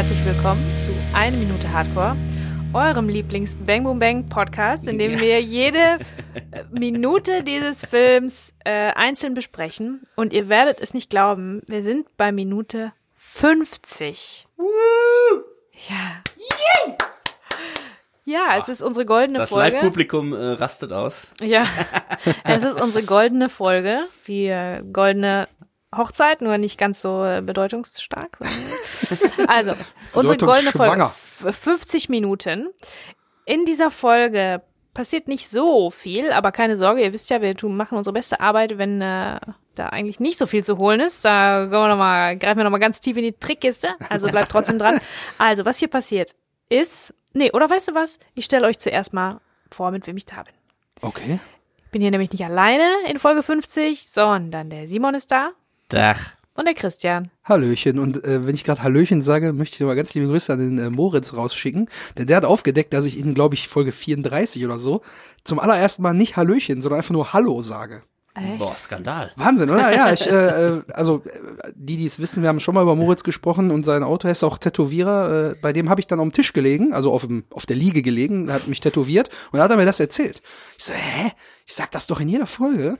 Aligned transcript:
herzlich 0.00 0.24
willkommen 0.24 0.64
zu 0.78 0.88
Eine 1.12 1.36
Minute 1.36 1.70
Hardcore, 1.70 2.16
eurem 2.72 3.10
Lieblings 3.10 3.54
Bang 3.54 3.84
Boom 3.84 3.98
Bang 3.98 4.26
Podcast, 4.30 4.88
in 4.88 4.96
dem 4.96 5.20
wir 5.20 5.42
jede 5.42 5.98
Minute 6.70 7.42
dieses 7.42 7.84
Films 7.84 8.54
äh, 8.64 8.92
einzeln 8.94 9.34
besprechen. 9.34 10.06
Und 10.16 10.32
ihr 10.32 10.48
werdet 10.48 10.80
es 10.80 10.94
nicht 10.94 11.10
glauben, 11.10 11.60
wir 11.68 11.82
sind 11.82 12.16
bei 12.16 12.32
Minute 12.32 12.94
50. 13.16 14.46
Ja. 15.86 16.22
Ja, 18.24 18.56
es 18.56 18.70
ist 18.70 18.80
unsere 18.80 19.04
goldene 19.04 19.40
Das 19.40 19.50
Folge. 19.50 19.74
Live-Publikum 19.74 20.32
äh, 20.32 20.52
rastet 20.52 20.92
aus. 20.92 21.28
Ja, 21.42 21.66
es 22.44 22.62
ist 22.62 22.80
unsere 22.80 23.04
goldene 23.04 23.50
Folge, 23.50 24.06
äh, 24.28 24.80
goldene 24.80 25.46
Hochzeit, 25.96 26.40
nur 26.40 26.56
nicht 26.58 26.78
ganz 26.78 27.00
so 27.00 27.24
äh, 27.24 27.42
bedeutungsstark. 27.44 28.38
Also, 29.48 29.72
unsere 30.12 30.36
goldene 30.38 30.70
Folge, 30.70 30.92
Bedeutungsschwanger. 30.92 31.12
f- 31.50 31.56
50 31.56 32.08
Minuten. 32.10 32.68
In 33.44 33.64
dieser 33.64 33.90
Folge 33.90 34.62
passiert 34.94 35.26
nicht 35.26 35.48
so 35.48 35.90
viel, 35.90 36.30
aber 36.32 36.52
keine 36.52 36.76
Sorge, 36.76 37.02
ihr 37.02 37.12
wisst 37.12 37.28
ja, 37.30 37.40
wir 37.42 37.56
tun, 37.56 37.76
machen 37.76 37.98
unsere 37.98 38.14
beste 38.14 38.40
Arbeit, 38.40 38.78
wenn 38.78 39.00
äh, 39.00 39.40
da 39.74 39.86
eigentlich 39.88 40.20
nicht 40.20 40.38
so 40.38 40.46
viel 40.46 40.62
zu 40.62 40.78
holen 40.78 41.00
ist. 41.00 41.24
Da 41.24 41.70
wir 41.72 41.88
noch 41.88 41.96
mal, 41.96 42.36
greifen 42.36 42.58
wir 42.58 42.64
nochmal 42.64 42.78
ganz 42.80 43.00
tief 43.00 43.16
in 43.16 43.24
die 43.24 43.32
Trickkiste, 43.32 43.94
also 44.08 44.28
bleibt 44.28 44.50
trotzdem 44.52 44.78
dran. 44.78 45.00
Also, 45.38 45.64
was 45.64 45.78
hier 45.78 45.88
passiert 45.88 46.36
ist, 46.68 47.12
nee, 47.32 47.50
oder 47.50 47.68
weißt 47.68 47.88
du 47.88 47.94
was? 47.94 48.18
Ich 48.34 48.44
stelle 48.44 48.66
euch 48.68 48.78
zuerst 48.78 49.12
mal 49.12 49.40
vor, 49.72 49.90
mit 49.90 50.06
wem 50.06 50.16
ich 50.16 50.26
da 50.26 50.44
bin. 50.44 50.54
Okay. 51.02 51.40
Ich 51.86 51.90
bin 51.90 52.02
hier 52.02 52.10
nämlich 52.12 52.30
nicht 52.30 52.44
alleine 52.44 52.88
in 53.08 53.18
Folge 53.18 53.42
50, 53.42 54.06
sondern 54.08 54.70
der 54.70 54.86
Simon 54.88 55.14
ist 55.16 55.32
da 55.32 55.50
Dach. 55.90 56.20
und 56.54 56.66
der 56.66 56.74
Christian. 56.74 57.30
Hallöchen. 57.44 57.98
Und 57.98 58.24
äh, 58.24 58.46
wenn 58.46 58.54
ich 58.54 58.64
gerade 58.64 58.82
Hallöchen 58.82 59.22
sage, 59.22 59.52
möchte 59.52 59.76
ich 59.76 59.80
mal 59.80 59.96
ganz 59.96 60.14
liebe 60.14 60.26
Grüße 60.26 60.52
an 60.52 60.58
den 60.58 60.78
äh, 60.78 60.90
Moritz 60.90 61.34
rausschicken. 61.34 61.88
Denn 62.18 62.26
der 62.26 62.36
hat 62.36 62.44
aufgedeckt, 62.44 62.92
dass 62.92 63.06
ich 63.06 63.18
ihn, 63.18 63.34
glaube 63.34 63.54
ich, 63.54 63.68
Folge 63.68 63.92
34 63.92 64.64
oder 64.64 64.78
so, 64.78 65.02
zum 65.44 65.58
allerersten 65.58 66.02
Mal 66.02 66.14
nicht 66.14 66.36
Hallöchen, 66.36 66.82
sondern 66.82 66.98
einfach 66.98 67.12
nur 67.12 67.32
Hallo 67.32 67.62
sage. 67.62 68.02
Echt? 68.34 68.58
Boah, 68.58 68.74
Skandal. 68.74 69.32
Wahnsinn, 69.36 69.70
oder? 69.70 69.92
Ja, 69.92 70.12
ich, 70.12 70.24
äh, 70.24 70.76
äh, 70.76 70.82
also 70.92 71.22
äh, 71.24 71.72
die, 71.74 71.96
die 71.96 72.06
es 72.06 72.20
wissen, 72.20 72.42
wir 72.42 72.48
haben 72.48 72.60
schon 72.60 72.74
mal 72.74 72.82
über 72.82 72.94
Moritz 72.94 73.24
gesprochen 73.24 73.72
und 73.72 73.84
sein 73.84 74.04
Auto 74.04 74.28
heißt 74.28 74.44
auch 74.44 74.58
Tätowierer. 74.58 75.50
Äh, 75.50 75.54
bei 75.60 75.72
dem 75.72 75.90
habe 75.90 76.00
ich 76.00 76.06
dann 76.06 76.20
auf 76.20 76.26
dem 76.26 76.32
Tisch 76.32 76.52
gelegen, 76.52 76.92
also 76.92 77.12
auf, 77.12 77.26
dem, 77.26 77.44
auf 77.50 77.66
der 77.66 77.76
Liege 77.76 78.02
gelegen, 78.02 78.48
er 78.48 78.54
hat 78.54 78.68
mich 78.68 78.80
tätowiert 78.80 79.30
und 79.50 79.58
dann 79.58 79.62
hat 79.62 79.70
er 79.72 79.76
mir 79.76 79.84
das 79.84 79.98
erzählt. 79.98 80.42
Ich 80.78 80.84
so, 80.84 80.92
hä? 80.92 81.32
Ich 81.66 81.74
sag 81.74 81.90
das 81.90 82.06
doch 82.06 82.20
in 82.20 82.28
jeder 82.28 82.46
Folge. 82.46 82.98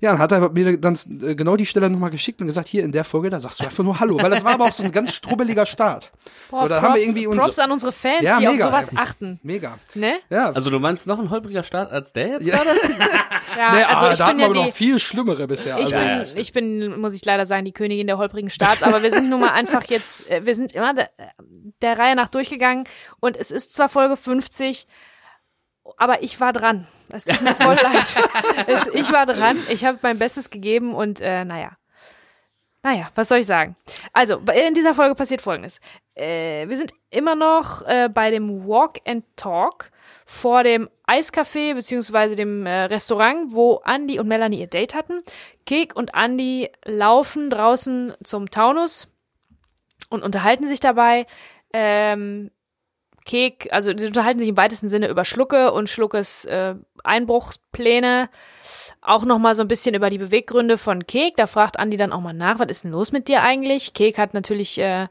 Ja, 0.00 0.12
dann 0.12 0.18
hat 0.18 0.32
er 0.32 0.50
mir 0.50 0.78
dann 0.78 0.98
äh, 1.22 1.34
genau 1.34 1.56
die 1.56 1.66
Stelle 1.66 1.90
nochmal 1.90 2.10
geschickt 2.10 2.40
und 2.40 2.46
gesagt, 2.46 2.68
hier 2.68 2.82
in 2.84 2.92
der 2.92 3.04
Folge, 3.04 3.28
da 3.30 3.38
sagst 3.40 3.60
du 3.60 3.64
einfach 3.64 3.84
nur 3.84 4.00
Hallo, 4.00 4.20
weil 4.22 4.30
das 4.30 4.44
war 4.44 4.54
aber 4.54 4.64
auch 4.66 4.72
so 4.72 4.82
ein 4.82 4.92
ganz 4.92 5.12
strubbeliger 5.12 5.66
Start. 5.66 6.10
Boah, 6.50 6.62
so, 6.62 6.68
da 6.68 6.78
Props, 6.78 6.88
haben 6.88 6.94
wir 6.96 7.02
irgendwie 7.02 7.26
uns 7.26 7.38
Props 7.44 7.58
an 7.58 7.70
unsere 7.70 7.92
Fans, 7.92 8.22
Ja, 8.24 8.38
die 8.38 8.46
mega. 8.46 8.68
auf 8.68 8.70
sowas 8.74 8.90
achten. 8.96 9.38
mega. 9.42 9.78
Ne? 9.94 10.14
Ja, 10.30 10.50
Also 10.52 10.70
du 10.70 10.80
meinst 10.80 11.06
noch 11.06 11.18
ein 11.18 11.30
holpriger 11.30 11.62
Start 11.62 11.92
als 11.92 12.12
der 12.12 12.28
jetzt 12.28 12.46
Ja. 12.46 12.56
gerade? 12.56 12.70
Ja, 13.58 13.72
nee, 13.74 13.82
also 13.82 14.06
ah, 14.06 14.12
ich 14.12 14.18
da 14.18 14.26
bin 14.26 14.26
hatten 14.26 14.38
wir 14.38 14.44
ja 14.44 14.50
aber 14.60 14.66
noch 14.68 14.72
viel 14.72 14.98
schlimmere 15.00 15.46
bisher. 15.48 15.76
ich 15.80 15.94
Also, 15.96 15.98
bin, 16.34 16.40
ich 16.40 16.52
bin, 16.52 17.00
muss 17.00 17.14
ich 17.14 17.24
leider 17.24 17.46
sagen, 17.46 17.64
die 17.64 17.72
Königin 17.72 18.06
der 18.06 18.16
holprigen 18.16 18.48
Starts, 18.48 18.82
aber 18.84 19.02
wir 19.02 19.10
sind 19.10 19.28
nun 19.28 19.40
mal 19.40 19.50
einfach 19.50 19.82
jetzt, 19.88 20.30
äh, 20.30 20.46
wir 20.46 20.54
sind 20.54 20.72
immer 20.72 20.94
der, 20.94 21.10
der 21.82 21.98
Reihe 21.98 22.14
nach 22.14 22.28
durchgegangen 22.28 22.84
und 23.18 23.36
es 23.36 23.50
ist 23.50 23.74
zwar 23.74 23.88
Folge 23.88 24.16
50, 24.16 24.86
aber 25.96 26.22
ich 26.22 26.40
war 26.40 26.52
dran. 26.52 26.86
Es 27.10 27.24
tut 27.24 27.40
mir 27.42 27.54
voll 27.54 27.76
leid. 27.82 28.66
Es, 28.66 28.86
ich 28.88 29.12
war 29.12 29.26
dran, 29.26 29.58
ich 29.68 29.84
habe 29.84 29.98
mein 30.02 30.18
Bestes 30.18 30.50
gegeben 30.50 30.94
und 30.94 31.20
äh, 31.20 31.44
naja. 31.44 31.76
Naja, 32.82 33.10
was 33.14 33.28
soll 33.28 33.38
ich 33.38 33.46
sagen? 33.46 33.76
Also, 34.14 34.38
in 34.38 34.72
dieser 34.72 34.94
Folge 34.94 35.14
passiert 35.14 35.42
Folgendes. 35.42 35.80
Äh, 36.14 36.66
wir 36.66 36.78
sind 36.78 36.92
immer 37.10 37.34
noch 37.34 37.82
äh, 37.82 38.08
bei 38.08 38.30
dem 38.30 38.66
Walk 38.66 39.00
and 39.06 39.24
Talk 39.36 39.90
vor 40.24 40.64
dem 40.64 40.88
Eiscafé 41.06 41.74
beziehungsweise 41.74 42.36
dem 42.36 42.64
äh, 42.64 42.84
Restaurant, 42.84 43.52
wo 43.52 43.82
Andy 43.84 44.18
und 44.18 44.28
Melanie 44.28 44.60
ihr 44.60 44.66
Date 44.66 44.94
hatten. 44.94 45.22
Kek 45.66 45.94
und 45.94 46.12
Andy 46.14 46.70
laufen 46.84 47.50
draußen 47.50 48.14
zum 48.24 48.50
Taunus 48.50 49.08
und 50.08 50.22
unterhalten 50.22 50.66
sich 50.66 50.80
dabei. 50.80 51.26
Ähm, 51.72 52.50
Kek, 53.24 53.68
also 53.70 53.92
die 53.92 54.06
unterhalten 54.06 54.38
sich 54.38 54.48
im 54.48 54.56
weitesten 54.56 54.88
Sinne 54.88 55.08
über 55.08 55.24
Schlucke 55.24 55.72
und 55.72 55.88
Schluckes 55.88 56.44
äh, 56.46 56.74
Einbruchspläne. 57.04 58.28
Auch 59.02 59.24
noch 59.24 59.38
mal 59.38 59.54
so 59.54 59.62
ein 59.62 59.68
bisschen 59.68 59.94
über 59.94 60.10
die 60.10 60.18
Beweggründe 60.18 60.78
von 60.78 61.06
Kek. 61.06 61.36
Da 61.36 61.46
fragt 61.46 61.78
Andi 61.78 61.96
dann 61.96 62.12
auch 62.12 62.20
mal 62.20 62.32
nach, 62.32 62.58
was 62.58 62.68
ist 62.68 62.84
denn 62.84 62.90
los 62.90 63.12
mit 63.12 63.28
dir 63.28 63.42
eigentlich? 63.42 63.94
Kek 63.94 64.18
hat 64.18 64.34
natürlich 64.34 64.78
äh, 64.78 65.06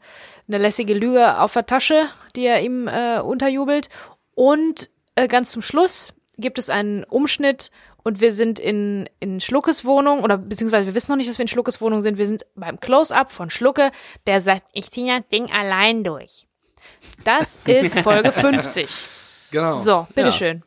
eine 0.48 0.58
lässige 0.58 0.94
Lüge 0.94 1.40
auf 1.40 1.54
der 1.54 1.66
Tasche, 1.66 2.08
die 2.36 2.46
er 2.46 2.62
ihm 2.62 2.88
äh, 2.88 3.20
unterjubelt. 3.20 3.90
Und 4.36 4.90
äh, 5.16 5.28
ganz 5.28 5.52
zum 5.52 5.62
Schluss 5.62 6.14
gibt 6.38 6.58
es 6.58 6.70
einen 6.70 7.04
Umschnitt 7.04 7.72
und 8.04 8.22
wir 8.22 8.32
sind 8.32 8.60
in, 8.60 9.10
in 9.20 9.40
Schluckes 9.40 9.86
Wohnung 9.86 10.24
oder 10.24 10.38
beziehungsweise 10.38 10.88
wir 10.88 10.96
wissen 10.96 11.12
noch 11.12 11.18
nicht, 11.18 11.30
dass 11.30 11.38
wir 11.38 11.44
in 11.44 11.50
Schluckes 11.50 11.82
Wohnung 11.82 12.02
sind. 12.02 12.18
Wir 12.18 12.28
sind 12.28 12.46
beim 12.56 12.80
Close-Up 12.80 13.32
von 13.32 13.50
Schlucke, 13.50 13.92
der 14.26 14.42
sagt, 14.42 14.68
ich 14.74 14.90
ziehe 14.92 15.20
das 15.20 15.28
Ding 15.30 15.52
allein 15.52 16.04
durch. 16.04 16.49
Das 17.24 17.60
ist 17.66 18.00
Folge 18.00 18.32
50. 18.32 18.90
genau. 19.52 19.74
So, 19.74 20.08
bitteschön. 20.16 20.64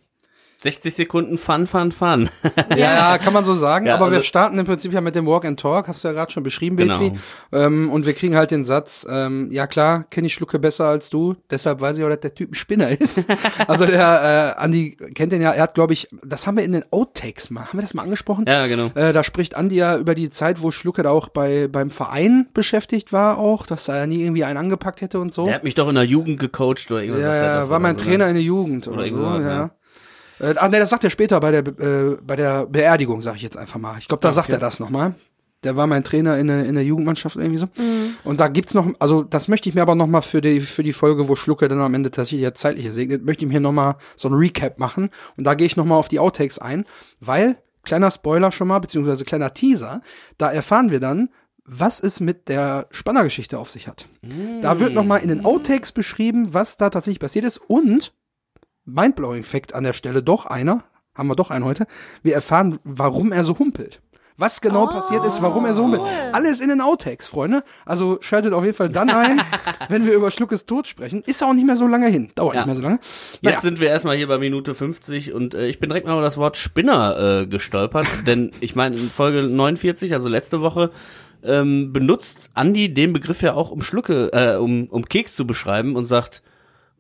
60 0.63 0.95
Sekunden 0.95 1.39
Fun, 1.39 1.67
Fun, 1.67 1.91
Fun. 1.91 2.31
Ja, 2.71 2.77
ja, 2.77 3.19
kann 3.19 3.33
man 3.33 3.45
so 3.45 3.55
sagen. 3.55 3.87
Ja, 3.87 3.95
aber 3.95 4.11
wir 4.11 4.19
also- 4.19 4.23
starten 4.23 4.59
im 4.59 4.65
Prinzip 4.65 4.93
ja 4.93 5.01
mit 5.01 5.15
dem 5.17 5.27
Walk 5.27 5.45
and 5.45 5.59
Talk, 5.59 5.89
hast 5.89 6.05
du 6.05 6.09
ja 6.09 6.15
gerade 6.15 6.31
schon 6.31 6.43
beschrieben, 6.43 6.77
Genau. 6.77 6.99
Betsy. 6.99 7.13
Ähm, 7.53 7.91
und 7.91 8.07
wir 8.07 8.13
kriegen 8.15 8.37
halt 8.37 8.53
den 8.53 8.65
Satz, 8.65 9.07
ähm, 9.11 9.51
ja 9.51 9.67
klar, 9.67 10.05
kenne 10.11 10.29
ich 10.29 10.35
Schlucke 10.35 10.59
besser 10.61 10.87
als 10.87 11.11
du, 11.11 11.35
deshalb 11.51 11.81
weiß 11.81 11.99
ich 11.99 12.05
auch, 12.05 12.09
dass 12.09 12.21
der 12.21 12.35
Typ 12.35 12.53
ein 12.53 12.55
Spinner 12.55 12.89
ist. 12.89 13.29
also 13.67 13.87
der 13.87 14.55
äh, 14.57 14.63
Andi 14.63 14.97
kennt 15.15 15.33
den 15.33 15.43
ja, 15.43 15.51
er 15.51 15.65
hat, 15.65 15.75
glaube 15.75 15.93
ich, 15.95 16.09
das 16.25 16.47
haben 16.47 16.57
wir 16.57 16.65
in 16.65 16.73
den 16.73 16.85
Outtakes 16.93 17.51
mal, 17.51 17.67
haben 17.67 17.79
wir 17.79 17.83
das 17.83 17.95
mal 17.95 18.03
angesprochen? 18.03 18.45
Ja, 18.47 18.67
genau. 18.69 18.91
Äh, 18.95 19.13
da 19.13 19.25
spricht 19.25 19.57
Andi 19.57 19.77
ja 19.77 19.97
über 19.97 20.15
die 20.15 20.31
Zeit, 20.31 20.63
wo 20.63 20.71
Schlucke 20.71 21.03
da 21.03 21.11
auch 21.11 21.29
bei 21.29 21.69
beim 21.69 21.91
Verein 21.91 22.47
beschäftigt 22.55 23.13
war 23.13 23.39
auch, 23.39 23.67
dass 23.67 23.89
er 23.89 24.07
nie 24.07 24.23
irgendwie 24.23 24.45
einen 24.45 24.59
angepackt 24.59 25.01
hätte 25.01 25.19
und 25.19 25.35
so. 25.35 25.47
Der 25.47 25.57
hat 25.57 25.65
mich 25.65 25.75
doch 25.75 25.89
in 25.89 25.95
der 25.97 26.05
Jugend 26.05 26.39
gecoacht 26.39 26.91
oder 26.91 27.03
irgendwas. 27.03 27.25
Ja, 27.25 27.35
er 27.35 27.45
ja, 27.45 27.57
war 27.63 27.67
oder 27.67 27.79
mein 27.81 27.97
Trainer 27.97 28.25
ne? 28.25 28.31
in 28.31 28.35
der 28.37 28.45
Jugend 28.45 28.87
oder, 28.89 28.99
Oder 28.99 29.09
so, 29.09 29.17
sowas, 29.19 29.45
ja. 29.45 29.71
Äh, 30.43 30.55
ah, 30.57 30.69
nee, 30.69 30.79
das 30.79 30.91
sagt 30.91 31.05
er 31.05 31.11
später 31.11 31.41
bei 31.41 31.53
der, 31.53 31.67
äh, 31.67 32.17
bei 32.21 32.37
der 32.37 32.67
Beerdigung, 32.67 33.23
sag 33.23 33.37
ich 33.37 33.43
jetzt 33.43 33.57
einfach 33.57 33.79
mal. 33.79 33.97
Ich 33.99 34.09
glaube, 34.09 34.21
da 34.21 34.33
sagt 34.33 34.51
er 34.51 34.59
das 34.59 34.81
nochmal. 34.81 35.15
Der 35.63 35.77
war 35.77 35.87
mein 35.87 36.03
Trainer 36.03 36.37
in 36.39 36.49
der, 36.49 36.65
in 36.65 36.75
der 36.75 36.83
Jugendmannschaft 36.83 37.37
irgendwie 37.37 37.59
so. 37.59 37.69
Und 38.25 38.41
da 38.41 38.49
gibt's 38.49 38.75
noch, 38.75 38.89
also 38.99 39.23
das 39.23 39.47
möchte 39.47 39.69
ich 39.69 39.77
mir 39.77 39.83
aber 39.83 39.95
nochmal 39.95 40.23
für 40.23 40.41
die, 40.41 40.61
für 40.61 40.83
die 40.83 40.93
Folge, 40.93 41.29
wo 41.29 41.37
Schlucke 41.37 41.69
dann 41.69 41.81
am 41.81 41.95
Ende 41.95 42.11
tatsächlich 42.11 42.43
ja 42.43 42.53
zeitliche 42.53 42.91
segnet, 42.91 43.25
möchte 43.25 43.45
ich 43.45 43.53
mir 43.53 43.61
nochmal 43.61 43.95
so 44.17 44.29
ein 44.29 44.35
Recap 44.35 44.81
machen. 44.81 45.11
Und 45.37 45.45
da 45.45 45.55
gehe 45.55 45.69
ich 45.69 45.77
nochmal 45.77 45.99
auf 45.99 46.09
die 46.09 46.19
Outtakes 46.19 46.59
ein, 46.59 46.85
weil, 47.21 47.59
kleiner 47.85 48.11
Spoiler 48.11 48.51
schon 48.51 48.67
mal, 48.67 48.81
beziehungsweise 48.81 49.25
kleiner 49.25 49.55
Teaser, 49.55 50.01
da 50.37 50.51
erfahren 50.51 50.91
wir 50.91 50.99
dann, 50.99 51.29
was 51.65 52.01
es 52.01 52.19
mit 52.19 52.49
der 52.49 52.89
Spannergeschichte 52.91 53.57
auf 53.57 53.71
sich 53.71 53.87
hat. 53.87 54.09
Da 54.63 54.81
wird 54.81 54.95
nochmal 54.95 55.21
in 55.21 55.29
den 55.29 55.45
Outtakes 55.45 55.93
beschrieben, 55.93 56.53
was 56.55 56.77
da 56.77 56.91
tatsächlich 56.91 57.21
passiert 57.21 57.45
ist 57.45 57.59
und 57.59 58.13
Mindblowing 58.85 59.43
Fact 59.45 59.75
an 59.75 59.85
der 59.85 59.93
Stelle, 59.93 60.23
doch 60.23 60.47
einer, 60.47 60.85
haben 61.15 61.29
wir 61.29 61.37
doch 61.37 61.51
einen 61.51 61.65
heute. 61.65 61.87
Wir 62.23 62.35
erfahren, 62.35 62.79
warum 62.85 63.33
er 63.33 63.45
so 63.45 63.59
humpelt. 63.59 64.01
Was 64.39 64.63
genau 64.63 64.87
passiert 64.87 65.27
ist, 65.27 65.43
warum 65.43 65.67
er 65.67 65.75
so 65.75 65.83
humpelt. 65.85 66.01
Alles 66.33 66.61
in 66.61 66.69
den 66.71 66.81
Outtakes, 66.81 67.29
Freunde. 67.29 67.63
Also 67.85 68.17
schaltet 68.23 68.55
auf 68.55 68.65
jeden 68.65 68.75
Fall 68.75 68.89
dann 68.89 69.11
ein, 69.11 69.43
wenn 69.89 70.07
wir 70.07 70.15
über 70.15 70.31
Schluckes 70.31 70.65
Tod 70.65 70.87
sprechen. 70.89 71.23
Ist 71.27 71.45
auch 71.45 71.53
nicht 71.53 71.67
mehr 71.67 71.77
so 71.77 71.87
lange 71.87 72.09
hin. 72.09 72.31
Dauert 72.35 72.55
Ja. 72.55 72.61
nicht 72.63 72.67
mehr 72.67 72.75
so 72.75 72.83
lange. 72.83 72.99
Jetzt 73.35 73.43
Naja. 73.43 73.61
sind 73.61 73.79
wir 73.79 73.89
erstmal 73.91 74.17
hier 74.17 74.27
bei 74.27 74.39
Minute 74.39 74.75
50 74.75 75.35
und 75.35 75.55
äh, 75.55 75.67
ich 75.69 75.79
bin 75.81 75.91
direkt 75.91 76.07
mal 76.07 76.15
über 76.15 76.23
das 76.23 76.39
Wort 76.39 76.57
Spinner 76.57 77.43
äh, 77.43 77.47
gestolpert, 77.47 78.07
denn 78.27 78.51
ich 78.61 78.75
meine 78.75 78.97
in 78.97 79.11
Folge 79.11 79.43
49, 79.43 80.15
also 80.15 80.31
letzte 80.31 80.63
Woche, 80.63 80.91
ähm, 81.45 81.93
benutzt 81.93 82.51
Andi 82.55 82.93
den 82.93 83.13
Begriff 83.13 83.43
ja 83.43 83.53
auch 83.53 83.71
um 83.71 83.83
Schlucke, 83.83 84.31
äh, 84.33 84.57
um, 84.57 84.87
um 84.87 85.05
Keks 85.05 85.37
zu 85.37 85.47
beschreiben 85.47 85.95
und 85.95 86.07
sagt, 86.07 86.43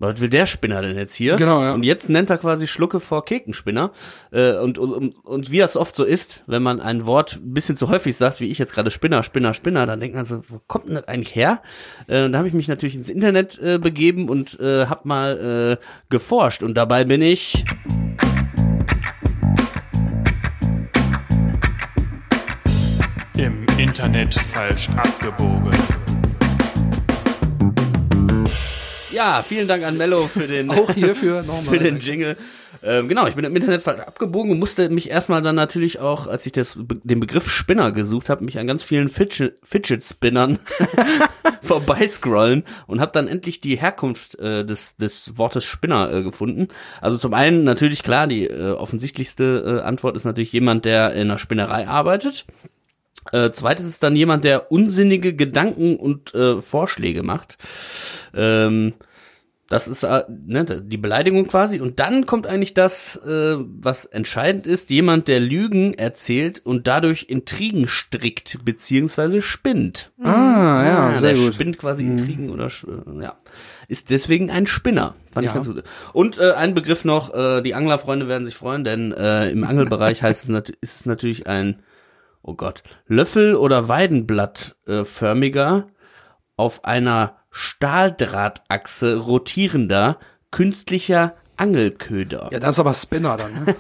was 0.02 0.20
will 0.20 0.28
der 0.28 0.46
Spinner 0.46 0.82
denn 0.82 0.96
jetzt 0.96 1.14
hier? 1.14 1.37
Genau, 1.37 1.62
ja. 1.62 1.75
Und 1.75 1.84
jetzt 1.84 2.10
nennt 2.10 2.28
er 2.28 2.38
quasi 2.38 2.66
Schlucke 2.66 2.99
vor 2.99 3.25
Kekenspinner. 3.25 3.93
Äh, 4.32 4.56
und, 4.56 4.76
und, 4.76 5.14
und, 5.25 5.50
wie 5.52 5.58
das 5.58 5.76
oft 5.76 5.94
so 5.94 6.02
ist, 6.02 6.43
wenn 6.49 6.62
man 6.62 6.81
ein 6.81 7.06
Wort 7.06 7.37
ein 7.37 7.54
bisschen 7.54 7.76
zu 7.76 7.88
häufig 7.88 8.16
sagt, 8.16 8.40
wie 8.40 8.50
ich 8.50 8.58
jetzt 8.58 8.75
gerade 8.75 8.90
Spinner, 8.90 9.22
Spinner, 9.22 9.54
Spinner, 9.54 9.87
dann 9.87 10.00
denkt 10.00 10.16
man 10.16 10.25
so, 10.25 10.43
wo 10.49 10.60
kommt 10.66 10.88
denn 10.88 10.96
das 10.96 11.06
eigentlich 11.06 11.37
her? 11.37 11.62
Äh, 12.08 12.25
und 12.25 12.32
da 12.32 12.38
habe 12.38 12.49
ich 12.49 12.54
mich 12.54 12.66
natürlich 12.66 12.96
ins 12.96 13.10
Internet 13.10 13.58
äh, 13.60 13.78
begeben 13.78 14.28
und 14.28 14.58
äh, 14.58 14.87
habe 14.87 15.06
mal 15.06 15.78
äh, 15.81 15.84
geforscht. 16.08 16.64
Und 16.64 16.75
dabei 16.75 17.04
bin 17.04 17.22
ich 17.22 17.64
Im 23.37 23.64
Internet 23.78 24.34
falsch 24.34 24.88
abgebogen. 24.90 25.92
Ja, 29.12 29.43
vielen 29.43 29.69
Dank 29.69 29.85
an 29.85 29.97
Mello 29.97 30.26
für 30.26 30.47
den, 30.47 30.70
Auch 30.70 30.91
hierfür 30.93 31.43
nochmal. 31.47 31.76
für 31.76 31.79
den 31.79 32.00
Jingle. 32.00 32.37
Ähm, 32.82 33.09
genau, 33.09 33.26
ich 33.26 33.35
bin 33.35 33.44
im 33.44 33.55
Internet 33.55 33.82
falsch 33.82 34.00
abgebogen 34.00 34.53
und 34.53 34.59
musste 34.59 34.88
mich 34.88 35.11
erstmal 35.11 35.43
dann 35.43 35.55
natürlich 35.55 36.00
auch, 36.00 36.26
als 36.26 36.47
ich 36.47 36.53
das, 36.53 36.79
den 36.79 37.20
Begriff 37.20 37.50
Spinner 37.50 37.93
gesucht 37.93 38.31
habe, 38.31 38.44
mich 38.44 38.59
an 38.59 38.67
ganz 38.67 38.82
vielen 38.82 39.09
Fidget, 39.09 39.59
Fidget 39.62 40.05
Spinnern 40.05 40.59
vorbeiscrollen 41.62 42.64
und 42.87 43.00
habe 43.00 43.12
dann 43.12 43.29
endlich 43.29 43.61
die 43.61 43.76
Herkunft 43.76 44.38
äh, 44.38 44.64
des, 44.64 44.97
des 44.97 45.37
Wortes 45.37 45.64
Spinner 45.64 46.12
äh, 46.12 46.23
gefunden. 46.23 46.69
Also 47.00 47.19
zum 47.19 47.35
einen 47.35 47.64
natürlich 47.64 48.03
klar, 48.03 48.26
die 48.26 48.47
äh, 48.47 48.73
offensichtlichste 48.73 49.81
äh, 49.82 49.87
Antwort 49.87 50.17
ist 50.17 50.25
natürlich 50.25 50.53
jemand, 50.53 50.85
der 50.87 51.12
in 51.12 51.23
einer 51.31 51.38
Spinnerei 51.38 51.87
arbeitet. 51.87 52.47
Äh, 53.31 53.51
zweites 53.53 53.87
ist 53.87 54.03
dann 54.03 54.17
jemand, 54.17 54.45
der 54.45 54.73
unsinnige 54.73 55.35
Gedanken 55.35 55.97
und 55.97 56.35
äh, 56.35 56.61
Vorschläge 56.61 57.23
macht. 57.23 57.57
Ähm, 58.35 58.95
das 59.69 59.89
ist 59.89 60.03
äh, 60.03 60.25
ne, 60.29 60.67
die 60.67 60.99
Beleidigung 60.99 61.47
quasi. 61.47 61.81
Und 61.81 61.99
dann 61.99 62.27
kommt 62.27 62.47
eigentlich 62.47 62.75
das, 62.75 63.17
äh, 63.25 63.57
was 63.59 64.05
entscheidend 64.05 64.67
ist, 64.67 64.91
jemand, 64.91 65.29
der 65.29 65.41
Lügen 65.41 65.95
erzählt 65.95 66.61
und 66.63 66.87
dadurch 66.87 67.27
Intrigen 67.31 67.89
strickt, 67.89 68.59
beziehungsweise 68.67 69.41
spinnt. 69.41 70.13
Ah, 70.23 70.27
ja, 70.85 71.09
Ah, 71.15 71.17
sehr 71.17 71.33
der 71.33 71.43
gut. 71.43 71.55
spinnt 71.55 71.79
quasi 71.79 72.05
Intrigen 72.05 72.51
oder 72.51 72.69
ja. 73.23 73.37
Ist 73.89 74.11
deswegen 74.11 74.51
ein 74.51 74.67
Spinner. 74.67 75.15
Fand 75.33 75.47
Ja. 75.47 75.53
ich 75.53 75.55
ganz 75.55 75.67
gut. 75.67 75.83
Und 76.13 76.39
äh, 76.39 76.53
ein 76.53 76.75
Begriff 76.75 77.07
noch, 77.07 77.33
äh, 77.33 77.63
die 77.63 77.75
Anglerfreunde 77.75 78.29
werden 78.29 78.45
sich 78.45 78.57
freuen, 78.57 78.85
denn 78.85 79.13
äh, 79.13 79.49
im 79.49 79.65
Angelbereich 79.65 80.23
heißt 80.23 80.51
es 80.51 80.71
ist 80.83 80.97
es 81.01 81.07
natürlich 81.07 81.47
ein, 81.47 81.77
oh 82.43 82.55
Gott, 82.55 82.83
Löffel- 83.06 83.56
oder 83.56 83.89
Weidenblattförmiger 83.89 85.87
äh, 85.89 85.93
auf 86.56 86.85
einer 86.85 87.37
Stahldrahtachse 87.50 89.17
rotierender 89.17 90.19
künstlicher 90.50 91.35
Angelköder. 91.56 92.49
Ja, 92.53 92.61
das 92.61 92.77
ist 92.77 92.81
aber 92.81 92.94
Spinner 92.94 93.37
dann, 93.37 93.65
ne? 93.65 93.77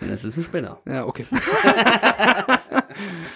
Das 0.00 0.24
ist 0.24 0.36
ein 0.36 0.42
Spinner. 0.42 0.80
Ja, 0.84 1.06
okay. 1.06 1.24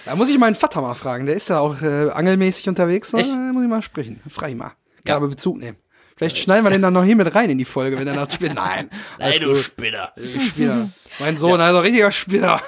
da 0.05 0.15
muss 0.15 0.29
ich 0.29 0.37
meinen 0.37 0.55
Vater 0.55 0.81
mal 0.81 0.93
fragen. 0.95 1.25
Der 1.25 1.35
ist 1.35 1.49
ja 1.49 1.59
auch 1.59 1.81
äh, 1.81 2.09
angelmäßig 2.09 2.67
unterwegs. 2.69 3.11
Da 3.11 3.17
muss 3.17 3.27
ich 3.63 3.69
mal 3.69 3.81
sprechen. 3.81 4.21
Frag 4.29 4.51
ihn 4.51 4.57
mal. 4.57 4.69
Kann 4.69 4.75
Ja. 5.07 5.15
aber 5.15 5.27
Bezug 5.29 5.57
nehmen. 5.57 5.77
Vielleicht 6.17 6.37
schneiden 6.37 6.65
wir 6.65 6.71
den 6.71 6.81
dann 6.81 6.93
noch 6.93 7.03
hier 7.03 7.15
mit 7.15 7.33
rein 7.35 7.49
in 7.49 7.57
die 7.57 7.65
Folge, 7.65 7.97
wenn 7.99 8.07
er 8.07 8.15
nach 8.15 8.29
Spinner. 8.29 8.55
Nein. 8.55 8.89
Nein, 9.19 9.33
du 9.39 9.47
gut. 9.49 9.57
Spinner. 9.57 10.11
Spinner. 10.39 10.89
Mein 11.19 11.37
Sohn, 11.37 11.61
also 11.61 11.79
richtiger 11.79 12.11
Spinner. 12.11 12.59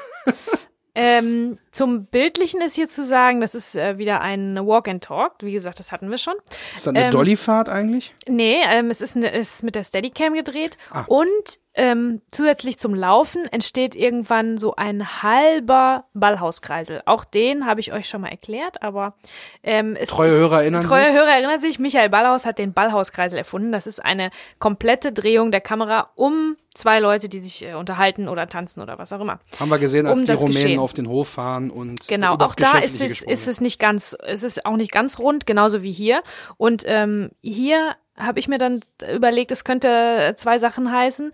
Ähm, 1.02 1.58
zum 1.72 2.06
Bildlichen 2.08 2.60
ist 2.62 2.76
hier 2.76 2.90
zu 2.90 3.06
sagen, 3.06 3.40
das 3.40 3.56
ist 3.56 3.74
äh, 3.76 3.98
wieder 3.98 4.20
ein 4.20 4.58
Walk 4.68 4.88
and 4.90 5.02
Talk. 5.04 5.36
Wie 5.40 5.54
gesagt, 5.54 5.80
das 5.80 5.92
hatten 5.94 6.10
wir 6.12 6.18
schon. 6.18 6.34
Ist 6.76 6.86
das 6.86 6.94
eine 6.94 7.06
Ähm, 7.06 7.12
Dollyfahrt 7.12 7.70
eigentlich? 7.70 8.14
Nee, 8.28 8.58
ähm, 8.70 8.92
es 8.92 9.00
ist, 9.00 9.16
eine, 9.16 9.30
ist 9.32 9.64
mit 9.64 9.76
der 9.76 9.84
Steadicam 9.84 10.34
gedreht 10.34 10.78
Ah. 10.92 11.06
und 11.08 11.60
ähm, 11.80 12.22
zusätzlich 12.30 12.78
zum 12.78 12.94
Laufen 12.94 13.46
entsteht 13.46 13.96
irgendwann 13.96 14.58
so 14.58 14.76
ein 14.76 15.24
halber 15.24 16.04
Ballhauskreisel. 16.14 17.02
Auch 17.06 17.24
den 17.24 17.66
habe 17.66 17.80
ich 17.80 17.94
euch 17.94 18.10
schon 18.10 18.20
mal 18.20 18.28
erklärt, 18.28 18.84
aber 18.84 19.16
ähm, 19.64 19.96
es 19.98 20.10
Treue 20.10 20.32
Hörer 20.32 20.62
erinnern 20.62 20.82
treue 20.82 21.06
sich? 21.06 21.14
Hörer 21.14 21.30
erinnern 21.30 21.60
sich. 21.62 21.80
Michael 21.80 22.10
Ballhaus 22.10 22.46
hat 22.46 22.60
den 22.60 22.74
Ballhauskreisel 22.74 23.38
erfunden. 23.38 23.72
Das 23.72 23.88
ist 23.88 24.04
eine 24.04 24.30
komplette 24.60 25.14
Drehung 25.14 25.52
der 25.52 25.62
Kamera 25.62 26.10
um 26.16 26.58
zwei 26.74 27.00
Leute, 27.00 27.30
die 27.30 27.40
sich 27.40 27.66
äh, 27.66 27.76
unterhalten 27.76 28.28
oder 28.28 28.50
tanzen 28.50 28.82
oder 28.82 29.00
was 29.00 29.14
auch 29.14 29.22
immer. 29.22 29.40
Haben 29.58 29.70
wir 29.70 29.80
gesehen, 29.80 30.06
als 30.06 30.20
um 30.20 30.26
die 30.26 30.32
Rumänen 30.34 30.54
Geschehen. 30.54 30.80
auf 30.80 30.94
den 30.94 31.08
Hof 31.08 31.30
fahren 31.30 31.72
und 31.72 32.10
Genau, 32.10 32.36
auch 32.36 32.56
da 32.56 32.80
ist 32.80 33.00
es, 33.00 33.22
ist 33.22 33.48
es 33.48 33.62
nicht 33.62 33.80
ganz, 33.80 34.18
es 34.28 34.44
ist 34.44 34.66
auch 34.66 34.76
nicht 34.76 34.92
ganz 34.92 35.18
rund, 35.18 35.46
genauso 35.46 35.82
wie 35.82 35.94
hier. 35.94 36.24
Und 36.58 36.84
ähm, 36.86 37.30
hier 37.42 37.96
habe 38.20 38.40
ich 38.40 38.48
mir 38.48 38.58
dann 38.58 38.82
überlegt, 39.14 39.52
es 39.52 39.64
könnte 39.64 40.34
zwei 40.38 40.58
Sachen 40.58 40.92
heißen. 40.92 41.32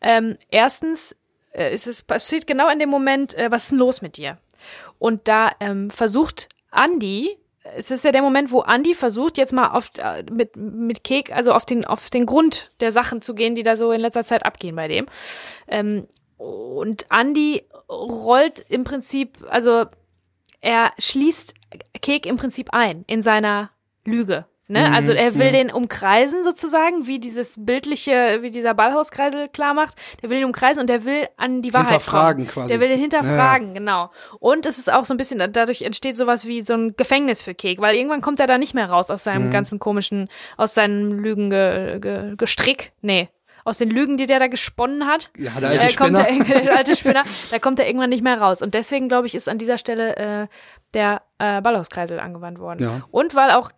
Ähm, 0.00 0.36
erstens 0.50 1.16
äh, 1.52 1.74
ist 1.74 1.86
es 1.86 2.02
passiert 2.02 2.46
genau 2.46 2.68
in 2.68 2.78
dem 2.78 2.90
Moment, 2.90 3.34
äh, 3.34 3.50
was 3.50 3.64
ist 3.64 3.72
denn 3.72 3.78
los 3.78 4.02
mit 4.02 4.16
dir? 4.16 4.38
Und 4.98 5.28
da 5.28 5.52
ähm, 5.60 5.90
versucht 5.90 6.48
Andy, 6.72 7.38
es 7.76 7.90
ist 7.90 8.04
ja 8.04 8.12
der 8.12 8.22
Moment, 8.22 8.50
wo 8.50 8.62
Andy 8.62 8.94
versucht, 8.94 9.38
jetzt 9.38 9.52
mal 9.52 9.68
auf, 9.68 9.90
äh, 9.98 10.22
mit, 10.30 10.56
mit 10.56 11.04
Kek, 11.04 11.32
also 11.32 11.52
auf 11.52 11.66
den, 11.66 11.84
auf 11.84 12.10
den 12.10 12.26
Grund 12.26 12.70
der 12.80 12.92
Sachen 12.92 13.22
zu 13.22 13.34
gehen, 13.34 13.54
die 13.54 13.62
da 13.62 13.76
so 13.76 13.92
in 13.92 14.00
letzter 14.00 14.24
Zeit 14.24 14.44
abgehen 14.44 14.76
bei 14.76 14.88
dem. 14.88 15.06
Ähm, 15.66 16.06
und 16.36 17.06
Andy 17.10 17.64
rollt 17.88 18.64
im 18.68 18.84
Prinzip, 18.84 19.38
also 19.48 19.86
er 20.60 20.92
schließt 20.98 21.54
Kek 22.02 22.26
im 22.26 22.36
Prinzip 22.36 22.72
ein 22.72 23.04
in 23.06 23.22
seiner 23.22 23.70
Lüge. 24.04 24.46
Ne? 24.68 24.92
Also 24.92 25.12
er 25.12 25.36
will 25.36 25.52
den 25.52 25.70
umkreisen 25.70 26.42
sozusagen, 26.42 27.06
wie 27.06 27.20
dieses 27.20 27.54
bildliche, 27.56 28.38
wie 28.42 28.50
dieser 28.50 28.74
Ballhauskreisel 28.74 29.48
klar 29.48 29.74
macht. 29.74 29.96
Der 30.22 30.30
will 30.30 30.38
ihn 30.38 30.44
umkreisen 30.44 30.80
und 30.80 30.88
der 30.90 31.04
will 31.04 31.28
an 31.36 31.62
die 31.62 31.72
Wahrheit 31.72 31.90
Hinterfragen 31.90 32.46
kommen. 32.46 32.52
quasi. 32.52 32.68
Der 32.70 32.80
will 32.80 32.88
den 32.88 32.98
hinterfragen, 32.98 33.74
genau. 33.74 34.10
Und 34.40 34.66
es 34.66 34.78
ist 34.78 34.92
auch 34.92 35.04
so 35.04 35.14
ein 35.14 35.18
bisschen, 35.18 35.38
dadurch 35.52 35.82
entsteht 35.82 36.16
sowas 36.16 36.46
wie 36.48 36.62
so 36.62 36.74
ein 36.74 36.94
Gefängnis 36.96 37.42
für 37.42 37.54
Kek, 37.54 37.80
weil 37.80 37.94
irgendwann 37.96 38.22
kommt 38.22 38.40
er 38.40 38.48
da 38.48 38.58
nicht 38.58 38.74
mehr 38.74 38.90
raus 38.90 39.08
aus 39.10 39.20
Mhm. 39.24 39.30
seinem 39.30 39.50
ganzen 39.50 39.78
komischen, 39.78 40.28
aus 40.56 40.74
seinem 40.74 41.12
Lügengestrick. 41.12 42.02
Ge, 42.02 42.34
Gestrick. 42.36 42.92
nee. 43.02 43.28
Aus 43.66 43.78
den 43.78 43.90
Lügen, 43.90 44.16
die 44.16 44.26
der 44.26 44.38
da 44.38 44.46
gesponnen 44.46 45.06
hat 45.06 45.30
Ja, 45.36 45.50
der 45.58 45.70
alte 45.70 45.86
äh, 45.86 45.92
kommt 45.94 46.16
Spinner. 46.16 46.44
der, 46.44 46.60
der 46.62 46.76
alte 46.76 46.96
Spinner, 46.96 47.24
da 47.50 47.58
kommt 47.58 47.80
er 47.80 47.86
irgendwann 47.86 48.10
nicht 48.10 48.22
mehr 48.22 48.40
raus. 48.40 48.62
Und 48.62 48.74
deswegen, 48.74 49.08
glaube 49.08 49.26
ich, 49.26 49.34
ist 49.34 49.48
an 49.48 49.58
dieser 49.58 49.76
Stelle 49.76 50.16
äh, 50.16 50.46
der 50.94 51.22
äh, 51.38 51.60
Ballhauskreisel 51.60 52.20
angewandt 52.20 52.60
worden. 52.60 52.82
Ja. 52.82 53.02
Und 53.10 53.34
weil 53.34 53.50
auch 53.50 53.72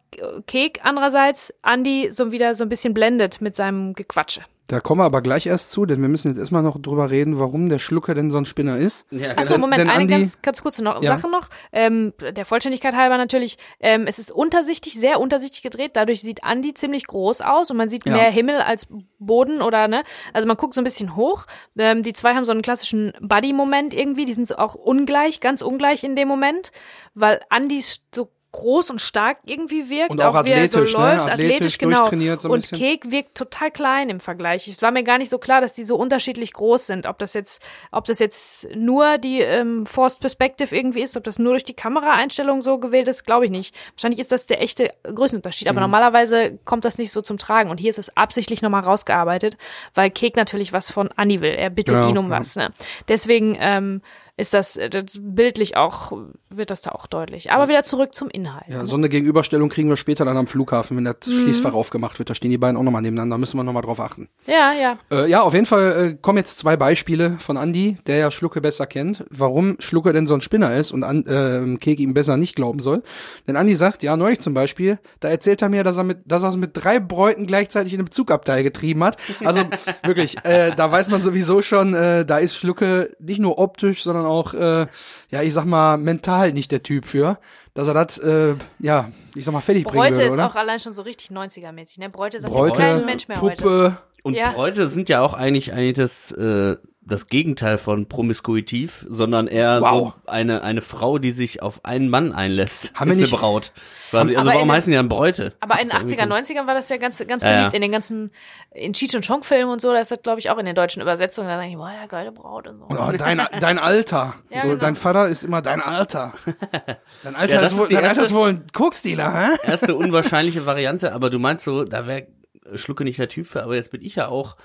Kek 0.46 0.80
andererseits 0.82 1.54
Andy 1.64 2.10
so 2.12 2.32
wieder 2.32 2.54
so 2.54 2.64
ein 2.64 2.68
bisschen 2.68 2.92
blendet 2.92 3.40
mit 3.40 3.56
seinem 3.56 3.94
Gequatsche. 3.94 4.42
Da 4.68 4.80
kommen 4.80 5.00
wir 5.00 5.06
aber 5.06 5.22
gleich 5.22 5.46
erst 5.46 5.70
zu, 5.70 5.86
denn 5.86 6.02
wir 6.02 6.10
müssen 6.10 6.28
jetzt 6.28 6.36
erstmal 6.36 6.62
noch 6.62 6.78
drüber 6.78 7.10
reden, 7.10 7.38
warum 7.38 7.70
der 7.70 7.78
Schlucker 7.78 8.14
denn 8.14 8.30
so 8.30 8.36
ein 8.36 8.44
Spinner 8.44 8.76
ist. 8.76 9.06
Ja, 9.10 9.30
Achso, 9.36 9.56
Moment, 9.56 9.80
denn 9.80 9.88
eine 9.88 10.04
Andi- 10.04 10.10
ganz, 10.20 10.42
ganz 10.42 10.60
kurze 10.62 10.84
noch, 10.84 11.02
Ja. 11.02 11.16
Sache 11.16 11.30
noch. 11.30 11.48
Ähm, 11.72 12.12
der 12.20 12.44
Vollständigkeit 12.44 12.94
halber 12.94 13.16
natürlich, 13.16 13.56
ähm, 13.80 14.04
es 14.06 14.18
ist 14.18 14.30
untersichtig, 14.30 15.00
sehr 15.00 15.20
untersichtig 15.20 15.62
gedreht. 15.62 15.92
Dadurch 15.94 16.20
sieht 16.20 16.40
Andy 16.44 16.74
ziemlich 16.74 17.06
groß 17.06 17.40
aus 17.40 17.70
und 17.70 17.78
man 17.78 17.88
sieht 17.88 18.04
Ja. 18.04 18.12
mehr 18.12 18.30
Himmel 18.30 18.56
als 18.60 18.86
Boden 19.18 19.62
oder 19.62 19.88
ne. 19.88 20.02
Also 20.34 20.46
man 20.46 20.58
guckt 20.58 20.74
so 20.74 20.82
ein 20.82 20.84
bisschen 20.84 21.16
hoch. 21.16 21.46
Ähm, 21.78 22.02
die 22.02 22.12
zwei 22.12 22.34
haben 22.34 22.44
so 22.44 22.52
einen 22.52 22.60
klassischen 22.60 23.14
Buddy-Moment 23.22 23.94
irgendwie. 23.94 24.26
Die 24.26 24.34
sind 24.34 24.46
so 24.46 24.56
auch 24.56 24.74
ungleich, 24.74 25.40
ganz 25.40 25.62
ungleich 25.62 26.04
in 26.04 26.14
dem 26.14 26.28
Moment, 26.28 26.72
weil 27.14 27.40
Andy 27.50 27.82
so 28.14 28.28
groß 28.52 28.90
und 28.90 29.00
stark 29.00 29.38
irgendwie 29.44 29.90
wirkt. 29.90 30.10
Und 30.10 30.22
auch 30.22 30.44
wie 30.44 30.50
er 30.50 30.68
so 30.68 30.80
ne? 30.80 30.84
läuft, 30.86 30.96
Athletisch, 30.96 31.76
athletisch, 31.76 31.78
genau. 31.78 32.38
so 32.38 32.48
und. 32.48 32.70
Kek 32.70 33.10
wirkt 33.10 33.36
total 33.36 33.70
klein 33.70 34.08
im 34.08 34.20
Vergleich. 34.20 34.68
Es 34.68 34.80
war 34.80 34.90
mir 34.90 35.02
gar 35.02 35.18
nicht 35.18 35.28
so 35.28 35.38
klar, 35.38 35.60
dass 35.60 35.74
die 35.74 35.84
so 35.84 35.96
unterschiedlich 35.96 36.54
groß 36.54 36.86
sind. 36.86 37.06
Ob 37.06 37.18
das 37.18 37.34
jetzt, 37.34 37.62
ob 37.92 38.06
das 38.06 38.18
jetzt 38.18 38.68
nur 38.74 39.18
die 39.18 39.40
ähm, 39.40 39.84
Forced 39.84 40.20
Perspective 40.20 40.74
irgendwie 40.74 41.02
ist, 41.02 41.16
ob 41.16 41.24
das 41.24 41.38
nur 41.38 41.52
durch 41.52 41.64
die 41.64 41.74
Kameraeinstellung 41.74 42.62
so 42.62 42.78
gewählt 42.78 43.08
ist, 43.08 43.24
glaube 43.24 43.44
ich 43.44 43.50
nicht. 43.50 43.74
Wahrscheinlich 43.94 44.20
ist 44.20 44.32
das 44.32 44.46
der 44.46 44.62
echte 44.62 44.90
Größenunterschied. 45.02 45.66
Mhm. 45.66 45.70
Aber 45.70 45.80
normalerweise 45.80 46.58
kommt 46.64 46.84
das 46.84 46.96
nicht 46.96 47.12
so 47.12 47.20
zum 47.20 47.36
Tragen. 47.36 47.70
Und 47.70 47.78
hier 47.78 47.90
ist 47.90 47.98
es 47.98 48.16
absichtlich 48.16 48.62
nochmal 48.62 48.82
rausgearbeitet, 48.82 49.58
weil 49.94 50.10
Kek 50.10 50.36
natürlich 50.36 50.72
was 50.72 50.90
von 50.90 51.10
Annie 51.16 51.40
will. 51.40 51.52
Er 51.52 51.70
bittet 51.70 51.94
Genau, 51.94 52.08
ihn 52.08 52.18
um 52.18 52.30
ja. 52.30 52.40
was. 52.40 52.56
Ne? 52.56 52.72
Deswegen 53.08 53.56
ähm, 53.60 54.02
ist 54.38 54.54
das, 54.54 54.76
äh, 54.76 54.88
das 54.88 55.18
bildlich 55.20 55.76
auch, 55.76 56.12
wird 56.58 56.70
das 56.70 56.80
da 56.80 56.90
auch 56.90 57.06
deutlich. 57.06 57.50
Aber 57.52 57.68
wieder 57.68 57.82
zurück 57.84 58.14
zum 58.14 58.28
Inhalt. 58.28 58.64
Ja, 58.68 58.84
so 58.86 58.96
eine 58.96 59.08
Gegenüberstellung 59.08 59.68
kriegen 59.68 59.88
wir 59.88 59.96
später 59.96 60.24
dann 60.24 60.36
am 60.36 60.46
Flughafen, 60.46 60.96
wenn 60.96 61.04
das 61.04 61.16
Mhm. 61.26 61.32
Schließfach 61.42 61.72
aufgemacht 61.72 62.18
wird. 62.18 62.30
Da 62.30 62.34
stehen 62.34 62.50
die 62.50 62.58
beiden 62.58 62.76
auch 62.76 62.82
nochmal 62.82 63.02
nebeneinander, 63.02 63.38
müssen 63.38 63.56
wir 63.56 63.64
nochmal 63.64 63.82
drauf 63.82 64.00
achten. 64.00 64.28
ja. 64.46 64.72
ja. 64.72 64.98
Äh, 65.10 65.28
ja, 65.30 65.42
auf 65.42 65.54
jeden 65.54 65.66
Fall 65.66 66.10
äh, 66.12 66.14
kommen 66.20 66.38
jetzt 66.38 66.58
zwei 66.58 66.76
Beispiele 66.76 67.36
von 67.38 67.56
Andy, 67.56 67.98
der 68.06 68.16
ja 68.18 68.30
Schlucke 68.30 68.60
besser 68.60 68.86
kennt, 68.86 69.24
warum 69.30 69.76
Schlucke 69.78 70.12
denn 70.12 70.26
so 70.26 70.34
ein 70.34 70.40
Spinner 70.40 70.74
ist 70.76 70.92
und 70.92 71.04
an, 71.04 71.24
äh, 71.26 71.76
Kek 71.78 72.00
ihm 72.00 72.14
besser 72.14 72.36
nicht 72.36 72.56
glauben 72.56 72.80
soll. 72.80 73.02
Denn 73.46 73.56
Andy 73.56 73.74
sagt, 73.74 74.02
ja, 74.02 74.16
neulich 74.16 74.40
zum 74.40 74.54
Beispiel, 74.54 74.98
da 75.20 75.28
erzählt 75.28 75.62
er 75.62 75.68
mir, 75.68 75.84
dass 75.84 75.96
er 75.96 76.04
mit, 76.04 76.18
dass 76.24 76.42
er 76.42 76.50
es 76.50 76.56
mit 76.56 76.70
drei 76.74 76.98
Bräuten 76.98 77.46
gleichzeitig 77.46 77.92
in 77.94 78.00
einem 78.00 78.10
Zugabteil 78.10 78.62
getrieben 78.62 79.04
hat. 79.04 79.16
Also 79.44 79.62
wirklich, 80.04 80.36
äh, 80.44 80.72
da 80.76 80.90
weiß 80.90 81.08
man 81.10 81.22
sowieso 81.22 81.62
schon, 81.62 81.94
äh, 81.94 82.24
da 82.24 82.38
ist 82.38 82.56
Schlucke 82.56 83.10
nicht 83.18 83.40
nur 83.40 83.58
optisch, 83.58 84.02
sondern 84.02 84.26
auch, 84.26 84.54
äh, 84.54 84.86
ja, 85.30 85.42
ich 85.42 85.52
sag 85.52 85.64
mal, 85.64 85.96
mental 85.98 86.47
nicht 86.54 86.70
der 86.72 86.82
Typ 86.82 87.06
für, 87.06 87.38
dass 87.74 87.88
er 87.88 87.94
das, 87.94 88.18
äh, 88.18 88.54
ja, 88.78 89.10
ich 89.34 89.44
sag 89.44 89.52
mal, 89.52 89.60
fertig 89.60 89.84
bringen 89.84 89.96
Bräute 89.98 90.16
würde, 90.16 90.28
ist 90.28 90.34
oder? 90.34 90.46
auch 90.46 90.54
allein 90.56 90.80
schon 90.80 90.92
so 90.92 91.02
richtig 91.02 91.30
90er-mäßig, 91.30 91.98
ne? 92.00 92.10
Bräute 92.10 92.40
sagt 92.40 92.52
Bräute, 92.52 92.82
kein 92.82 93.04
Mensch 93.04 93.28
mehr 93.28 93.40
heute. 93.40 93.62
Puppe, 93.62 93.98
Und 94.22 94.34
Ja. 94.34 94.52
Bräute 94.52 94.88
sind 94.88 95.08
ja 95.08 95.20
auch 95.20 95.34
eigentlich, 95.34 95.72
eigentlich 95.72 95.96
das, 95.96 96.32
äh, 96.32 96.76
das 97.08 97.26
Gegenteil 97.26 97.78
von 97.78 98.06
promiskuitiv, 98.08 99.04
sondern 99.08 99.46
eher 99.48 99.80
Wow. 99.80 99.90
so 99.90 100.30
eine, 100.30 100.62
eine 100.62 100.80
Frau, 100.80 101.18
die 101.18 101.32
sich 101.32 101.62
auf 101.62 101.84
einen 101.84 102.08
Mann 102.08 102.32
einlässt. 102.32 102.94
Haben 102.94 103.08
wir 103.08 103.12
ist 103.16 103.20
nicht- 103.22 103.32
eine 103.32 103.40
Braut. 103.40 103.72
Quasi. 104.10 104.36
Also 104.36 104.50
warum 104.50 104.68
in- 104.68 104.72
heißen 104.74 104.90
die 104.90 104.96
dann 104.96 105.08
Bräute? 105.08 105.52
Aber 105.60 105.74
in 105.80 105.88
den 105.88 105.90
Das 105.90 105.98
ist 106.04 106.12
80er, 106.12 106.22
irgendwie 106.22 106.52
90ern 106.60 106.66
war 106.66 106.74
das 106.74 106.88
ja 106.88 106.96
ganz, 106.96 107.18
ganz 107.26 107.42
Ja, 107.42 107.48
beliebt. 107.56 107.72
ja. 107.72 107.76
In 107.76 107.82
den 107.82 107.92
ganzen, 107.92 108.30
in 108.72 108.92
Cheech 108.92 109.14
und 109.16 109.26
Chong 109.26 109.42
Filmen 109.42 109.70
und 109.70 109.80
so, 109.80 109.92
da 109.92 110.00
ist 110.00 110.10
das, 110.10 110.22
glaube 110.22 110.38
ich, 110.40 110.48
auch 110.50 110.58
in 110.58 110.64
den 110.66 110.74
deutschen 110.74 111.02
Übersetzungen. 111.02 111.48
Da 111.48 111.56
denke 111.58 111.72
ich, 111.72 111.76
boah, 111.78 111.90
ja, 111.90 112.06
geile 112.06 112.32
Braut 112.32 112.66
und 112.68 112.78
so. 112.78 112.84
Auch 112.86 113.12
dein, 113.12 113.42
dein 113.60 113.78
Alter. 113.78 114.34
Ja, 114.50 114.60
so, 114.62 114.68
genau. 114.68 114.80
Dein 114.80 114.94
Vater 114.94 115.28
ist 115.28 115.42
immer 115.44 115.60
dein 115.62 115.80
Alter. 115.82 116.32
Dein 117.24 117.34
Alter, 117.36 117.54
Ja, 117.54 117.60
ist, 117.62 117.76
wohl, 117.76 117.88
dein 117.88 117.96
Alter 117.98 118.08
erste- 118.08 118.22
ist 118.22 118.34
wohl 118.34 118.48
ein 118.48 118.66
Koksdealer, 118.72 119.32
hä? 119.62 119.68
erste 119.70 119.94
unwahrscheinliche 119.94 120.64
Variante, 120.66 121.12
aber 121.12 121.28
du 121.30 121.38
meinst 121.38 121.64
so, 121.64 121.84
da 121.84 122.06
wäre 122.06 122.26
Schlucke 122.74 123.04
nicht 123.04 123.18
der 123.18 123.28
Typ 123.28 123.46
für, 123.46 123.62
aber 123.62 123.74
jetzt 123.76 123.90
bin 123.90 124.00
ich 124.02 124.14
ja 124.14 124.28
auch 124.28 124.56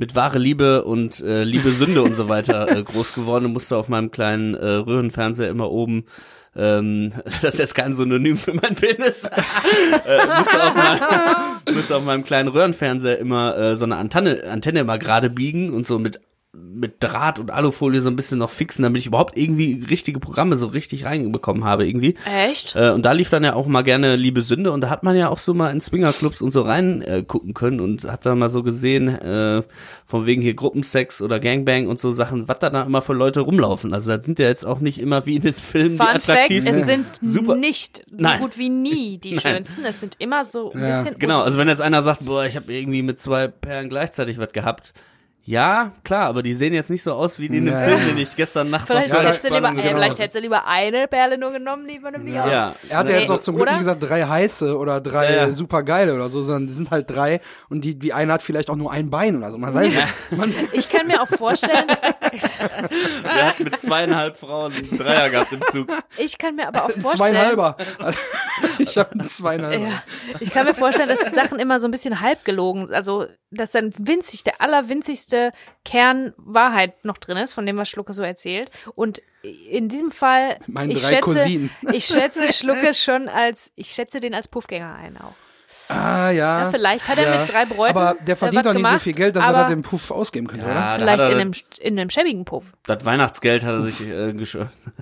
mit 0.00 0.14
wahre 0.14 0.38
Liebe 0.38 0.82
und 0.84 1.20
äh, 1.20 1.44
Liebe 1.44 1.72
Sünde 1.72 2.02
und 2.02 2.16
so 2.16 2.30
weiter 2.30 2.68
äh, 2.74 2.82
groß 2.82 3.12
geworden 3.12 3.44
und 3.44 3.52
musste 3.52 3.76
auf 3.76 3.90
meinem 3.90 4.10
kleinen 4.10 4.54
äh, 4.54 4.66
Röhrenfernseher 4.66 5.50
immer 5.50 5.70
oben 5.70 6.06
ähm, 6.56 7.12
das 7.42 7.54
ist 7.54 7.58
jetzt 7.58 7.74
kein 7.74 7.92
Synonym 7.92 8.38
für 8.38 8.54
mein 8.54 8.74
Penis. 8.74 9.24
äh, 10.06 10.38
musste, 10.38 10.62
auf 10.62 10.74
mein, 10.74 11.74
musste 11.74 11.96
auf 11.96 12.04
meinem 12.04 12.24
kleinen 12.24 12.48
Röhrenfernseher 12.48 13.18
immer 13.18 13.56
äh, 13.56 13.76
so 13.76 13.84
eine 13.84 13.96
Antenne, 13.96 14.42
Antenne 14.50 14.80
immer 14.80 14.98
gerade 14.98 15.28
biegen 15.28 15.72
und 15.72 15.86
so 15.86 15.98
mit 15.98 16.18
mit 16.52 16.96
Draht 16.98 17.38
und 17.38 17.52
Alufolie 17.52 18.00
so 18.00 18.08
ein 18.10 18.16
bisschen 18.16 18.38
noch 18.38 18.50
fixen, 18.50 18.82
damit 18.82 19.00
ich 19.00 19.06
überhaupt 19.06 19.36
irgendwie 19.36 19.84
richtige 19.88 20.18
Programme 20.18 20.56
so 20.56 20.66
richtig 20.66 21.04
reinbekommen 21.04 21.62
habe 21.62 21.86
irgendwie. 21.86 22.16
Echt? 22.48 22.74
Äh, 22.74 22.90
und 22.90 23.04
da 23.06 23.12
lief 23.12 23.30
dann 23.30 23.44
ja 23.44 23.54
auch 23.54 23.66
mal 23.68 23.82
gerne 23.82 24.16
Liebe 24.16 24.42
Sünde 24.42 24.72
und 24.72 24.80
da 24.80 24.90
hat 24.90 25.04
man 25.04 25.14
ja 25.16 25.28
auch 25.28 25.38
so 25.38 25.54
mal 25.54 25.70
in 25.70 25.80
Swingerclubs 25.80 26.42
und 26.42 26.50
so 26.52 26.62
rein 26.62 27.02
äh, 27.02 27.22
gucken 27.22 27.54
können 27.54 27.78
und 27.78 28.02
hat 28.04 28.26
da 28.26 28.34
mal 28.34 28.48
so 28.48 28.64
gesehen, 28.64 29.06
äh, 29.08 29.62
von 30.06 30.26
wegen 30.26 30.42
hier 30.42 30.54
Gruppensex 30.54 31.22
oder 31.22 31.38
Gangbang 31.38 31.86
und 31.86 32.00
so 32.00 32.10
Sachen, 32.10 32.48
was 32.48 32.58
da 32.58 32.68
dann 32.70 32.88
immer 32.88 33.00
für 33.02 33.12
Leute 33.14 33.40
rumlaufen. 33.40 33.94
Also 33.94 34.10
da 34.10 34.20
sind 34.20 34.40
ja 34.40 34.46
jetzt 34.48 34.64
auch 34.64 34.80
nicht 34.80 34.98
immer 34.98 35.26
wie 35.26 35.36
in 35.36 35.42
den 35.42 35.54
Filmen 35.54 35.98
Fun 35.98 36.06
die 36.14 36.20
Fact, 36.20 36.30
attraktivsten. 36.30 36.74
es 36.74 36.84
sind 36.86 37.06
Super. 37.22 37.54
nicht 37.54 37.98
so 38.10 38.16
Nein. 38.16 38.40
gut 38.40 38.58
wie 38.58 38.70
nie 38.70 39.18
die 39.22 39.32
Nein. 39.34 39.40
schönsten. 39.40 39.84
Es 39.84 40.00
sind 40.00 40.16
immer 40.18 40.44
so 40.44 40.72
ein 40.72 40.80
Ja. 40.80 40.96
bisschen. 41.02 41.18
Genau, 41.20 41.42
also 41.42 41.58
wenn 41.58 41.68
jetzt 41.68 41.80
einer 41.80 42.02
sagt, 42.02 42.24
boah, 42.26 42.44
ich 42.44 42.56
habe 42.56 42.72
irgendwie 42.72 43.02
mit 43.02 43.20
zwei 43.20 43.46
Perlen 43.46 43.88
gleichzeitig 43.88 44.38
was 44.38 44.50
gehabt. 44.52 44.92
Ja, 45.44 45.92
klar, 46.04 46.26
aber 46.28 46.42
die 46.42 46.54
sehen 46.54 46.74
jetzt 46.74 46.90
nicht 46.90 47.02
so 47.02 47.14
aus 47.14 47.38
wie 47.40 47.48
die 47.48 47.56
in 47.58 47.64
dem 47.66 47.74
Ja. 47.74 47.82
Film, 47.84 48.06
den 48.06 48.18
ich 48.18 48.36
gestern 48.36 48.70
Nacht 48.70 48.86
Vielleicht, 48.86 49.12
noch 49.12 49.20
hättest 49.22 49.42
du 49.44 49.48
lieber, 49.48 49.70
gesehen 49.72 49.94
vielleicht 49.94 50.12
habe. 50.12 50.22
hättest 50.22 50.36
du 50.36 50.40
lieber 50.40 50.66
eine 50.66 51.08
Perle 51.08 51.38
nur 51.38 51.50
genommen, 51.50 51.86
lieber 51.86 52.10
nämlich 52.10 52.38
auch. 52.38 52.46
Ja. 52.46 52.74
Er 52.88 52.98
hat 52.98 53.08
ja 53.08 53.14
Nee, 53.14 53.20
jetzt 53.22 53.30
auch 53.30 53.40
zum 53.40 53.56
Glück 53.56 53.62
oder? 53.66 53.72
nicht 53.72 53.80
gesagt 53.80 54.02
drei 54.08 54.22
heiße 54.26 54.76
oder 54.76 55.00
drei 55.00 55.24
Ja, 55.32 55.46
ja. 55.46 55.52
super 55.52 55.82
geile 55.82 56.14
oder 56.14 56.28
so, 56.28 56.42
sondern 56.44 56.68
die 56.68 56.74
sind 56.74 56.90
halt 56.90 57.10
drei 57.10 57.40
und 57.68 57.84
die, 57.84 57.98
die 57.98 58.12
eine 58.12 58.32
hat 58.34 58.42
vielleicht 58.42 58.70
auch 58.70 58.76
nur 58.76 58.92
ein 58.92 59.10
Bein 59.10 59.36
oder 59.38 59.50
so. 59.50 59.58
Man 59.58 59.74
weiß 59.74 59.94
Ja. 59.94 60.00
nicht. 60.02 60.38
Man, 60.38 60.54
Ich 60.72 60.88
kann 60.88 61.06
mir 61.08 61.20
auch 61.20 61.28
vorstellen, 61.28 61.86
Der 63.24 63.46
hat 63.48 63.58
mit 63.60 63.80
zweieinhalb 63.80 64.36
Frauen 64.36 64.72
einen 64.72 64.98
Dreier 64.98 65.30
gehabt 65.30 65.52
im 65.52 65.62
Zug. 65.70 65.88
ich 66.16 66.38
kann 66.38 66.54
mir 66.54 66.68
aber 66.68 66.84
auch 66.84 66.90
vorstellen, 67.02 67.16
zweieinhalber. 67.16 67.76
ich 68.78 68.96
habe 68.98 69.12
einen 69.12 69.26
zweieinhalber. 69.26 69.84
Ja, 69.86 70.02
ich 70.38 70.50
kann 70.50 70.66
mir 70.66 70.74
vorstellen, 70.74 71.08
dass 71.08 71.20
die 71.24 71.34
Sachen 71.34 71.58
immer 71.58 71.80
so 71.80 71.88
ein 71.88 71.90
bisschen 71.90 72.20
halb 72.20 72.44
gelogen 72.44 72.86
sind. 72.86 72.94
Also, 72.94 73.26
dass 73.50 73.72
dann 73.72 73.92
winzig, 73.98 74.44
der 74.44 74.60
allerwinzigste 74.60 75.39
Kern 75.84 76.32
Wahrheit 76.36 77.04
noch 77.04 77.18
drin 77.18 77.36
ist, 77.36 77.52
von 77.52 77.66
dem, 77.66 77.76
was 77.76 77.88
Schlucke 77.88 78.12
so 78.12 78.22
erzählt. 78.22 78.70
Und 78.94 79.20
in 79.42 79.88
diesem 79.88 80.10
Fall, 80.10 80.58
ich 80.88 81.00
drei 81.02 81.20
schätze, 81.20 81.70
ich 81.92 82.04
schätze 82.04 82.52
Schlucke 82.52 82.94
schon 82.94 83.28
als, 83.28 83.72
ich 83.76 83.90
schätze 83.90 84.20
den 84.20 84.34
als 84.34 84.48
Puffgänger 84.48 84.94
ein 84.94 85.16
auch. 85.16 85.34
Ah, 85.90 86.30
ja. 86.30 86.60
Ja, 86.64 86.70
vielleicht 86.70 87.08
hat 87.08 87.18
er 87.18 87.34
ja. 87.34 87.40
mit 87.40 87.50
drei 87.52 87.64
Bräuten, 87.64 87.96
Aber 87.96 88.16
der 88.20 88.36
verdient 88.36 88.64
doch 88.64 88.72
nicht 88.72 88.82
so 88.82 88.86
gemacht, 88.88 89.02
viel 89.02 89.12
Geld, 89.12 89.36
dass 89.36 89.46
er 89.46 89.52
da 89.52 89.64
den 89.68 89.82
Puff 89.82 90.10
ausgeben 90.10 90.46
könnte, 90.46 90.64
oder? 90.66 90.74
Ja, 90.74 90.90
da 90.92 90.94
Vielleicht 90.96 91.22
er, 91.24 91.30
in 91.32 91.40
einem, 91.40 91.52
in 91.80 91.98
einem 91.98 92.10
schäbigen 92.10 92.44
Puff. 92.44 92.64
das 92.84 93.04
Weihnachtsgeld 93.04 93.64
hat 93.64 93.72
er 93.74 93.80
sich 93.82 94.00
äh, 94.08 94.32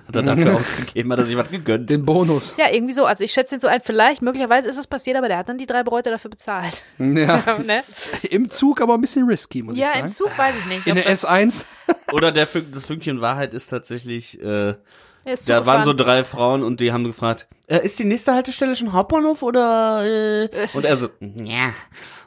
hat 0.07 0.15
er 0.15 0.23
dafür 0.23 0.55
ausgegeben, 0.59 1.11
hat 1.11 1.19
er 1.19 1.25
sich 1.25 1.37
was 1.37 1.49
gegönnt. 1.49 1.89
Den 1.89 2.05
Bonus. 2.05 2.55
Ja, 2.57 2.69
irgendwie 2.71 2.93
so. 2.93 3.05
Also 3.05 3.23
ich 3.23 3.31
schätze 3.31 3.55
ihn 3.55 3.61
so 3.61 3.67
ein, 3.67 3.81
vielleicht, 3.83 4.21
möglicherweise 4.21 4.67
ist 4.69 4.77
das 4.77 4.87
passiert, 4.87 5.17
aber 5.17 5.27
der 5.27 5.37
hat 5.37 5.47
dann 5.49 5.57
die 5.57 5.67
drei 5.67 5.83
Bräute 5.83 6.09
dafür 6.09 6.31
bezahlt. 6.31 6.83
Ja. 6.97 7.59
ne? 7.65 7.83
Im 8.29 8.49
Zug 8.49 8.81
aber 8.81 8.95
ein 8.95 9.01
bisschen 9.01 9.25
risky, 9.27 9.61
muss 9.61 9.77
Ja, 9.77 9.85
ich 9.87 9.91
sagen. 9.93 10.05
im 10.05 10.09
Zug 10.11 10.37
weiß 10.37 10.55
ich 10.59 10.65
nicht. 10.65 10.87
In 10.87 10.95
der 10.95 11.03
das- 11.05 11.25
S1. 11.27 11.65
Oder 12.11 12.31
der 12.31 12.47
Fün- 12.47 12.71
das 12.73 12.85
Fünkchen 12.85 13.21
Wahrheit 13.21 13.53
ist 13.53 13.67
tatsächlich, 13.67 14.41
äh, 14.41 14.73
Er 15.25 15.33
ist 15.33 15.49
da 15.49 15.65
waren 15.65 15.83
so 15.83 15.93
drei 15.93 16.23
Frauen 16.23 16.63
und 16.63 16.79
die 16.79 16.91
haben 16.91 17.03
gefragt, 17.03 17.47
äh, 17.67 17.83
ist 17.85 17.99
die 17.99 18.05
nächste 18.05 18.33
Haltestelle 18.33 18.75
schon 18.75 18.93
Hauptbahnhof 18.93 19.43
oder 19.43 20.01
äh? 20.03 20.49
und 20.73 20.85
er 20.85 20.97
so, 20.97 21.09
ja. 21.19 21.71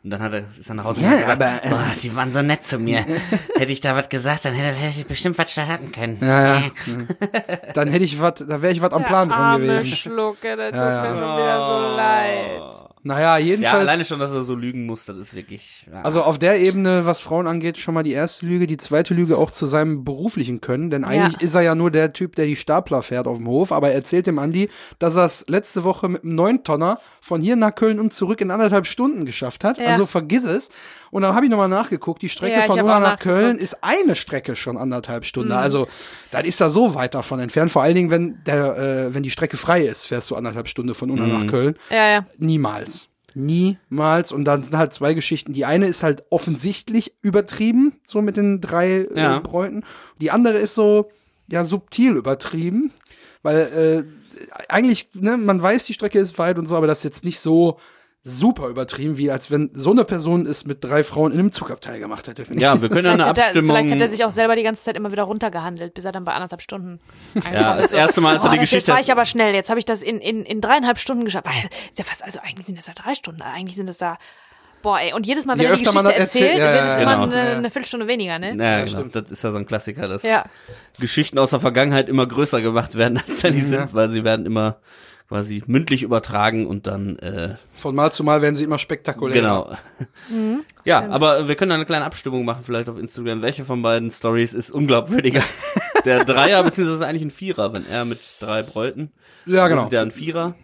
Und 0.05 0.11
dann 0.11 0.21
hat 0.23 0.33
er 0.35 0.45
ist 0.59 0.69
er 0.69 0.75
nach 0.75 0.85
Hause 0.85 1.01
Ja, 1.01 1.13
gesagt, 1.13 1.43
aber, 1.43 1.65
äh, 1.65 1.71
boah, 1.71 1.91
die 2.03 2.15
waren 2.15 2.33
so 2.33 2.43
nett 2.43 2.65
zu 2.65 2.79
mir. 2.79 2.99
hätte 3.57 3.73
ich 3.73 3.81
da 3.81 3.97
was 3.97 4.09
gesagt, 4.09 4.45
dann 4.45 4.55
hätte, 4.55 4.77
hätte 4.77 5.01
ich 5.01 5.07
bestimmt 5.07 5.39
was 5.39 5.51
starten 5.51 5.91
können. 5.91 6.19
Ja, 6.21 6.55
ja. 6.55 6.57
Äh. 6.59 7.73
Dann 7.75 7.89
hätte 7.89 8.05
ich 8.05 8.21
was, 8.21 8.35
da 8.47 8.63
wäre 8.63 8.73
ich 8.73 8.83
was 8.83 8.93
am 8.93 9.05
Plan 9.05 9.29
dran 9.29 9.61
gewesen. 9.61 9.87
Schlucke, 9.87 10.57
der 10.57 10.71
tut 10.71 10.81
Ja, 10.81 11.05
ja. 11.05 11.13
mir 11.13 11.19
schon 11.19 11.37
wieder 11.39 11.91
so 11.91 11.97
leid. 11.97 12.92
Naja, 13.05 13.37
Ja, 13.37 13.45
jedenfalls. 13.45 13.81
alleine 13.81 14.05
schon, 14.05 14.21
dass 14.21 14.31
er 14.33 14.45
so 14.45 14.55
lügen 14.55 14.87
muss, 14.87 15.07
das 15.07 15.17
ist 15.17 15.35
wirklich. 15.35 15.87
Ja. 15.93 16.03
Also 16.03 16.23
auf 16.23 16.39
der 16.39 16.61
Ebene, 16.61 17.05
was 17.05 17.19
Frauen 17.19 17.47
angeht, 17.49 17.79
schon 17.79 17.95
mal 17.95 18.03
die 18.05 18.13
erste 18.13 18.47
Lüge, 18.47 18.67
die 18.69 18.77
zweite 18.77 19.13
Lüge 19.13 19.39
auch 19.39 19.51
zu 19.51 19.67
seinem 19.67 20.05
beruflichen 20.05 20.61
Können, 20.61 20.91
denn 20.91 21.03
eigentlich 21.05 21.35
Ja. 21.35 21.41
ist 21.41 21.55
er 21.55 21.63
ja 21.63 21.75
nur 21.75 21.91
der 21.91 22.13
Typ, 22.13 22.37
der 22.37 22.47
die 22.47 22.55
Stapler 22.57 23.03
fährt 23.03 23.27
auf 23.27 23.39
dem 23.39 23.49
Hof, 23.49 23.73
aber 23.73 23.89
er 23.89 23.95
erzählt 23.95 24.27
dem 24.29 24.39
Andi, 24.39 24.69
dass 25.01 25.17
er 25.17 25.25
es 25.25 25.45
letzte 25.49 25.83
Woche 25.85 26.09
mit 26.09 26.23
einem 26.25 26.35
Neuntonner 26.37 26.99
von 27.21 27.43
hier 27.43 27.57
nach 27.57 27.75
Köln 27.75 27.99
und 27.99 28.15
zurück 28.15 28.41
in 28.41 28.51
anderthalb 28.51 28.87
Stunden 28.87 29.25
geschafft 29.25 29.65
hat. 29.65 29.79
Ja. 29.79 29.87
Also 29.87 30.07
vergiss 30.07 30.45
es. 30.45 30.71
Und 31.11 31.23
dann 31.23 31.35
habe 31.35 31.45
ich 31.45 31.51
nochmal 31.51 31.69
nachgeguckt, 31.69 32.23
die 32.23 32.31
Strecke 32.31 32.57
Ja, 32.57 32.63
von 32.63 32.81
Unna 32.81 32.99
nach 32.99 33.19
Köln 33.19 33.59
ist 33.59 33.79
eine 33.85 34.15
Strecke 34.15 34.57
schon 34.57 34.79
anderthalb 34.79 35.25
Stunden. 35.27 35.51
Mhm. 35.51 35.59
Also 35.59 35.87
dann 36.31 36.45
ist 36.47 36.61
er 36.61 36.71
so 36.71 36.95
weit 36.95 37.15
davon 37.15 37.39
entfernt. 37.39 37.71
Vor 37.71 37.83
allen 37.83 37.95
Dingen, 37.95 38.11
wenn 38.11 38.43
der, 38.47 38.77
äh, 39.09 39.15
wenn 39.15 39.23
die 39.23 39.31
Strecke 39.31 39.57
frei 39.59 39.83
ist, 39.83 40.07
fährst 40.07 40.31
du 40.31 40.37
anderthalb 40.37 40.69
Stunden 40.69 40.95
von 40.95 41.11
Unna 41.11 41.27
nach 41.27 41.47
Köln. 41.47 41.75
Ja, 41.91 42.09
ja. 42.09 42.27
Niemals. 42.39 42.92
Niemals. 43.35 44.33
Und 44.33 44.45
dann 44.45 44.63
sind 44.65 44.77
halt 44.77 44.93
zwei 44.93 45.15
Geschichten. 45.15 45.53
Die 45.53 45.65
eine 45.65 45.87
ist 45.87 46.03
halt 46.03 46.25
offensichtlich 46.31 47.15
übertrieben, 47.23 47.95
so 48.07 48.23
mit 48.23 48.37
den 48.37 48.61
drei 48.61 49.07
Ja. 49.15 49.37
äh, 49.39 49.41
Bräuten. 49.41 49.85
Die 50.21 50.31
andere 50.31 50.59
ist 50.59 50.75
so, 50.75 51.11
ja, 51.49 51.65
subtil 51.65 52.13
übertrieben. 52.17 52.93
Weil 53.43 54.07
äh, 54.09 54.53
eigentlich, 54.69 55.11
ne, 55.15 55.37
man 55.37 55.61
weiß, 55.63 55.87
die 55.87 55.95
Strecke 55.95 56.19
ist 56.19 56.39
weit 56.39 56.59
und 56.59 56.67
so, 56.67 56.77
aber 56.77 56.87
das 56.87 56.99
ist 56.99 57.05
jetzt 57.05 57.25
nicht 57.25 57.41
so 57.41 57.79
super 58.25 58.69
übertrieben, 58.69 59.19
wie 59.19 59.31
als 59.33 59.51
wenn 59.51 59.71
so 59.75 59.91
eine 59.91 60.05
Person 60.05 60.47
es 60.47 60.65
mit 60.65 60.85
drei 60.85 61.03
Frauen 61.03 61.33
in 61.33 61.41
einem 61.41 61.51
Zugabteil 61.53 61.99
gemacht 61.99 62.29
hätte. 62.29 62.45
ja, 62.57 62.81
wir 62.81 62.89
können 62.89 63.05
ja 63.05 63.13
Vielleicht 63.15 63.15
eine 63.15 63.25
hat, 63.27 63.39
er, 63.39 63.45
Abstimmung. 63.47 63.71
vielleicht 63.77 63.91
hat 63.95 64.01
er 64.01 64.09
sich 64.09 64.25
auch 64.25 64.31
selber 64.31 64.55
die 64.55 64.63
ganze 64.63 64.85
Zeit 64.85 64.97
immer 64.97 65.11
wieder 65.11 65.25
runtergehandelt, 65.25 65.93
bis 65.93 66.05
er 66.05 66.13
dann 66.13 66.25
bei 66.25 66.33
anderthalb 66.33 66.63
Stunden 66.63 67.01
ja, 67.53 67.77
das 67.77 67.93
erste 67.93 68.21
Mal, 68.21 68.35
als 68.37 68.45
er 68.45 68.51
Oh, 68.51 68.53
die 68.53 68.59
das, 68.61 68.71
jetzt 68.71 68.71
Geschichte. 68.71 68.93
war 68.93 69.01
ich 69.01 69.11
aber 69.11 69.25
schnell. 69.25 69.55
Jetzt 69.55 69.71
habe 69.71 69.81
ich 69.81 69.85
das 69.85 70.03
in, 70.03 70.19
in, 70.21 70.45
in 70.45 70.61
dreieinhalb 70.61 70.99
Stunden 71.01 71.25
geschafft. 71.25 71.47
Weil, 71.47 71.69
ist 71.91 71.99
ja 71.99 72.05
fast, 72.05 72.23
also 72.23 72.39
eigentlich 72.41 72.67
sind 72.67 72.79
das 72.79 72.87
ja 72.87 72.93
drei 72.95 73.15
Stunden. 73.15 73.43
Eigentlich 73.43 73.75
sind 73.75 73.89
das 73.89 73.99
da, 73.99 74.19
boah, 74.83 75.01
ey. 75.01 75.15
Und 75.15 75.27
jedes 75.27 75.45
Mal, 75.45 75.55
wenn 75.55 75.63
Je 75.63 75.67
er 75.67 75.77
die 75.77 75.83
Geschichte 75.83 76.05
das 76.05 76.13
erzählt- 76.19 76.51
erzählt, 76.53 76.59
ja, 76.59 76.73
wird 76.75 76.85
ja, 76.85 76.93
es 76.93 76.99
genau. 77.01 77.13
immer 77.15 77.23
eine, 77.25 77.51
Ja. 77.51 77.57
eine 77.57 77.71
Viertelstunde 77.71 78.07
weniger, 78.07 78.39
ne? 78.39 78.55
ja, 78.57 78.85
genau, 78.85 78.99
stimmt. 78.99 79.17
das 79.17 79.31
ist 79.33 79.43
ja 79.43 79.51
so 79.51 79.59
ein 79.59 79.67
Klassiker, 79.67 80.07
dass 80.07 80.23
Ja. 80.23 80.45
Geschichten 81.01 81.41
aus 81.41 81.51
der 81.51 81.59
Vergangenheit 81.59 82.09
immer 82.09 82.27
größer 82.29 82.61
gemacht 82.63 82.95
werden, 82.95 83.21
als 83.27 83.41
sie 83.41 83.51
Mhm. 83.51 83.63
sind, 83.65 83.95
weil 83.95 84.09
sie 84.11 84.23
werden 84.23 84.47
immer 84.47 84.77
quasi 85.33 85.63
mündlich 85.67 86.03
übertragen 86.03 86.67
und 86.67 86.87
dann 86.87 87.19
äh, 87.19 87.55
Von 87.73 87.95
Mal 87.95 88.13
zu 88.13 88.23
Mal 88.23 88.43
werden 88.43 88.55
sie 88.55 88.65
immer 88.65 88.79
spektakulärer. 88.79 89.79
genau. 90.29 90.67
ja, 90.85 91.09
aber 91.09 91.49
wir 91.49 91.55
können 91.55 91.73
eine 91.73 91.87
kleine 91.87 92.05
Abstimmung 92.05 92.45
machen, 92.45 92.63
vielleicht 92.63 92.91
auf 92.91 92.99
Instagram. 92.99 93.41
Welche 93.41 93.65
von 93.65 93.81
beiden 93.81 94.11
Stories 94.11 94.53
ist 94.53 94.71
unglaubwürdiger? 94.71 95.43
Der 96.05 96.27
Dreier 96.27 96.63
beziehungsweise 96.63 97.07
eigentlich 97.07 97.23
ein 97.23 97.31
Vierer, 97.31 97.73
wenn 97.73 97.87
er 97.89 98.05
mit 98.05 98.19
drei 98.41 98.63
Bräuten. 98.63 99.11
Ja, 99.47 99.69
genau. 99.69 99.85
Ist 99.85 99.93
der 99.93 100.03
ein 100.03 100.11
Vierer? 100.11 100.55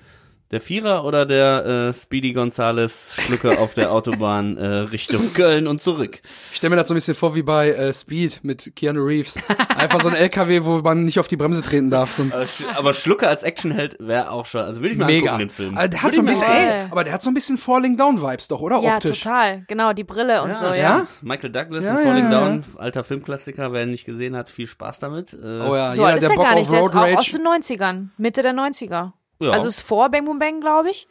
Der 0.50 0.62
Vierer 0.62 1.04
oder 1.04 1.26
der 1.26 1.66
äh, 1.66 1.92
Speedy 1.92 2.32
Gonzales 2.32 3.14
Schlucke 3.20 3.58
auf 3.60 3.74
der 3.74 3.92
Autobahn 3.92 4.56
äh, 4.56 4.66
Richtung 4.66 5.34
Köln 5.34 5.66
und 5.66 5.82
zurück? 5.82 6.22
Ich 6.52 6.56
stelle 6.56 6.70
mir 6.70 6.76
das 6.76 6.88
so 6.88 6.94
ein 6.94 6.96
bisschen 6.96 7.14
vor 7.14 7.34
wie 7.34 7.42
bei 7.42 7.68
äh, 7.68 7.92
Speed 7.92 8.40
mit 8.44 8.72
Keanu 8.74 9.02
Reeves. 9.04 9.36
Einfach 9.76 10.00
so 10.00 10.08
ein 10.08 10.14
LKW, 10.14 10.64
wo 10.64 10.78
man 10.78 11.04
nicht 11.04 11.18
auf 11.20 11.28
die 11.28 11.36
Bremse 11.36 11.60
treten 11.60 11.90
darf. 11.90 12.14
So 12.14 12.22
ein 12.22 12.32
Aber, 12.32 12.44
Sch- 12.44 12.62
aber 12.76 12.94
Schlucke 12.94 13.28
als 13.28 13.42
Actionheld 13.42 13.96
wäre 14.00 14.30
auch 14.30 14.46
schon. 14.46 14.62
Also 14.62 14.80
würde 14.80 14.92
ich 14.94 14.98
mal 14.98 15.04
Mega. 15.04 15.32
angucken, 15.32 15.38
den 15.48 15.50
Film. 15.50 15.76
Aber 15.76 15.88
der 15.88 16.02
hat 16.02 16.14
so 16.14 16.20
ein 16.22 16.26
bisschen, 16.26 16.50
ey, 16.50 16.86
aber 16.90 17.04
der 17.04 17.12
hat 17.12 17.22
so 17.22 17.30
ein 17.30 17.34
bisschen 17.34 17.58
Falling 17.58 17.98
Down 17.98 18.22
Vibes 18.22 18.48
doch, 18.48 18.62
oder? 18.62 18.80
Ja, 18.80 18.94
Optisch. 18.96 19.20
total. 19.20 19.64
Genau, 19.68 19.92
die 19.92 20.04
Brille 20.04 20.42
und 20.42 20.56
so, 20.56 20.64
ja. 20.64 20.74
ja? 20.76 21.06
Michael 21.20 21.50
Douglas 21.50 21.84
Ja, 21.84 21.98
in 21.98 22.06
Falling 22.06 22.24
ja, 22.24 22.30
ja. 22.32 22.40
Down, 22.48 22.64
alter 22.78 23.04
Filmklassiker. 23.04 23.74
Wer 23.74 23.82
ihn 23.82 23.90
nicht 23.90 24.06
gesehen 24.06 24.34
hat, 24.34 24.48
viel 24.48 24.66
Spaß 24.66 24.98
damit. 25.00 25.34
Äh, 25.34 25.36
Oh 25.60 25.76
ja, 25.76 25.94
So 25.94 26.02
jeder, 26.06 26.14
ist 26.16 26.22
der 26.22 26.30
er 26.30 26.36
Bock 26.36 26.44
gar 26.46 26.52
auf 26.54 26.58
nicht. 26.60 26.72
Der 26.72 26.80
ist 26.80 26.94
auch 26.94 27.18
aus 27.18 27.30
den 27.32 27.46
90ern. 27.78 28.06
Mitte 28.16 28.40
der 28.40 28.54
90er. 28.54 29.12
Ja. 29.40 29.50
Also 29.50 29.68
ist 29.68 29.80
vor 29.80 30.08
Bang 30.10 30.24
Boom 30.24 30.38
Bang, 30.38 30.60
glaube 30.60 30.90
ich. 30.90 31.06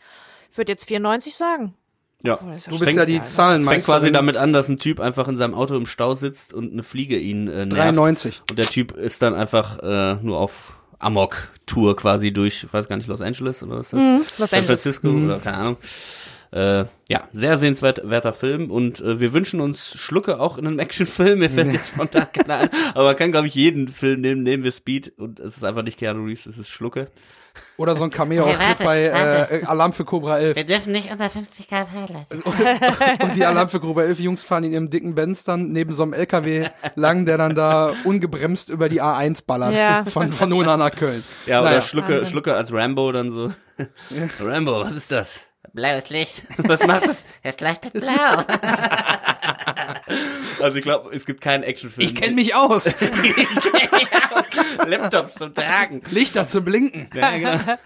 Ich 0.52 0.58
würde 0.58 0.72
jetzt 0.72 0.86
94 0.88 1.36
sagen. 1.36 1.74
ja. 2.24 2.40
Oh, 2.42 2.46
Du 2.46 2.52
bist 2.80 2.84
fängt- 2.86 2.98
ja 2.98 3.06
die 3.06 3.18
Es 3.24 3.36
Zahlen 3.36 3.64
fängt 3.66 3.84
quasi 3.86 4.12
damit 4.12 4.38
an, 4.38 4.54
dass 4.54 4.70
ein 4.70 4.78
Typ 4.80 5.00
einfach 5.00 5.28
in 5.28 5.38
seinem 5.38 5.54
Auto 5.54 5.76
im 5.76 5.86
Stau 5.86 6.14
sitzt 6.16 6.54
und 6.54 6.72
eine 6.74 6.84
Fliege 6.84 7.18
ihn 7.18 7.48
äh, 7.48 7.66
nervt. 7.66 7.74
93. 7.98 8.42
Und 8.50 8.58
der 8.60 8.66
Typ 8.66 8.92
ist 8.94 9.22
dann 9.22 9.34
einfach 9.36 9.80
äh, 9.84 10.16
nur 10.16 10.38
auf 10.40 10.74
Amok-Tour 11.00 11.96
quasi 11.96 12.32
durch, 12.32 12.64
ich 12.64 12.74
weiß 12.74 12.88
gar 12.88 12.96
nicht, 12.98 13.08
Los 13.08 13.22
Angeles 13.22 13.62
oder 13.64 13.78
was 13.80 13.88
ist 13.88 13.94
das? 13.94 14.00
Mhm, 14.02 14.26
Los 14.40 14.50
San 14.50 14.60
Angeles. 14.60 14.66
Francisco 14.84 15.08
oder 15.10 15.40
keine 15.40 15.58
Ahnung. 15.58 15.78
Äh, 16.52 16.86
ja, 17.10 17.28
sehr 17.34 17.58
sehenswerter 17.58 18.32
Film 18.34 18.72
und 18.72 19.02
äh, 19.02 19.20
wir 19.20 19.34
wünschen 19.34 19.60
uns 19.60 19.98
Schlucke 20.00 20.40
auch 20.40 20.58
in 20.58 20.66
einem 20.68 20.80
Actionfilm. 20.80 21.40
Mir 21.40 21.50
fällt 21.50 21.74
jetzt 21.74 21.90
spontan 21.90 22.28
keiner 22.34 22.60
ein, 22.60 22.70
aber 22.94 23.04
man 23.06 23.16
kann, 23.16 23.32
glaube 23.32 23.48
ich, 23.48 23.56
jeden 23.56 23.88
Film 23.90 24.22
nehmen. 24.22 24.44
Nehmen 24.44 24.64
wir 24.64 24.72
Speed 24.72 25.14
und 25.18 25.40
es 25.40 25.58
ist 25.58 25.64
einfach 25.64 25.84
nicht 25.84 25.98
Keanu 25.98 26.24
Reeves, 26.26 26.46
es 26.46 26.58
ist 26.58 26.70
Schlucke. 26.70 27.10
Oder 27.78 27.96
so 27.96 28.04
ein 28.04 28.12
Cameo-Auftritt 28.12 28.80
Hey, 28.80 28.86
bei 28.86 29.12
warte. 29.12 29.62
äh, 29.62 29.66
Alarm 29.66 29.92
für 29.92 30.06
Cobra 30.06 30.38
11. 30.38 30.56
Wir 30.58 30.64
dürfen 30.64 30.92
nicht 30.92 31.12
unter 31.12 31.28
50 31.28 31.68
km/h 31.68 32.08
lassen. 32.14 32.44
Und 33.24 33.36
die 33.36 33.44
Alarm 33.46 33.68
für 33.68 33.80
Cobra 33.80 34.04
11 34.04 34.20
Jungs 34.20 34.44
fahren 34.44 34.64
in 34.64 34.74
ihrem 34.74 34.90
dicken 34.92 35.16
Benz 35.16 35.44
dann 35.44 35.72
neben 35.72 35.92
so 35.92 36.04
einem 36.04 36.14
LKW 36.14 36.70
lang, 36.94 37.26
der 37.26 37.40
dann 37.40 37.56
da 37.56 37.96
ungebremst 38.04 38.70
über 38.70 38.90
die 38.90 39.02
A1 39.02 39.46
ballert. 39.48 39.76
Ja. 39.76 40.06
Von, 40.06 40.32
von 40.34 40.54
Unna 40.54 40.78
nach 40.78 40.92
Köln. 40.92 41.24
Ja, 41.48 41.62
oder 41.62 41.70
Naja. 41.72 41.82
Schlucke, 41.82 42.28
Schlucke 42.28 42.54
als 42.54 42.72
Rambo 42.72 43.12
dann 43.12 43.32
so. 43.32 43.52
Rambo, 44.40 44.80
was 44.82 44.94
ist 44.96 45.12
das? 45.12 45.47
Blaues 45.74 46.10
Licht. 46.10 46.44
Was 46.58 46.86
macht 46.86 47.06
es? 47.06 47.26
Es 47.44 47.60
leuchtet 47.60 47.94
blau. 47.94 48.12
Also 50.60 50.78
ich 50.78 50.84
glaube, 50.84 51.16
es 51.16 51.26
gibt 51.26 51.42
keinen 51.42 51.64
Actionfilm. 51.64 52.08
Ich 52.08 52.16
kenne 52.16 52.36
mich 52.36 52.56
aus. 52.56 52.94
Laptops 54.88 55.36
zum 55.36 55.54
Tragen. 55.54 56.02
Lichter 56.12 56.48
zum 56.48 56.66
Blinken. 56.66 57.10
Ja, 57.14 57.38
genau. 57.38 57.78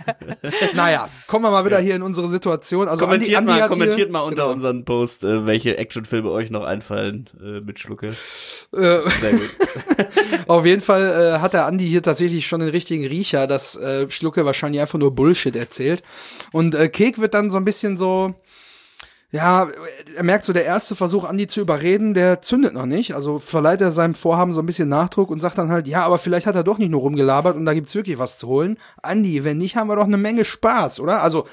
Naja, 0.73 1.09
kommen 1.27 1.45
wir 1.45 1.51
mal 1.51 1.65
wieder 1.65 1.79
hier 1.79 1.95
in 1.95 2.01
unsere 2.01 2.29
Situation. 2.29 2.87
Also 2.87 3.05
Andi, 3.05 3.15
Kommentiert, 3.25 3.37
Andi 3.37 3.51
mal, 3.51 3.61
hat 3.61 3.69
kommentiert 3.69 3.95
hier, 3.97 4.09
mal 4.09 4.21
unter 4.21 4.43
genau, 4.43 4.53
unseren 4.53 4.85
Post, 4.85 5.23
äh, 5.23 5.45
welche 5.45 5.77
Actionfilme 5.77 6.29
euch 6.29 6.49
noch 6.49 6.63
einfallen 6.63 7.29
äh, 7.41 7.59
mit 7.59 7.79
Schlucke. 7.79 8.07
Äh, 8.07 8.15
Sehr 8.71 9.31
gut. 9.31 9.55
Auf 10.51 10.65
jeden 10.65 10.81
Fall 10.81 11.35
äh, 11.35 11.39
hat 11.39 11.53
der 11.53 11.65
Andi 11.65 11.87
hier 11.87 12.03
tatsächlich 12.03 12.47
schon 12.47 12.59
den 12.59 12.69
richtigen 12.69 13.05
Riecher, 13.05 13.47
dass 13.47 13.75
äh, 13.75 14.09
Schlucke 14.09 14.45
wahrscheinlich 14.45 14.81
einfach 14.81 14.99
nur 14.99 15.13
Bullshit 15.13 15.55
erzählt. 15.55 16.03
Und 16.51 16.75
äh, 16.75 16.89
Kek 16.89 17.19
wird 17.19 17.33
dann 17.33 17.51
so 17.51 17.57
ein 17.57 17.65
bisschen 17.65 17.97
so, 17.97 18.33
ja, 19.31 19.69
er 20.15 20.23
merkt 20.23 20.45
so, 20.45 20.51
der 20.51 20.65
erste 20.65 20.95
Versuch, 20.95 21.23
Andi 21.23 21.47
zu 21.47 21.61
überreden, 21.61 22.13
der 22.13 22.41
zündet 22.41 22.73
noch 22.73 22.85
nicht. 22.85 23.15
Also 23.15 23.39
verleiht 23.39 23.79
er 23.81 23.91
seinem 23.93 24.13
Vorhaben 24.13 24.51
so 24.51 24.61
ein 24.61 24.65
bisschen 24.65 24.89
Nachdruck 24.89 25.29
und 25.29 25.39
sagt 25.39 25.57
dann 25.57 25.71
halt, 25.71 25.87
ja, 25.87 26.05
aber 26.05 26.17
vielleicht 26.17 26.47
hat 26.47 26.55
er 26.55 26.65
doch 26.65 26.77
nicht 26.77 26.91
nur 26.91 27.01
rumgelabert 27.01 27.55
und 27.55 27.65
da 27.65 27.73
gibt's 27.73 27.95
wirklich 27.95 28.19
was 28.19 28.37
zu 28.37 28.47
holen. 28.47 28.77
Andi, 29.01 29.43
wenn 29.45 29.57
nicht, 29.57 29.77
haben 29.77 29.87
wir 29.87 29.95
doch 29.95 30.03
eine 30.05 30.17
Menge 30.17 30.43
Spaß, 30.43 30.99
oder? 30.99 31.23
Also, 31.23 31.47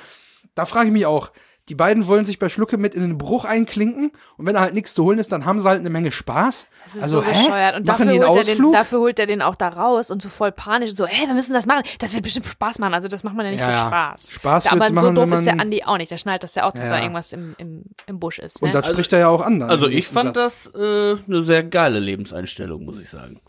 da 0.57 0.67
frage 0.67 0.89
ich 0.89 0.93
mich 0.93 1.07
auch. 1.07 1.31
Die 1.69 1.75
beiden 1.75 2.07
wollen 2.07 2.25
sich 2.25 2.39
bei 2.39 2.49
Schlucke 2.49 2.79
mit 2.79 2.95
in 2.95 3.03
den 3.03 3.19
Bruch 3.19 3.45
einklinken 3.45 4.13
und 4.37 4.47
wenn 4.47 4.55
da 4.55 4.61
halt 4.61 4.75
nichts 4.75 4.95
zu 4.95 5.05
holen 5.05 5.19
ist, 5.19 5.31
dann 5.33 5.45
haben 5.45 5.61
sie 5.61 5.69
halt 5.69 5.81
eine 5.81 5.91
Menge 5.91 6.13
Spaß. 6.13 6.67
Das 6.85 6.95
ist 6.95 7.03
also, 7.03 7.21
so 7.23 7.29
bescheuert. 7.29 7.77
Und 7.77 7.87
dafür 7.89 8.07
holt, 8.07 8.15
er 8.15 8.21
den, 8.21 8.29
Ausflug? 8.29 8.73
dafür 8.73 8.99
holt 9.01 9.19
er 9.19 9.27
den 9.27 9.43
auch 9.43 9.55
da 9.55 9.69
raus 9.69 10.11
und 10.11 10.23
so 10.23 10.29
voll 10.29 10.51
panisch, 10.53 10.95
so, 10.95 11.07
hey, 11.07 11.27
wir 11.27 11.35
müssen 11.35 11.53
das 11.53 11.67
machen. 11.67 11.83
Das 11.99 12.15
wird 12.15 12.23
bestimmt 12.25 12.47
Spaß 12.47 12.79
machen. 12.79 12.95
Also 12.95 13.09
das 13.09 13.23
macht 13.25 13.37
man 13.37 13.45
ja 13.47 13.53
nicht 13.53 13.61
Ja, 13.61 13.69
für. 13.73 13.87
Spaß. 13.87 14.31
Spaß 14.31 14.65
ja, 14.65 14.73
aber 14.73 14.87
so 14.87 14.93
machen, 14.95 15.15
doof 15.15 15.33
ist 15.33 15.45
der 15.45 15.61
Andi 15.61 15.83
auch 15.85 15.99
nicht. 15.99 16.11
Der 16.11 16.17
schnallt 16.17 16.43
das 16.43 16.55
ja 16.55 16.65
auch, 16.65 16.73
dass 16.73 16.85
Ja. 16.87 16.91
da 16.97 17.03
irgendwas 17.03 17.33
im, 17.33 17.55
im, 17.59 17.83
im 18.07 18.19
Busch 18.19 18.39
ist. 18.39 18.63
Ne? 18.63 18.69
Und 18.69 18.75
das 18.75 18.87
spricht 18.87 19.13
er 19.13 19.19
ja 19.19 19.29
auch 19.29 19.43
an. 19.43 19.61
dann 19.61 19.69
Also 19.71 19.87
ich 19.89 20.09
fand 20.09 20.37
Satz. 20.37 20.73
das 20.73 20.75
äh, 20.75 21.17
eine 21.27 21.43
sehr 21.43 21.63
geile 21.65 21.99
Lebenseinstellung, 21.99 22.85
muss 22.85 23.01
ich 23.01 23.11
sagen. 23.11 23.41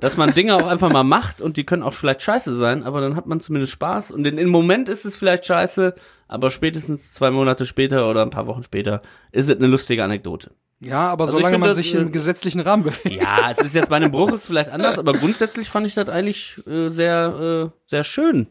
Dass 0.00 0.16
man 0.16 0.32
Dinge 0.32 0.56
auch 0.56 0.66
einfach 0.66 0.90
mal 0.90 1.04
macht 1.04 1.40
und 1.40 1.56
die 1.56 1.64
können 1.64 1.82
auch 1.82 1.92
vielleicht 1.94 2.22
scheiße 2.22 2.54
sein, 2.54 2.82
aber 2.84 3.00
dann 3.00 3.16
hat 3.16 3.26
man 3.26 3.40
zumindest 3.40 3.72
Spaß 3.72 4.10
und 4.12 4.26
in, 4.26 4.38
im 4.38 4.48
Moment 4.48 4.88
ist 4.88 5.04
es 5.04 5.14
vielleicht 5.16 5.44
scheiße, 5.46 5.94
aber 6.32 6.50
spätestens 6.50 7.12
zwei 7.12 7.30
Monate 7.30 7.66
später 7.66 8.08
oder 8.08 8.22
ein 8.22 8.30
paar 8.30 8.46
Wochen 8.46 8.62
später 8.62 9.02
ist 9.32 9.48
es 9.48 9.56
eine 9.56 9.66
lustige 9.66 10.02
Anekdote. 10.02 10.50
Ja, 10.80 11.10
aber 11.10 11.24
Also 11.24 11.36
solange 11.36 11.54
finde 11.54 11.60
man 11.60 11.68
das, 11.68 11.76
sich 11.76 11.94
äh, 11.94 11.98
im 11.98 12.10
gesetzlichen 12.10 12.60
Rahmen 12.60 12.82
bewegt. 12.84 13.22
Ja, 13.22 13.50
es 13.50 13.58
ist 13.58 13.74
jetzt 13.74 13.88
bei 13.88 13.96
einem 13.96 14.10
Bruch 14.10 14.32
ist 14.34 14.46
vielleicht 14.46 14.70
anders, 14.70 14.98
aber 14.98 15.12
grundsätzlich 15.12 15.68
fand 15.68 15.86
ich 15.86 15.94
das 15.94 16.08
eigentlich 16.08 16.56
äh, 16.66 16.88
sehr, 16.88 17.70
äh, 17.70 17.78
sehr 17.86 18.02
schön. 18.04 18.48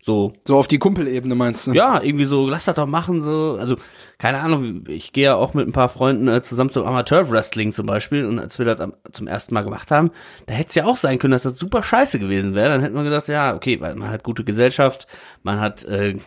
So, 0.00 0.34
So 0.46 0.58
auf 0.58 0.68
die 0.68 0.78
Kumpelebene 0.78 1.34
meinst 1.34 1.66
du? 1.66 1.72
ja, 1.72 2.02
irgendwie 2.02 2.26
so, 2.26 2.46
lass 2.46 2.66
das 2.66 2.74
doch 2.76 2.86
machen, 2.86 3.22
so. 3.22 3.56
Also, 3.58 3.76
keine 4.18 4.40
Ahnung, 4.40 4.84
ich 4.86 5.14
gehe 5.14 5.24
ja 5.24 5.34
auch 5.36 5.54
mit 5.54 5.66
ein 5.66 5.72
paar 5.72 5.88
Freunden 5.88 6.28
äh, 6.28 6.42
zusammen 6.42 6.68
zum 6.70 6.84
Amateur-Wrestling 6.86 7.72
zum 7.72 7.86
Beispiel 7.86 8.26
und 8.26 8.38
als 8.38 8.58
wir 8.58 8.66
das 8.66 8.86
zum 9.12 9.26
ersten 9.26 9.54
Mal 9.54 9.62
gemacht 9.62 9.90
haben, 9.90 10.10
da 10.44 10.52
hätte 10.52 10.68
es 10.68 10.74
ja 10.74 10.84
auch 10.84 10.96
sein 10.96 11.18
können, 11.18 11.32
dass 11.32 11.44
das 11.44 11.56
super 11.58 11.82
scheiße 11.82 12.18
gewesen 12.18 12.54
wäre. 12.54 12.68
Dann 12.68 12.82
hätten 12.82 12.94
wir 12.94 13.02
gesagt, 13.02 13.28
ja, 13.28 13.54
okay, 13.54 13.80
weil 13.80 13.94
man 13.94 14.10
hat 14.10 14.24
gute 14.24 14.44
Gesellschaft, 14.44 15.06
man 15.42 15.58
hat 15.58 15.84
äh, 15.86 16.18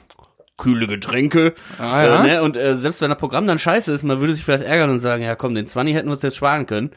kühle 0.57 0.87
Getränke, 0.87 1.53
Ah, 1.79 2.03
ja. 2.03 2.23
äh, 2.25 2.27
ne? 2.27 2.43
und 2.43 2.57
äh, 2.57 2.75
selbst 2.75 3.01
wenn 3.01 3.09
das 3.09 3.19
Programm 3.19 3.45
dann 3.47 3.59
scheiße 3.59 3.93
ist, 3.93 4.03
man 4.03 4.19
würde 4.19 4.33
sich 4.33 4.43
vielleicht 4.43 4.63
ärgern 4.63 4.89
und 4.89 4.99
sagen, 4.99 5.21
ja 5.23 5.35
komm, 5.35 5.53
den 5.55 5.67
20 5.67 5.95
hätten 5.95 6.07
wir 6.07 6.13
uns 6.13 6.21
jetzt 6.23 6.37
sparen 6.37 6.65
können. 6.65 6.91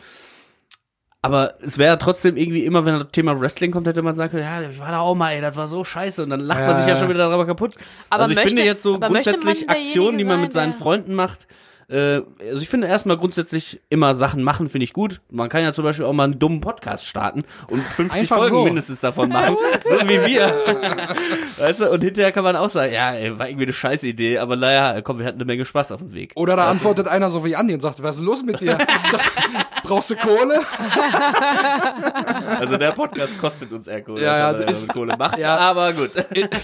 Aber 1.22 1.52
es 1.62 1.76
wäre 1.76 1.98
trotzdem 1.98 2.38
irgendwie 2.38 2.64
immer, 2.64 2.86
wenn 2.86 2.94
das 2.98 3.08
Thema 3.12 3.38
Wrestling 3.38 3.72
kommt, 3.72 3.86
hätte 3.86 4.00
man 4.00 4.14
sagen 4.14 4.30
können, 4.30 4.44
ja, 4.44 4.62
ich 4.70 4.78
war 4.78 4.90
da 4.90 5.00
auch 5.00 5.14
mal, 5.14 5.32
ey, 5.32 5.42
das 5.42 5.54
war 5.54 5.68
so 5.68 5.84
scheiße. 5.84 6.22
Und 6.22 6.30
dann 6.30 6.40
lacht 6.40 6.60
man 6.60 6.70
Ja, 6.70 6.76
sich 6.76 6.86
ja 6.86 6.94
ja. 6.94 6.96
schon 6.98 7.10
wieder 7.10 7.18
darüber 7.28 7.44
kaputt. 7.44 7.74
Aber 8.08 8.22
also 8.22 8.30
ich 8.32 8.36
möchte- 8.36 8.48
finde 8.50 8.62
jetzt 8.64 8.82
so 8.82 8.96
man 8.96 9.12
grundsätzlich 9.12 9.68
Aktionen, 9.68 10.16
die 10.16 10.24
man 10.24 10.40
mit 10.40 10.54
sein, 10.54 10.72
seinen 10.72 10.80
Freunden 10.80 11.12
macht, 11.14 11.46
äh, 11.90 12.23
also 12.49 12.62
ich 12.62 12.68
finde 12.68 12.87
erstmal 12.87 13.16
grundsätzlich 13.16 13.80
immer 13.88 14.14
Sachen 14.14 14.42
machen, 14.44 14.68
finde 14.68 14.85
ich 14.85 14.92
gut. 14.92 15.20
Man 15.30 15.49
kann 15.49 15.62
ja 15.62 15.73
zum 15.73 15.85
Beispiel 15.85 16.04
auch 16.06 16.12
mal 16.12 16.25
einen 16.25 16.38
dummen 16.38 16.61
Podcast 16.61 17.06
starten 17.06 17.44
und 17.68 17.82
50 17.82 18.20
Einfach 18.23 18.37
Folgen 18.37 18.56
so. 18.56 18.64
mindestens 18.64 19.00
davon 19.00 19.28
machen, 19.28 19.56
so 19.85 20.09
wie 20.09 20.25
wir. 20.26 20.54
weißt 21.59 21.80
du, 21.80 21.90
und 21.90 22.02
hinterher 22.02 22.32
kann 22.32 22.44
man 22.44 22.54
auch 22.56 22.68
sagen, 22.70 22.92
ja, 22.92 23.12
ey, 23.12 23.38
war 23.38 23.49
irgendwie 23.49 23.64
eine 23.64 23.73
scheiß 23.73 24.04
Idee, 24.04 24.38
aber 24.38 24.56
naja, 24.56 25.00
komm, 25.02 25.19
wir 25.19 25.26
hatten 25.26 25.38
eine 25.38 25.45
Menge 25.45 25.64
Spaß 25.64 25.93
auf 25.93 26.00
dem 26.00 26.14
Weg. 26.14 26.32
Oder 26.36 26.56
da 26.56 26.71
antwortet 26.71 27.08
einer 27.08 27.28
so 27.30 27.45
wie 27.45 27.56
Andi 27.56 27.75
und 27.75 27.80
sagt, 27.80 28.02
was 28.02 28.17
ist 28.17 28.23
los 28.23 28.43
mit 28.43 28.60
dir? 28.60 28.78
Brauchst 29.82 30.10
du 30.10 30.17
Kohle? 30.17 30.60
Also 32.58 32.76
der 32.76 32.93
Podcast 32.93 33.38
kostet 33.41 33.73
uns 33.73 33.86
eher 33.88 34.02
Kohle, 34.02 34.23
Ja, 34.23 34.38
ja, 34.38 34.52
das 34.52 34.82
ist- 34.82 34.93
Kohle 34.93 35.17
macht, 35.17 35.38
ja. 35.38 35.56
aber 35.56 35.93
gut. 35.93 36.10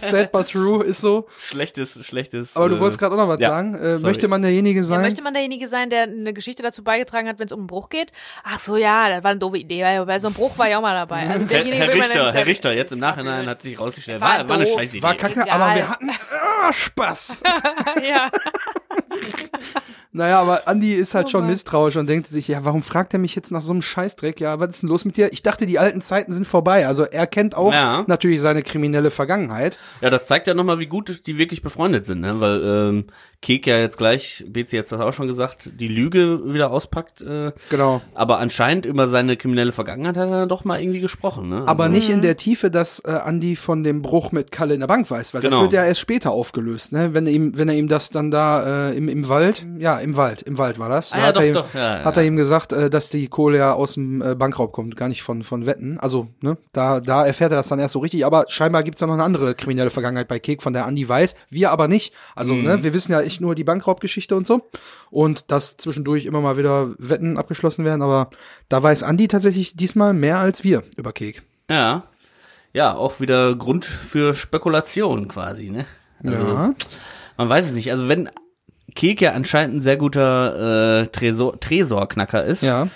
Sad 0.00 0.30
but 0.32 0.50
true, 0.50 0.84
ist 0.84 1.00
so. 1.00 1.26
Schlechtes, 1.40 2.04
schlechtes. 2.06 2.56
Aber 2.56 2.68
du 2.68 2.76
äh, 2.76 2.80
wolltest 2.80 2.98
gerade 2.98 3.14
auch 3.14 3.18
noch 3.18 3.28
was 3.28 3.40
ja, 3.40 3.48
sagen. 3.48 3.74
Äh, 3.74 3.98
möchte 3.98 4.28
man 4.28 4.42
derjenige 4.42 4.84
sein? 4.84 5.15
Möchte 5.16 5.24
man 5.24 5.32
derjenige 5.32 5.66
sein, 5.68 5.88
der 5.88 6.02
eine 6.02 6.34
Geschichte 6.34 6.62
dazu 6.62 6.84
beigetragen 6.84 7.26
hat, 7.26 7.38
wenn 7.38 7.46
es 7.46 7.52
um 7.52 7.60
einen 7.60 7.66
Bruch 7.68 7.88
geht? 7.88 8.12
Ach 8.44 8.60
so, 8.60 8.76
ja, 8.76 9.08
das 9.08 9.24
war 9.24 9.30
eine 9.30 9.40
doofe 9.40 9.56
Idee, 9.56 9.82
weil 9.82 10.04
bei 10.04 10.18
so 10.18 10.26
einem 10.28 10.34
Bruch 10.34 10.58
war 10.58 10.68
ich 10.68 10.76
auch 10.76 10.82
mal 10.82 10.94
dabei. 10.94 11.26
Also 11.26 11.40
Herr, 11.40 11.46
derjenige 11.48 11.84
Herr 11.84 11.94
Richter, 11.94 12.32
Herr 12.32 12.46
Richter, 12.46 12.72
jetzt 12.74 12.92
im 12.92 12.98
Nachhinein 12.98 13.40
blöd. 13.40 13.50
hat 13.50 13.62
sich 13.62 13.80
rausgestellt, 13.80 14.20
War 14.20 14.38
war, 14.40 14.48
war 14.48 14.56
eine 14.56 14.66
scheiß 14.66 14.94
Idee. 14.94 15.02
War 15.02 15.14
kacke, 15.14 15.40
Egal. 15.40 15.50
aber 15.50 15.74
wir 15.74 15.88
hatten 15.88 16.10
ah, 16.10 16.72
Spaß. 16.72 17.42
ja. 18.06 18.30
Naja, 20.12 20.40
aber 20.40 20.66
Andi 20.66 20.94
ist 20.94 21.14
halt 21.14 21.26
Oh 21.26 21.30
schon 21.30 21.40
Mann. 21.42 21.50
misstrauisch 21.50 21.96
und 21.96 22.06
denkt 22.08 22.28
sich, 22.28 22.48
ja, 22.48 22.64
warum 22.64 22.82
fragt 22.82 23.12
er 23.12 23.18
mich 23.18 23.34
jetzt 23.34 23.50
nach 23.50 23.60
so 23.60 23.72
einem 23.72 23.82
Scheißdreck? 23.82 24.40
Ja, 24.40 24.58
was 24.60 24.70
ist 24.70 24.82
denn 24.82 24.88
los 24.88 25.04
mit 25.04 25.16
dir? 25.16 25.32
Ich 25.32 25.42
dachte, 25.42 25.66
die 25.66 25.78
alten 25.78 26.00
Zeiten 26.00 26.32
sind 26.32 26.46
vorbei. 26.46 26.86
Also 26.86 27.04
er 27.04 27.26
kennt 27.26 27.54
auch 27.54 27.72
Ja. 27.72 28.04
natürlich 28.06 28.40
seine 28.40 28.62
kriminelle 28.62 29.10
Vergangenheit. 29.10 29.78
Ja, 30.00 30.08
das 30.08 30.26
zeigt 30.26 30.46
ja 30.46 30.54
nochmal, 30.54 30.78
wie 30.78 30.86
gut 30.86 31.26
die 31.26 31.36
wirklich 31.36 31.60
befreundet 31.62 32.06
sind, 32.06 32.20
ne? 32.20 32.40
Weil 32.40 32.62
ähm, 32.64 33.06
Kek 33.46 33.64
ja 33.68 33.78
jetzt 33.78 33.96
gleich, 33.96 34.44
Bezi 34.48 34.74
jetzt 34.74 34.90
das 34.90 34.98
auch 35.00 35.12
schon 35.12 35.28
gesagt, 35.28 35.70
die 35.78 35.86
Lüge 35.86 36.52
wieder 36.52 36.72
auspackt. 36.72 37.20
Äh, 37.22 37.52
Genau. 37.70 38.02
aber 38.12 38.38
anscheinend 38.38 38.86
über 38.86 39.06
seine 39.06 39.36
kriminelle 39.36 39.70
Vergangenheit 39.70 40.16
hat 40.16 40.28
er 40.28 40.40
dann 40.40 40.48
doch 40.48 40.64
mal 40.64 40.80
irgendwie 40.82 40.98
gesprochen, 40.98 41.48
ne? 41.48 41.62
Aber 41.66 41.84
also, 41.84 41.94
nicht 41.94 42.08
in 42.10 42.22
der 42.22 42.36
Tiefe, 42.36 42.72
dass 42.72 42.98
äh, 43.04 43.10
Andi 43.12 43.54
von 43.54 43.84
dem 43.84 44.02
Bruch 44.02 44.32
mit 44.32 44.50
Kalle 44.50 44.74
in 44.74 44.80
der 44.80 44.88
Bank 44.88 45.08
weiß, 45.08 45.32
weil 45.32 45.42
Genau. 45.42 45.58
das 45.58 45.62
wird 45.62 45.72
ja 45.74 45.84
erst 45.84 46.00
später 46.00 46.32
aufgelöst, 46.32 46.90
ne? 46.92 47.14
Wenn 47.14 47.24
er 47.26 47.32
ihm, 47.32 47.56
wenn 47.56 47.68
er 47.68 47.76
ihm 47.76 47.86
das 47.86 48.10
dann 48.10 48.32
da 48.32 48.88
äh, 48.90 48.96
im, 48.96 49.08
im 49.08 49.28
Wald, 49.28 49.64
ja, 49.78 49.98
im 49.98 50.16
Wald, 50.16 50.42
im 50.42 50.58
Wald 50.58 50.80
war 50.80 50.88
das. 50.88 51.12
Ah 51.12 51.16
Da 51.16 51.20
ja, 51.22 51.26
hat 51.28 51.36
doch, 51.36 51.42
er 51.42 51.46
ihm, 51.48 51.54
doch, 51.54 51.74
ja, 51.74 52.04
hat 52.04 52.16
ja. 52.16 52.22
er 52.22 52.26
ihm 52.26 52.36
gesagt, 52.36 52.72
äh, 52.72 52.90
dass 52.90 53.10
die 53.10 53.28
Kohle 53.28 53.58
ja 53.58 53.72
aus 53.74 53.94
dem 53.94 54.22
äh, 54.22 54.34
Bankraub 54.34 54.72
kommt, 54.72 54.96
gar 54.96 55.08
nicht 55.08 55.22
von 55.22 55.44
von 55.44 55.66
Wetten. 55.66 55.98
Also, 56.00 56.26
ne, 56.40 56.56
da 56.72 56.98
da 56.98 57.24
erfährt 57.24 57.52
er 57.52 57.58
das 57.58 57.68
dann 57.68 57.78
erst 57.78 57.92
so 57.92 58.00
richtig, 58.00 58.26
aber 58.26 58.46
scheinbar 58.48 58.82
gibt's 58.82 58.98
da 58.98 59.06
noch 59.06 59.14
eine 59.14 59.22
andere 59.24 59.54
kriminelle 59.54 59.90
Vergangenheit 59.90 60.26
bei 60.26 60.40
Kek, 60.40 60.62
von 60.62 60.72
der 60.72 60.84
Andi 60.86 61.08
weiß, 61.08 61.36
wir 61.48 61.70
aber 61.70 61.86
nicht. 61.86 62.12
Also, 62.34 62.54
Mhm. 62.54 62.62
ne, 62.64 62.82
wir 62.82 62.92
wissen 62.92 63.12
ja 63.12 63.20
echt 63.36 63.40
nur 63.40 63.54
die 63.54 63.64
Bankraubgeschichte 63.64 64.34
und 64.34 64.46
so 64.46 64.68
und 65.10 65.50
dass 65.50 65.76
zwischendurch 65.76 66.24
immer 66.26 66.40
mal 66.40 66.56
wieder 66.56 66.94
Wetten 66.98 67.36
abgeschlossen 67.36 67.84
werden, 67.84 68.02
aber 68.02 68.30
da 68.68 68.82
weiß 68.82 69.02
Andi 69.02 69.28
tatsächlich 69.28 69.76
diesmal 69.76 70.14
mehr 70.14 70.38
als 70.38 70.64
wir 70.64 70.82
über 70.96 71.12
Kek. 71.12 71.42
Ja. 71.70 72.04
Ja, 72.72 72.94
auch 72.94 73.20
wieder 73.20 73.54
Grund 73.56 73.84
für 73.84 74.34
Spekulation 74.34 75.28
quasi, 75.28 75.70
ne? 75.70 75.86
Also, 76.24 76.42
Ja. 76.42 76.74
man 77.36 77.48
weiß 77.48 77.66
es 77.66 77.74
nicht. 77.74 77.90
Also 77.90 78.08
wenn 78.08 78.28
Kek 78.94 79.20
ja 79.20 79.32
anscheinend 79.32 79.76
ein 79.76 79.80
sehr 79.80 79.96
guter 79.96 81.02
äh, 81.02 81.06
Tresor, 81.08 81.58
Tresorknacker 81.60 82.44
ist, 82.44 82.62
Ja. 82.62 82.88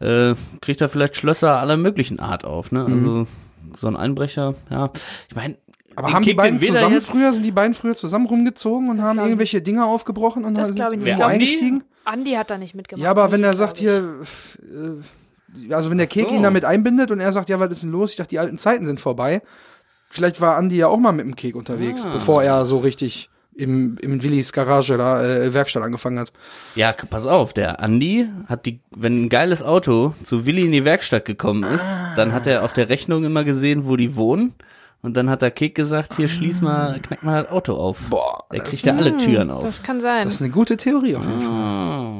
äh, 0.00 0.34
kriegt 0.60 0.80
er 0.80 0.88
vielleicht 0.88 1.16
Schlösser 1.16 1.58
aller 1.58 1.76
möglichen 1.76 2.18
Art 2.18 2.44
auf, 2.44 2.72
ne? 2.72 2.84
Also 2.84 3.26
so 3.80 3.86
ein 3.86 3.96
Einbrecher, 3.96 4.54
ja. 4.70 4.90
Ich 5.28 5.36
meine, 5.36 5.56
Aber 5.96 6.12
haben 6.12 6.24
die 6.24 6.34
beiden 6.34 6.58
zusammen 6.58 7.00
früher, 7.00 7.32
sind 7.32 7.44
die 7.44 7.50
beiden 7.52 7.74
früher 7.74 7.94
zusammen 7.94 8.26
rumgezogen 8.26 8.88
und 8.88 9.02
haben 9.02 9.14
glaub 9.14 9.24
ich 9.26 9.30
irgendwelche 9.30 9.62
Dinge 9.62 9.84
aufgebrochen 9.84 10.44
und 10.44 10.54
Das 10.56 10.68
haben- 10.70 10.76
irgendwo 10.78 11.10
Andi? 11.10 11.22
eingestiegen? 11.24 11.84
Andi 12.04 12.32
hat 12.32 12.50
da 12.50 12.58
nicht 12.58 12.74
mitgemacht. 12.74 13.04
Ja, 13.04 13.10
aber 13.10 13.30
wenn 13.32 13.44
er 13.44 13.54
sagt 13.54 13.78
hier, 13.78 14.20
äh, 14.60 15.72
also 15.74 15.90
wenn 15.90 15.98
der 15.98 16.06
Kek 16.06 16.28
so. 16.28 16.34
ihn 16.34 16.42
damit 16.42 16.64
einbindet 16.64 17.10
und 17.10 17.20
er 17.20 17.32
sagt, 17.32 17.48
ja, 17.48 17.60
was 17.60 17.70
ist 17.70 17.82
denn 17.82 17.92
los? 17.92 18.10
Ich 18.10 18.16
dachte, 18.16 18.30
die 18.30 18.38
alten 18.38 18.58
Zeiten 18.58 18.86
sind 18.86 19.00
vorbei. 19.00 19.42
Vielleicht 20.08 20.40
war 20.40 20.56
Andi 20.56 20.76
ja 20.76 20.88
auch 20.88 20.98
mal 20.98 21.12
mit 21.12 21.24
dem 21.24 21.36
Kek 21.36 21.54
unterwegs, 21.56 22.04
Ah. 22.04 22.10
bevor 22.12 22.42
er 22.42 22.64
so 22.64 22.78
richtig 22.78 23.28
im, 23.54 23.98
im 24.00 24.22
Willis 24.22 24.52
Garage 24.54 24.96
da, 24.96 25.22
äh, 25.22 25.52
Werkstatt 25.52 25.82
angefangen 25.82 26.18
hat. 26.18 26.32
Ja, 26.74 26.92
pass 27.10 27.26
auf, 27.26 27.52
der 27.52 27.80
Andi 27.80 28.26
hat 28.46 28.64
die, 28.64 28.80
wenn 28.90 29.24
ein 29.24 29.28
geiles 29.28 29.62
Auto 29.62 30.14
zu 30.22 30.46
Willi 30.46 30.62
in 30.64 30.72
die 30.72 30.86
Werkstatt 30.86 31.26
gekommen 31.26 31.62
ist, 31.62 31.84
dann 32.16 32.32
hat 32.32 32.46
er 32.46 32.62
auf 32.64 32.72
der 32.72 32.88
Rechnung 32.88 33.24
immer 33.24 33.44
gesehen, 33.44 33.86
wo 33.86 33.96
die 33.96 34.16
wohnen. 34.16 34.54
Und 35.02 35.16
dann 35.16 35.28
hat 35.28 35.42
der 35.42 35.50
Kek 35.50 35.74
gesagt, 35.74 36.14
hier 36.16 36.28
schließ 36.28 36.60
mal, 36.60 37.00
knack 37.00 37.24
mal 37.24 37.42
das 37.42 37.50
Auto 37.52 37.74
auf. 37.74 38.08
Boah, 38.08 38.44
Der 38.52 38.60
kriegt 38.60 38.84
ja 38.84 38.94
alle 38.94 39.16
Türen 39.16 39.50
auf. 39.50 39.64
Das 39.64 39.82
kann 39.82 40.00
sein. 40.00 40.24
das 40.24 40.34
ist 40.34 40.42
eine 40.42 40.50
gute 40.50 40.76
Theorie 40.76 41.16
auf 41.16 41.24
jeden 41.26 41.40
Fall. 41.40 41.50
Ah. 41.50 42.14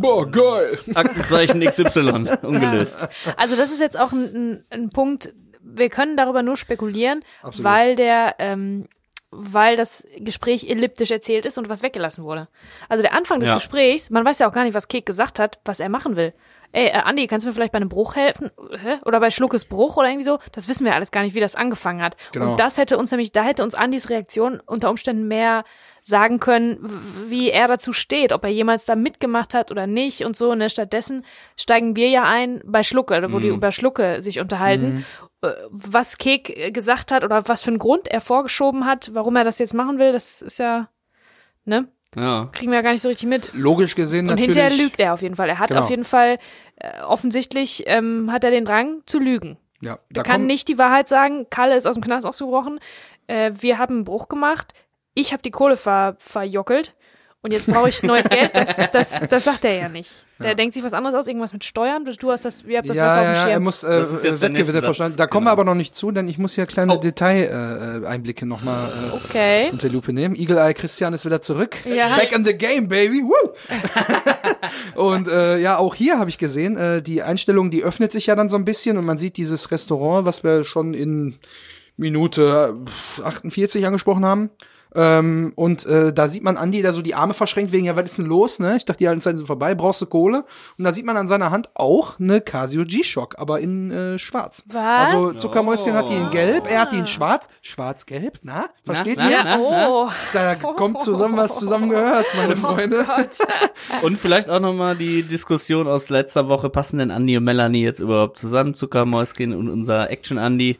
Boah, 0.00 0.30
geil. 0.30 0.78
Aktenzeichen 0.94 1.60
XY, 1.64 2.28
ungelöst. 2.42 3.08
Also 3.38 3.56
das 3.56 3.70
ist 3.70 3.80
jetzt 3.80 3.98
auch 3.98 4.12
ein, 4.12 4.24
ein, 4.34 4.64
ein 4.70 4.90
Punkt, 4.90 5.32
wir 5.62 5.88
können 5.88 6.16
darüber 6.18 6.42
nur 6.42 6.58
spekulieren, 6.58 7.20
Absolut. 7.42 7.64
weil 7.64 7.96
der, 7.96 8.34
ähm, 8.38 8.86
weil 9.30 9.76
das 9.76 10.06
Gespräch 10.18 10.68
elliptisch 10.68 11.10
erzählt 11.10 11.46
ist 11.46 11.56
und 11.56 11.70
was 11.70 11.82
weggelassen 11.82 12.22
wurde. 12.24 12.48
Also 12.90 13.02
der 13.02 13.14
Anfang 13.14 13.40
des 13.40 13.48
Ja. 13.48 13.54
Gesprächs, 13.54 14.10
man 14.10 14.24
weiß 14.26 14.38
ja 14.40 14.48
auch 14.48 14.52
gar 14.52 14.64
nicht, 14.64 14.74
was 14.74 14.88
Kek 14.88 15.06
gesagt 15.06 15.38
hat, 15.38 15.58
was 15.64 15.80
er 15.80 15.88
machen 15.88 16.16
will. 16.16 16.34
Ey, 16.72 16.86
äh, 16.88 16.92
Andi, 16.92 17.26
kannst 17.26 17.44
du 17.44 17.48
mir 17.48 17.54
vielleicht 17.54 17.72
bei 17.72 17.76
einem 17.76 17.88
Bruch 17.88 18.16
helfen? 18.16 18.50
Hä? 18.70 18.98
Oder 19.04 19.20
bei 19.20 19.30
Schluckes 19.30 19.64
Bruch 19.64 19.96
oder 19.96 20.08
irgendwie 20.08 20.24
so? 20.24 20.38
Das 20.52 20.68
wissen 20.68 20.84
wir 20.84 20.94
alles 20.94 21.10
gar 21.10 21.22
nicht, 21.22 21.34
wie 21.34 21.40
das 21.40 21.54
angefangen 21.54 22.02
hat. 22.02 22.16
Genau. 22.32 22.52
Und 22.52 22.60
das 22.60 22.78
hätte 22.78 22.98
uns 22.98 23.10
nämlich, 23.10 23.32
da 23.32 23.42
hätte 23.42 23.62
uns 23.62 23.74
Andis 23.74 24.10
Reaktion 24.10 24.60
unter 24.66 24.90
Umständen 24.90 25.28
mehr 25.28 25.64
sagen 26.02 26.38
können, 26.38 26.78
wie 27.28 27.50
er 27.50 27.66
dazu 27.66 27.92
steht, 27.92 28.32
ob 28.32 28.44
er 28.44 28.50
jemals 28.50 28.84
da 28.84 28.94
mitgemacht 28.94 29.54
hat 29.54 29.72
oder 29.72 29.88
nicht 29.88 30.24
und 30.24 30.36
so. 30.36 30.54
Ne? 30.54 30.70
Stattdessen 30.70 31.24
steigen 31.56 31.96
wir 31.96 32.08
ja 32.08 32.22
ein 32.22 32.60
bei 32.64 32.84
Schlucke, 32.84 33.32
wo 33.32 33.40
die 33.40 33.48
über 33.48 33.72
Schlucke 33.72 34.22
sich 34.22 34.38
unterhalten. 34.38 35.04
Äh, 35.42 35.48
Was 35.70 36.16
Kek 36.18 36.56
äh, 36.56 36.70
gesagt 36.70 37.10
hat 37.10 37.24
oder 37.24 37.48
was 37.48 37.62
für 37.62 37.70
einen 37.70 37.78
Grund 37.78 38.06
er 38.06 38.20
vorgeschoben 38.20 38.86
hat, 38.86 39.10
warum 39.14 39.34
er 39.34 39.42
das 39.44 39.58
jetzt 39.58 39.74
machen 39.74 39.98
will, 39.98 40.12
das 40.12 40.42
ist 40.42 40.58
ja, 40.58 40.88
ne? 41.64 41.88
Ja. 42.14 42.48
Kriegen 42.52 42.70
wir 42.70 42.76
ja 42.78 42.82
gar 42.82 42.92
nicht 42.92 43.02
so 43.02 43.08
richtig 43.08 43.28
mit. 43.28 43.52
Logisch 43.54 43.94
gesehen 43.94 44.26
Und 44.30 44.36
natürlich. 44.38 44.56
hinterher 44.56 44.76
lügt 44.76 45.00
er 45.00 45.12
auf 45.12 45.22
jeden 45.22 45.36
Fall. 45.36 45.48
Er 45.48 45.58
hat 45.58 45.68
Genau. 45.70 45.82
auf 45.82 45.90
jeden 45.90 46.04
Fall, 46.04 46.38
äh, 46.76 47.02
offensichtlich 47.02 47.84
ähm, 47.86 48.30
hat 48.32 48.44
er 48.44 48.50
den 48.50 48.64
Drang 48.64 49.02
zu 49.06 49.18
lügen. 49.18 49.56
Ja, 49.80 49.98
Er 50.14 50.22
kann 50.22 50.46
nicht 50.46 50.68
die 50.68 50.78
Wahrheit 50.78 51.08
sagen, 51.08 51.46
Kalle 51.50 51.76
ist 51.76 51.86
aus 51.86 51.94
dem 51.94 52.02
Knast 52.02 52.26
ausgebrochen, 52.26 52.78
äh, 53.26 53.52
wir 53.60 53.76
haben 53.78 53.96
einen 53.96 54.04
Bruch 54.04 54.28
gemacht, 54.28 54.72
ich 55.14 55.32
habe 55.32 55.42
die 55.42 55.50
Kohle 55.50 55.76
ver 55.76 56.16
verjockelt 56.18 56.92
und 57.46 57.52
jetzt 57.52 57.68
brauche 57.68 57.88
ich 57.88 58.02
neues 58.02 58.28
Geld. 58.28 58.50
Das, 58.54 58.76
das, 58.92 59.08
das 59.30 59.44
sagt 59.44 59.64
er 59.64 59.74
ja 59.74 59.88
nicht. 59.88 60.26
Der 60.40 60.56
denkt 60.56 60.74
sich 60.74 60.82
was 60.82 60.92
anderes 60.92 61.14
aus, 61.14 61.28
irgendwas 61.28 61.52
mit 61.52 61.62
Steuern. 61.62 62.04
Du 62.18 62.32
hast 62.32 62.44
das, 62.44 62.64
ihr 62.64 62.78
habt 62.78 62.90
das 62.90 62.96
ja, 62.96 63.06
besser 63.06 63.20
auf 63.20 63.24
ja, 63.24 63.32
dem 63.32 63.36
ja, 63.36 63.42
er 63.42 63.52
Schirm. 63.52 63.62
muss 63.62 63.84
äh, 63.84 64.40
Wettgewinne 64.40 64.82
verstanden. 64.82 65.16
Da 65.16 65.28
kommen 65.28 65.46
wir 65.46 65.50
genau. 65.50 65.62
aber 65.62 65.64
noch 65.64 65.76
nicht 65.76 65.94
zu, 65.94 66.10
denn 66.10 66.26
ich 66.26 66.38
muss 66.38 66.54
hier 66.54 66.66
kleine 66.66 66.94
Oh. 66.94 66.98
Detail-Einblicke 66.98 68.46
noch 68.46 68.58
nochmal 68.58 69.10
äh, 69.12 69.14
Okay. 69.14 69.68
unter 69.70 69.88
Lupe 69.88 70.12
nehmen. 70.12 70.34
Eagle 70.34 70.58
Eye 70.58 70.74
Christian 70.74 71.14
ist 71.14 71.24
wieder 71.24 71.40
zurück. 71.40 71.76
Ja. 71.84 72.16
Back 72.16 72.32
in 72.32 72.44
the 72.44 72.58
game, 72.58 72.88
baby. 72.88 73.22
Woo! 73.22 73.52
und 75.00 75.28
äh, 75.28 75.58
ja, 75.58 75.78
auch 75.78 75.94
hier 75.94 76.18
habe 76.18 76.28
ich 76.28 76.38
gesehen, 76.38 76.76
äh, 76.76 77.00
die 77.00 77.22
Einstellung, 77.22 77.70
die 77.70 77.84
öffnet 77.84 78.10
sich 78.10 78.26
ja 78.26 78.34
dann 78.34 78.48
so 78.48 78.56
ein 78.56 78.64
bisschen 78.64 78.98
und 78.98 79.04
man 79.04 79.18
sieht 79.18 79.36
dieses 79.36 79.70
Restaurant, 79.70 80.26
was 80.26 80.42
wir 80.42 80.64
schon 80.64 80.94
in 80.94 81.36
Minute 81.96 82.76
äh, 83.18 83.22
48 83.22 83.86
angesprochen 83.86 84.24
haben. 84.24 84.50
Ähm, 84.96 85.52
und 85.56 85.84
äh, 85.86 86.12
da 86.12 86.28
sieht 86.28 86.42
man 86.42 86.56
Andi, 86.56 86.82
der 86.82 86.92
so 86.92 87.02
die 87.02 87.14
Arme 87.14 87.34
verschränkt 87.34 87.72
wegen, 87.72 87.86
ja, 87.86 87.96
was 87.96 88.06
ist 88.06 88.18
denn 88.18 88.26
los, 88.26 88.58
ne? 88.58 88.76
Ich 88.76 88.84
dachte, 88.84 88.98
die 88.98 89.08
halten 89.08 89.20
Zeit 89.20 89.36
sind 89.36 89.46
vorbei, 89.46 89.74
brauchst 89.74 90.00
du 90.00 90.06
Kohle? 90.06 90.44
Und 90.78 90.84
da 90.84 90.92
sieht 90.92 91.04
man 91.04 91.16
an 91.16 91.28
seiner 91.28 91.50
Hand 91.50 91.68
auch 91.74 92.18
eine 92.18 92.40
Casio 92.40 92.84
G-Shock, 92.84 93.38
aber 93.38 93.60
in 93.60 93.90
äh, 93.90 94.18
schwarz. 94.18 94.64
Was? 94.68 95.12
Also 95.12 95.32
Zuckermäuschen 95.34 95.92
hat 95.92 96.08
die 96.08 96.16
in 96.16 96.30
gelb, 96.30 96.70
er 96.70 96.80
hat 96.80 96.92
die 96.92 96.98
in 96.98 97.06
schwarz. 97.06 97.48
Schwarz-gelb, 97.60 98.38
na? 98.42 98.66
Versteht 98.84 99.18
na, 99.18 99.30
ihr? 99.30 99.44
na? 99.44 99.58
Oh, 99.60 100.08
Da 100.32 100.54
kommt 100.54 101.02
zusammen, 101.02 101.36
was 101.36 101.58
zusammengehört, 101.58 102.26
meine 102.36 102.56
Freunde. 102.56 103.04
Und 104.02 104.16
vielleicht 104.18 104.48
auch 104.48 104.60
nochmal 104.60 104.96
die 104.96 105.22
Diskussion 105.22 105.86
aus 105.86 106.08
letzter 106.08 106.48
Woche, 106.48 106.70
passen 106.70 106.98
denn 106.98 107.10
Andy 107.10 107.36
und 107.36 107.44
Melanie 107.44 107.82
jetzt 107.82 108.00
überhaupt 108.00 108.38
zusammen, 108.38 108.74
Zuckermäuschen 108.74 109.54
und 109.54 109.68
unser 109.68 110.10
Action-Andy? 110.10 110.78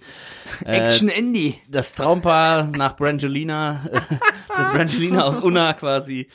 Äh, 0.64 0.78
Action 0.78 1.08
Andy. 1.08 1.58
das 1.68 1.92
Traumpaar 1.92 2.64
nach 2.76 2.96
Brangelina, 2.96 3.80
äh, 4.10 4.18
das 4.48 4.72
Brangelina 4.72 5.24
aus 5.24 5.40
Unna 5.40 5.72
quasi. 5.74 6.28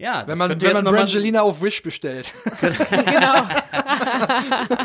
Ja, 0.00 0.20
das 0.20 0.28
Wenn 0.28 0.38
man, 0.38 0.60
wenn 0.60 0.72
man 0.74 0.84
Brangelina 0.84 1.42
auf 1.42 1.60
Wish 1.60 1.82
bestellt. 1.82 2.32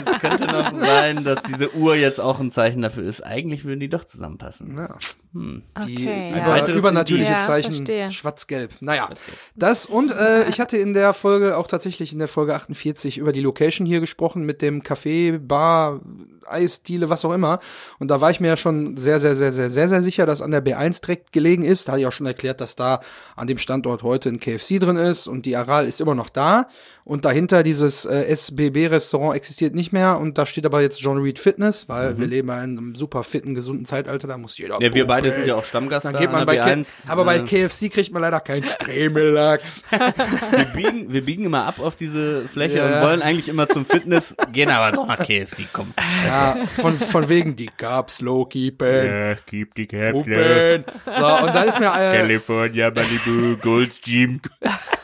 Es 0.06 0.20
könnte 0.20 0.46
noch 0.46 0.74
sein, 0.74 1.24
dass 1.24 1.44
diese 1.44 1.74
Uhr 1.76 1.96
jetzt 1.96 2.20
auch 2.20 2.40
ein 2.40 2.52
Zeichen 2.52 2.82
dafür 2.82 3.04
ist. 3.04 3.22
Eigentlich 3.22 3.66
würden 3.66 3.80
die 3.80 3.90
doch 3.90 4.06
zusammenpassen. 4.06 4.78
Ja. 4.78 4.98
Die 5.34 5.64
Okay, 5.76 6.30
über, 6.32 6.58
ja. 6.58 6.68
Übernatürliches. 6.68 7.32
Ja, 7.32 7.46
Zeichen 7.46 7.74
verstehe. 7.74 8.12
schwarz-gelb. 8.12 8.72
Naja, 8.82 9.10
das 9.56 9.86
und 9.88 10.12
äh, 10.12 10.48
ich 10.48 10.60
hatte 10.60 10.78
in 10.78 10.94
der 10.94 11.14
Folge, 11.14 11.58
auch 11.58 11.68
tatsächlich 11.68 12.14
in 12.14 12.20
der 12.20 12.28
Folge 12.28 12.56
48, 12.56 13.18
über 13.18 13.32
die 13.34 13.42
Location 13.42 13.86
hier 13.88 14.00
gesprochen 14.00 14.46
mit 14.46 14.62
dem 14.62 14.84
Café, 14.84 15.40
Bar, 15.40 16.02
Eisdiele, 16.46 17.10
was 17.10 17.26
auch 17.26 17.34
immer. 17.34 17.60
Und 18.00 18.10
da 18.10 18.22
war 18.22 18.30
ich 18.32 18.40
mir 18.40 18.50
ja 18.50 18.58
schon 18.58 18.96
sehr, 18.98 19.20
sehr, 19.20 19.36
sehr, 19.36 19.52
sehr, 19.52 19.70
sehr, 19.70 19.88
sehr 19.88 20.02
sicher, 20.04 20.26
dass 20.26 20.42
an 20.42 20.52
der 20.52 20.64
B1 20.64 21.02
direkt 21.02 21.32
gelegen 21.32 21.64
ist. 21.64 21.88
Da 21.88 21.94
hatte 21.94 22.02
ich 22.02 22.08
auch 22.08 22.12
schon 22.12 22.28
erklärt, 22.28 22.62
dass 22.62 22.76
da 22.76 23.02
an 23.36 23.48
dem 23.48 23.58
Standort 23.58 24.04
heute 24.04 24.30
ein 24.30 24.40
KFC 24.40 24.80
drin 24.80 24.98
ist 24.98 25.03
und 25.28 25.46
die 25.46 25.56
Aral 25.56 25.88
ist 25.88 26.02
immer 26.02 26.16
noch 26.16 26.30
da. 26.30 26.68
Und 27.06 27.26
dahinter 27.26 27.64
dieses 27.64 28.06
äh, 28.06 28.24
SBB-Restaurant 28.34 29.36
existiert 29.36 29.76
nicht 29.76 29.92
mehr. 29.92 30.18
Und 30.20 30.38
da 30.38 30.46
steht 30.46 30.66
aber 30.66 30.82
jetzt 30.82 31.02
John 31.02 31.18
Reed 31.22 31.38
Fitness, 31.38 31.90
weil 31.90 32.18
wir 32.18 32.28
leben 32.28 32.48
ja 32.48 32.64
in 32.64 32.78
einem 32.78 32.96
super 32.96 33.24
fitten, 33.24 33.56
gesunden 33.56 33.86
Zeitalter. 33.86 34.28
Da 34.28 34.38
muss 34.38 34.58
jeder 34.58 34.76
Mhm. 34.78 34.82
Ja, 34.82 34.94
wir 34.94 35.06
beide 35.08 35.32
sind 35.32 35.46
ja 35.46 35.56
auch 35.56 35.66
Stammgast 35.66 36.06
Dann 36.06 36.14
da 36.14 36.20
geht 36.20 36.32
man 36.32 36.42
an 36.42 36.46
bei 36.48 36.56
der 36.56 36.64
K 36.64 36.72
B1. 36.72 37.10
aber 37.10 37.26
bei 37.26 37.38
äh, 37.38 37.42
KFC 37.68 37.92
kriegt 37.92 38.14
man 38.14 38.22
leider 38.22 38.40
keinen 38.40 38.64
Stremellachs. 38.66 39.84
wir, 39.92 40.66
biegen, 40.74 41.12
wir 41.12 41.26
biegen 41.26 41.46
immer 41.46 41.66
ab 41.66 41.80
auf 41.80 41.96
diese 41.96 42.48
Fläche 42.48 42.78
Ja. 42.78 42.86
und 43.02 43.06
wollen 43.08 43.22
eigentlich 43.22 43.50
immer 43.50 43.68
zum 43.68 43.86
Fitness, 43.86 44.36
gehen 44.52 44.70
aber 44.70 44.96
doch 44.96 45.06
nach 45.06 45.18
KFC, 45.20 45.66
komm. 45.74 45.94
ja, 46.26 46.58
von, 46.80 46.96
von 46.98 47.28
wegen 47.30 47.56
die 47.56 47.70
Cups 47.78 48.22
low 48.22 48.46
keepen. 48.46 49.06
Ja, 49.06 49.36
keep 49.36 49.76
die 49.76 49.88
Cap 49.88 50.14
Puppen. 50.14 50.86
So, 51.06 51.26
und 51.46 51.54
dann 51.54 51.68
ist 51.68 51.80
mir, 51.80 51.88
äh, 51.88 52.18
California, 52.18 52.92
Malibu, 52.92 53.58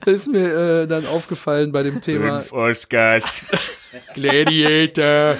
Goldstream, 0.00 0.14
ist 0.14 0.26
mir 0.28 0.82
äh, 0.82 0.86
dann 0.86 1.06
aufgefallen 1.06 1.72
bei 1.72 1.82
dem 1.82 2.00
Thema 2.00 2.42
Oscars. 2.52 3.42
Gladiator. 4.14 5.36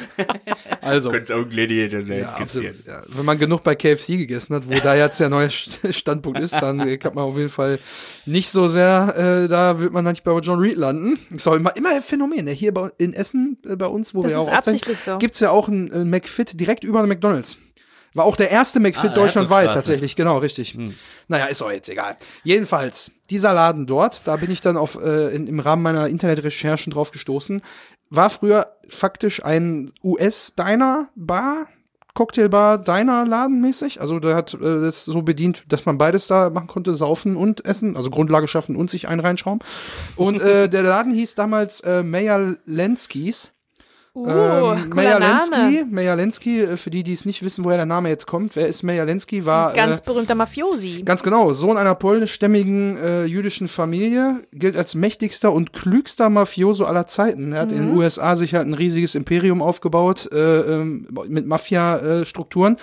Also, 0.80 1.10
Könnte 1.10 1.34
auch 1.36 1.38
ein 1.40 1.48
Gladiator 1.48 2.02
sein, 2.02 2.20
ja, 2.20 2.30
absolut, 2.34 2.74
ja. 2.86 3.02
wenn 3.06 3.24
man 3.24 3.38
genug 3.38 3.62
bei 3.62 3.74
KFC 3.76 4.08
gegessen 4.18 4.56
hat, 4.56 4.68
wo 4.68 4.74
da 4.74 4.94
jetzt 4.96 5.20
der 5.20 5.28
neue 5.28 5.46
St- 5.48 5.92
Standpunkt 5.92 6.40
ist, 6.40 6.54
dann 6.54 6.80
äh, 6.80 6.96
kann 6.98 7.14
man 7.14 7.24
auf 7.24 7.36
jeden 7.36 7.48
Fall 7.50 7.78
nicht 8.26 8.50
so 8.50 8.66
sehr, 8.68 9.14
äh, 9.44 9.48
da 9.48 9.78
wird 9.78 9.92
man 9.92 10.04
nicht 10.04 10.24
bei 10.24 10.36
John 10.38 10.58
Reed 10.58 10.76
landen. 10.76 11.18
Ist 11.34 11.46
auch 11.46 11.54
immer, 11.54 11.76
immer 11.76 11.90
ein 11.90 12.02
Phänomen. 12.02 12.46
Ja, 12.48 12.52
hier 12.52 12.74
bei, 12.74 12.90
in 12.98 13.12
Essen 13.12 13.56
äh, 13.68 13.76
bei 13.76 13.86
uns, 13.86 14.14
wo 14.14 14.22
Das 14.22 14.32
wir 14.32 14.38
auch 14.38 14.48
aufzeichnen, 14.48 14.58
absichtlich 14.74 14.98
so. 14.98 15.18
gibt's 15.18 15.40
ja 15.40 15.50
auch 15.50 15.68
einen 15.68 15.90
äh, 15.92 16.04
McFit 16.04 16.58
direkt 16.58 16.82
über 16.84 17.00
den 17.02 17.08
McDonalds. 17.08 17.56
War 18.14 18.24
auch 18.24 18.36
der 18.36 18.50
erste 18.50 18.80
McFit 18.80 19.12
Ah, 19.12 19.14
deutschlandweit 19.14 19.72
tatsächlich, 19.72 20.16
genau, 20.16 20.38
richtig. 20.38 20.76
Naja, 21.28 21.46
ist 21.46 21.62
auch 21.62 21.70
jetzt 21.70 21.88
egal. 21.88 22.16
Jedenfalls, 22.42 23.12
dieser 23.30 23.52
Laden 23.52 23.86
dort, 23.86 24.22
da 24.24 24.36
bin 24.36 24.50
ich 24.50 24.60
dann 24.60 24.76
auf, 24.76 24.96
äh, 25.00 25.34
in, 25.34 25.46
im 25.46 25.60
Rahmen 25.60 25.82
meiner 25.82 26.08
Internetrecherchen 26.08 26.92
drauf 26.92 27.12
gestoßen, 27.12 27.62
war 28.08 28.28
früher 28.30 28.66
faktisch 28.88 29.44
ein 29.44 29.92
US-Diner-Bar, 30.02 31.68
Cocktailbar, 32.14 32.78
Diner-Laden 32.78 33.60
mäßig. 33.60 34.00
Also 34.00 34.18
der 34.18 34.34
hat 34.34 34.54
äh, 34.54 34.58
das 34.58 35.04
so 35.04 35.22
bedient, 35.22 35.64
dass 35.68 35.86
man 35.86 35.96
beides 35.96 36.26
da 36.26 36.50
machen 36.50 36.66
konnte, 36.66 36.94
saufen 36.94 37.36
und 37.36 37.64
essen, 37.64 37.96
also 37.96 38.10
Grundlage 38.10 38.48
schaffen 38.48 38.74
und 38.74 38.90
sich 38.90 39.06
einen 39.06 39.20
reinschrauben. 39.20 39.60
Und 40.16 40.40
äh, 40.40 40.68
der 40.68 40.82
Laden 40.82 41.12
hieß 41.12 41.36
damals 41.36 41.80
äh, 41.80 42.02
Meyer 42.02 42.56
Lenskis. 42.64 43.52
Uh, 44.12 44.28
Ähm. 44.28 44.90
Meyer 45.90 46.16
Lenski, 46.16 46.62
äh, 46.62 46.76
für 46.76 46.90
die, 46.90 47.04
die 47.04 47.12
es 47.12 47.24
nicht 47.24 47.42
wissen, 47.44 47.64
woher 47.64 47.76
der 47.76 47.86
Name 47.86 48.08
jetzt 48.08 48.26
kommt, 48.26 48.56
wer 48.56 48.66
ist 48.66 48.82
Meyer 48.82 49.04
Lenski, 49.04 49.46
war 49.46 49.72
Ganz 49.72 50.00
äh, 50.00 50.02
berühmter 50.04 50.34
Mafiosi. 50.34 51.02
ganz 51.04 51.22
genau 51.22 51.52
Sohn 51.52 51.76
einer 51.76 51.94
polnischstämmigen 51.94 52.96
äh, 52.96 53.24
jüdischen 53.24 53.68
Familie, 53.68 54.42
gilt 54.52 54.76
als 54.76 54.96
mächtigster 54.96 55.52
und 55.52 55.72
klügster 55.72 56.28
Mafioso 56.28 56.86
aller 56.86 57.06
Zeiten. 57.06 57.52
Er 57.52 57.60
hat 57.62 57.70
in 57.72 57.78
den 57.78 57.96
USA 57.96 58.34
sich 58.34 58.54
halt 58.54 58.66
ein 58.66 58.74
riesiges 58.74 59.14
Imperium 59.14 59.62
aufgebaut 59.62 60.28
äh, 60.32 60.60
ähm, 60.60 61.06
mit 61.28 61.46
Mafia-Strukturen. 61.46 62.78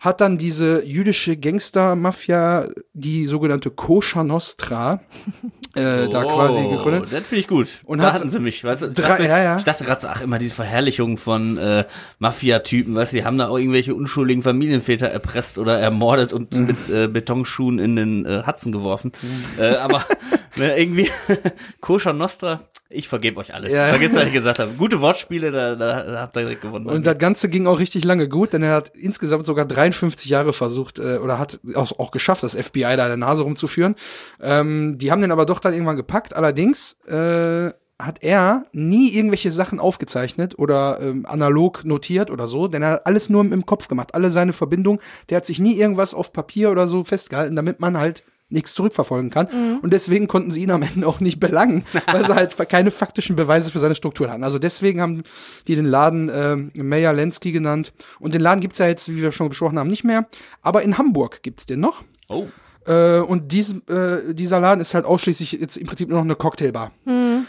Hat 0.00 0.20
dann 0.20 0.38
diese 0.38 0.84
jüdische 0.84 1.36
Gangster-Mafia, 1.36 2.68
die 2.92 3.26
sogenannte 3.26 3.70
Kosher 3.70 4.22
Nostra, 4.22 5.00
äh, 5.74 6.08
da 6.10 6.22
quasi 6.24 6.62
gegründet. 6.68 7.04
Oh, 7.06 7.10
Das 7.10 7.24
finde 7.26 7.40
ich 7.40 7.48
gut. 7.48 7.80
Und 7.84 7.98
da 7.98 8.04
hat 8.06 8.14
hatten 8.20 8.28
sie 8.28 8.38
mich, 8.38 8.62
weißt 8.62 8.82
du? 8.82 8.86
Ich 8.88 8.92
drei- 8.94 9.08
dachte, 9.08 9.24
ja, 9.24 9.42
ja. 9.42 9.56
ich 9.58 9.64
dachte 9.64 9.84
gerade, 9.84 10.08
ach, 10.08 10.20
immer 10.20 10.38
diese 10.38 10.54
Verherrlichung 10.54 11.16
von 11.16 11.58
äh, 11.58 11.84
Mafia-Typen, 12.20 12.94
weißt 12.94 13.12
du, 13.12 13.16
die 13.16 13.24
haben 13.24 13.38
da 13.38 13.48
auch 13.48 13.58
irgendwelche 13.58 13.94
unschuldigen 13.94 14.42
Familienväter 14.42 15.08
erpresst 15.08 15.58
oder 15.58 15.78
ermordet 15.80 16.32
und 16.32 16.54
Mhm. 16.54 16.66
mit 16.66 16.88
äh, 16.88 17.08
Betonschuhen 17.08 17.78
in 17.80 17.96
den 17.96 18.24
äh, 18.24 18.44
Hudson 18.46 18.70
geworfen. 18.72 19.10
Äh, 19.58 19.74
aber 19.76 20.04
ne, 20.56 20.78
irgendwie, 20.78 21.10
Koscher 21.80 22.12
Nostra, 22.12 22.68
ich 22.90 23.06
vergebe 23.06 23.38
euch 23.38 23.52
alles. 23.52 23.70
Ja. 23.70 23.88
Vergiss, 23.88 24.14
was 24.14 24.24
ich 24.24 24.32
gesagt 24.32 24.58
habe. 24.58 24.72
Gute 24.72 25.02
Wortspiele, 25.02 25.52
da, 25.52 25.74
da, 25.74 26.02
da 26.04 26.20
habt 26.22 26.36
ihr 26.36 26.42
direkt 26.42 26.62
gewonnen. 26.62 26.86
Und 26.86 27.06
das 27.06 27.18
Ganze 27.18 27.50
ging 27.50 27.66
auch 27.66 27.78
richtig 27.78 28.02
lange 28.04 28.28
gut, 28.28 28.54
denn 28.54 28.62
er 28.62 28.72
hat 28.72 28.92
insgesamt 28.96 29.44
sogar 29.44 29.66
53 29.66 30.30
Jahre 30.30 30.54
versucht 30.54 30.98
äh, 30.98 31.18
oder 31.18 31.38
hat 31.38 31.60
auch, 31.74 31.98
auch 31.98 32.10
geschafft, 32.10 32.42
das 32.42 32.54
FBI 32.54 32.96
da 32.96 33.04
in 33.04 33.08
der 33.08 33.16
Nase 33.18 33.42
rumzuführen. 33.42 33.94
Ähm, 34.40 34.96
die 34.96 35.12
haben 35.12 35.20
den 35.20 35.32
aber 35.32 35.44
doch 35.44 35.60
dann 35.60 35.74
irgendwann 35.74 35.96
gepackt. 35.96 36.34
Allerdings 36.34 36.98
äh, 37.06 37.72
hat 37.98 38.22
er 38.22 38.64
nie 38.72 39.14
irgendwelche 39.14 39.52
Sachen 39.52 39.80
aufgezeichnet 39.80 40.58
oder 40.58 40.98
ähm, 41.02 41.26
analog 41.26 41.84
notiert 41.84 42.30
oder 42.30 42.48
so, 42.48 42.68
denn 42.68 42.80
er 42.82 42.92
hat 42.92 43.06
alles 43.06 43.28
nur 43.28 43.44
im 43.44 43.66
Kopf 43.66 43.88
gemacht, 43.88 44.14
alle 44.14 44.30
seine 44.30 44.54
Verbindungen. 44.54 45.00
Der 45.28 45.36
hat 45.36 45.46
sich 45.46 45.58
nie 45.58 45.74
irgendwas 45.74 46.14
auf 46.14 46.32
Papier 46.32 46.70
oder 46.70 46.86
so 46.86 47.04
festgehalten, 47.04 47.54
damit 47.56 47.80
man 47.80 47.98
halt 47.98 48.24
nichts 48.50 48.74
zurückverfolgen 48.74 49.30
kann. 49.30 49.80
Und 49.82 49.92
deswegen 49.92 50.26
konnten 50.26 50.50
sie 50.50 50.62
ihn 50.62 50.70
am 50.70 50.82
Ende 50.82 51.06
auch 51.06 51.20
nicht 51.20 51.38
belangen, 51.40 51.84
weil 52.06 52.24
sie 52.24 52.34
halt 52.34 52.56
keine 52.68 52.90
faktischen 52.90 53.36
Beweise 53.36 53.70
für 53.70 53.78
seine 53.78 53.94
Strukturen 53.94 54.30
hatten. 54.30 54.44
Also 54.44 54.58
deswegen 54.58 55.00
haben 55.00 55.22
die 55.66 55.76
den 55.76 55.84
Laden 55.84 56.30
ähm, 56.32 56.70
Meyer 56.74 57.12
Lenski 57.12 57.52
genannt. 57.52 57.92
Und 58.18 58.34
den 58.34 58.40
Laden 58.40 58.60
gibt's 58.60 58.78
ja 58.78 58.86
jetzt, 58.86 59.08
wie 59.08 59.20
wir 59.20 59.32
schon 59.32 59.48
besprochen 59.48 59.78
haben, 59.78 59.90
nicht 59.90 60.04
mehr. 60.04 60.26
Aber 60.62 60.82
in 60.82 60.98
Hamburg 60.98 61.42
gibt's 61.42 61.66
den 61.66 61.80
noch. 61.80 62.02
oh, 62.28 62.46
Äh, 62.86 63.20
und 63.20 63.52
dies, 63.52 63.76
äh, 63.88 64.32
dieser 64.34 64.60
Laden 64.60 64.80
ist 64.80 64.94
halt 64.94 65.04
ausschließlich 65.04 65.52
jetzt 65.52 65.76
im 65.76 65.86
Prinzip 65.86 66.08
nur 66.08 66.18
noch 66.18 66.24
eine 66.24 66.36
Cocktailbar. 66.36 66.92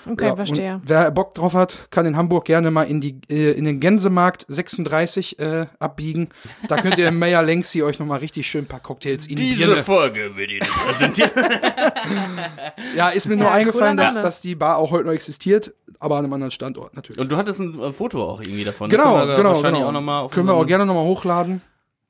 Okay, 0.08 0.26
Ja, 0.28 0.36
verstehe. 0.36 0.82
Wer 0.84 1.12
Bock 1.12 1.34
drauf 1.34 1.54
hat, 1.54 1.90
kann 1.92 2.06
in 2.06 2.16
Hamburg 2.16 2.46
gerne 2.46 2.70
mal 2.72 2.84
in 2.84 3.02
die 3.02 3.20
äh, 3.30 3.52
in 3.52 3.66
den 3.66 3.80
Gänsemarkt 3.80 4.46
36 4.48 5.40
äh, 5.40 5.66
abbiegen. 5.80 6.30
Da 6.68 6.78
könnt 6.78 6.98
ihr 6.98 7.08
im 7.08 7.20
Meyer 7.20 7.42
Lengsi 7.44 7.82
euch 7.84 8.00
noch 8.00 8.06
mal 8.06 8.20
richtig 8.20 8.48
schön 8.48 8.66
ein 8.66 8.68
paar 8.68 8.80
Cocktails 8.80 9.28
in 9.28 9.36
die 9.36 9.56
Birne. 9.56 9.84
Folge 9.84 10.36
wird 10.36 10.52
Ihnen 10.52 10.68
präsentiert. 10.86 11.32
Ja, 12.96 13.10
ist 13.10 13.28
mir 13.28 13.36
nur 13.38 13.48
Ja, 13.48 13.54
eingefallen, 13.54 13.98
dass, 13.98 14.16
dass 14.16 14.42
die 14.42 14.56
Bar 14.56 14.78
auch 14.78 14.92
heute 14.92 15.06
noch 15.06 15.14
existiert, 15.14 15.74
aber 16.00 16.18
an 16.18 16.26
einem 16.26 16.34
anderen 16.34 16.52
Standort 16.52 16.96
natürlich. 16.96 17.20
Und 17.20 17.32
du 17.32 17.38
hattest 17.38 17.60
ein 17.60 17.80
äh, 17.80 17.92
Foto 17.92 18.24
auch 18.24 18.42
irgendwie 18.42 18.64
davon. 18.64 18.90
genau, 18.90 19.16
Können 19.18 19.28
wir 19.30 19.36
genau, 19.38 19.62
genau. 19.62 20.22
auch 20.26 20.32
Können 20.32 20.48
wir 20.48 20.66
gerne 20.66 20.86
noch 20.86 20.94
mal 20.96 21.04
hochladen. 21.04 21.62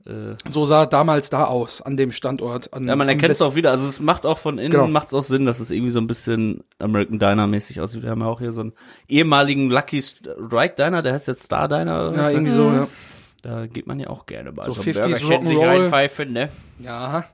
Äh, 0.09 0.35
So 0.49 0.65
sah 0.65 0.85
damals 0.85 1.29
da 1.29 1.45
aus, 1.45 1.81
an 1.81 1.95
dem 1.97 2.11
Standort. 2.11 2.73
An, 2.73 2.87
ja, 2.87 2.95
man 2.95 3.07
erkennt 3.07 3.31
es 3.31 3.41
auch 3.41 3.55
wieder. 3.55 3.71
Also 3.71 3.87
es 3.87 3.99
macht 3.99 4.25
auch 4.25 4.37
von 4.37 4.57
innen, 4.57 4.71
Genau. 4.71 4.87
macht 4.87 5.07
es 5.07 5.13
auch 5.13 5.23
Sinn, 5.23 5.45
dass 5.45 5.59
es 5.59 5.69
irgendwie 5.71 5.91
so 5.91 5.99
ein 5.99 6.07
bisschen 6.07 6.63
American 6.79 7.19
Diner 7.19 7.47
mäßig 7.47 7.79
aussieht. 7.81 8.01
Wir 8.03 8.09
haben 8.09 8.21
ja 8.21 8.27
auch 8.27 8.39
hier 8.39 8.51
so 8.51 8.61
einen 8.61 8.73
ehemaligen 9.07 9.69
Lucky 9.69 10.01
Strike 10.01 10.75
Diner, 10.75 11.01
der 11.01 11.13
heißt 11.13 11.27
jetzt 11.27 11.43
Star 11.43 11.67
Diner. 11.67 12.09
oder 12.09 12.17
Ja, 12.17 12.29
irgendwie 12.31 12.51
so, 12.51 12.63
ja. 12.69 12.87
Da 13.41 13.67
geht 13.67 13.87
man 13.87 13.99
ja 13.99 14.09
auch 14.09 14.25
gerne 14.25 14.51
bei 14.51 14.63
So 14.63 14.73
einem 14.73 14.81
50s 14.81 14.93
Burgerchen 15.01 15.45
sich 15.45 15.57
Rock'n'Roll. 15.57 16.25
ne? 16.25 16.49
Ja. 16.79 17.25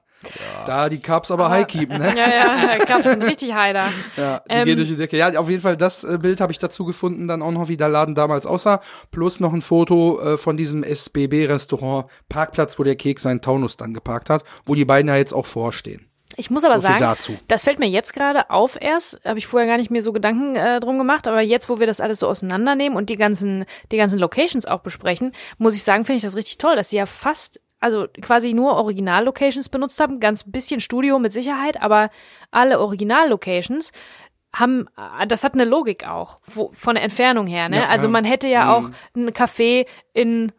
Da 0.65 0.89
die 0.89 0.99
Carbs 0.99 1.31
aber 1.31 1.49
high 1.49 1.67
keepen, 1.67 1.97
ne? 1.97 2.13
Ja, 2.17 2.27
ja, 2.29 2.77
da 2.77 2.85
gab's 2.85 3.07
einen 3.07 3.21
richtig 3.21 3.53
Heider. 3.53 3.85
Ja, 4.17 4.39
die 4.49 4.53
Ähm, 4.53 4.65
geht 4.65 4.77
durch 4.79 4.87
die 4.89 4.95
Decke. 4.95 5.17
Ja, 5.17 5.37
auf 5.39 5.49
jeden 5.49 5.61
Fall, 5.61 5.77
das 5.77 6.03
äh, 6.03 6.17
Bild 6.17 6.41
habe 6.41 6.51
ich 6.51 6.59
dazu 6.59 6.85
gefunden, 6.85 7.27
dann 7.27 7.41
auch 7.41 7.51
noch, 7.51 7.67
wie 7.67 7.77
der 7.77 7.89
Laden 7.89 8.15
damals 8.15 8.45
aussah. 8.45 8.81
Plus 9.11 9.39
noch 9.39 9.53
ein 9.53 9.61
Foto 9.61 10.19
äh, 10.21 10.37
von 10.37 10.57
diesem 10.57 10.83
SBB-Restaurant 10.83 12.07
Parkplatz, 12.29 12.77
wo 12.79 12.83
der 12.83 12.95
Keks 12.95 13.23
seinen 13.23 13.41
Taunus 13.41 13.77
dann 13.77 13.93
geparkt 13.93 14.29
hat, 14.29 14.43
wo 14.65 14.75
die 14.75 14.85
beiden 14.85 15.07
ja 15.09 15.15
jetzt 15.17 15.33
auch 15.33 15.45
vorstehen. 15.45 16.07
Ich 16.37 16.49
muss 16.49 16.63
aber 16.65 16.75
So 16.75 16.81
sagen, 16.87 16.99
dazu. 16.99 17.33
das 17.47 17.63
fällt 17.63 17.79
mir 17.79 17.87
jetzt 17.87 18.13
gerade 18.13 18.49
auf 18.49 18.77
erst, 18.81 19.21
habe 19.23 19.37
ich 19.39 19.47
vorher 19.47 19.69
gar 19.69 19.77
nicht 19.77 19.89
mehr 19.91 20.01
so 20.01 20.11
Gedanken 20.11 20.55
äh, 20.57 20.81
drum 20.81 20.97
gemacht, 20.97 21.27
aber 21.27 21.39
jetzt, 21.39 21.69
wo 21.69 21.79
wir 21.79 21.87
das 21.87 22.01
alles 22.01 22.19
so 22.19 22.27
auseinandernehmen 22.27 22.97
und 22.97 23.09
die 23.09 23.15
ganzen, 23.15 23.63
die 23.91 23.97
ganzen 23.97 24.19
Locations 24.19 24.65
auch 24.65 24.81
besprechen, 24.81 25.31
muss 25.59 25.75
ich 25.75 25.83
sagen, 25.83 26.03
finde 26.03 26.17
ich 26.17 26.23
das 26.23 26.35
richtig 26.35 26.57
toll, 26.57 26.75
dass 26.75 26.89
sie 26.89 26.97
ja 26.97 27.05
fast, 27.05 27.61
also 27.79 28.07
quasi 28.21 28.53
nur 28.53 28.73
Original-Locations 28.73 29.69
benutzt 29.69 29.99
haben, 29.99 30.19
ganz 30.19 30.43
bisschen 30.45 30.79
Studio 30.79 31.19
mit 31.19 31.31
Sicherheit, 31.31 31.81
aber 31.81 32.09
alle 32.51 32.79
Original-Locations 32.79 33.91
haben, 34.53 34.87
äh, 34.97 35.27
das 35.27 35.43
hat 35.43 35.53
eine 35.53 35.65
Logik 35.65 36.07
auch, 36.07 36.39
wo, 36.45 36.71
von 36.71 36.95
der 36.95 37.03
Entfernung 37.03 37.47
her, 37.47 37.69
ne? 37.69 37.77
Ja, 37.77 37.87
also 37.87 38.09
man 38.09 38.25
hätte 38.25 38.47
ja 38.47 38.73
auch 38.73 38.89
ein 39.15 39.29
Café 39.31 39.85
in 40.13 40.51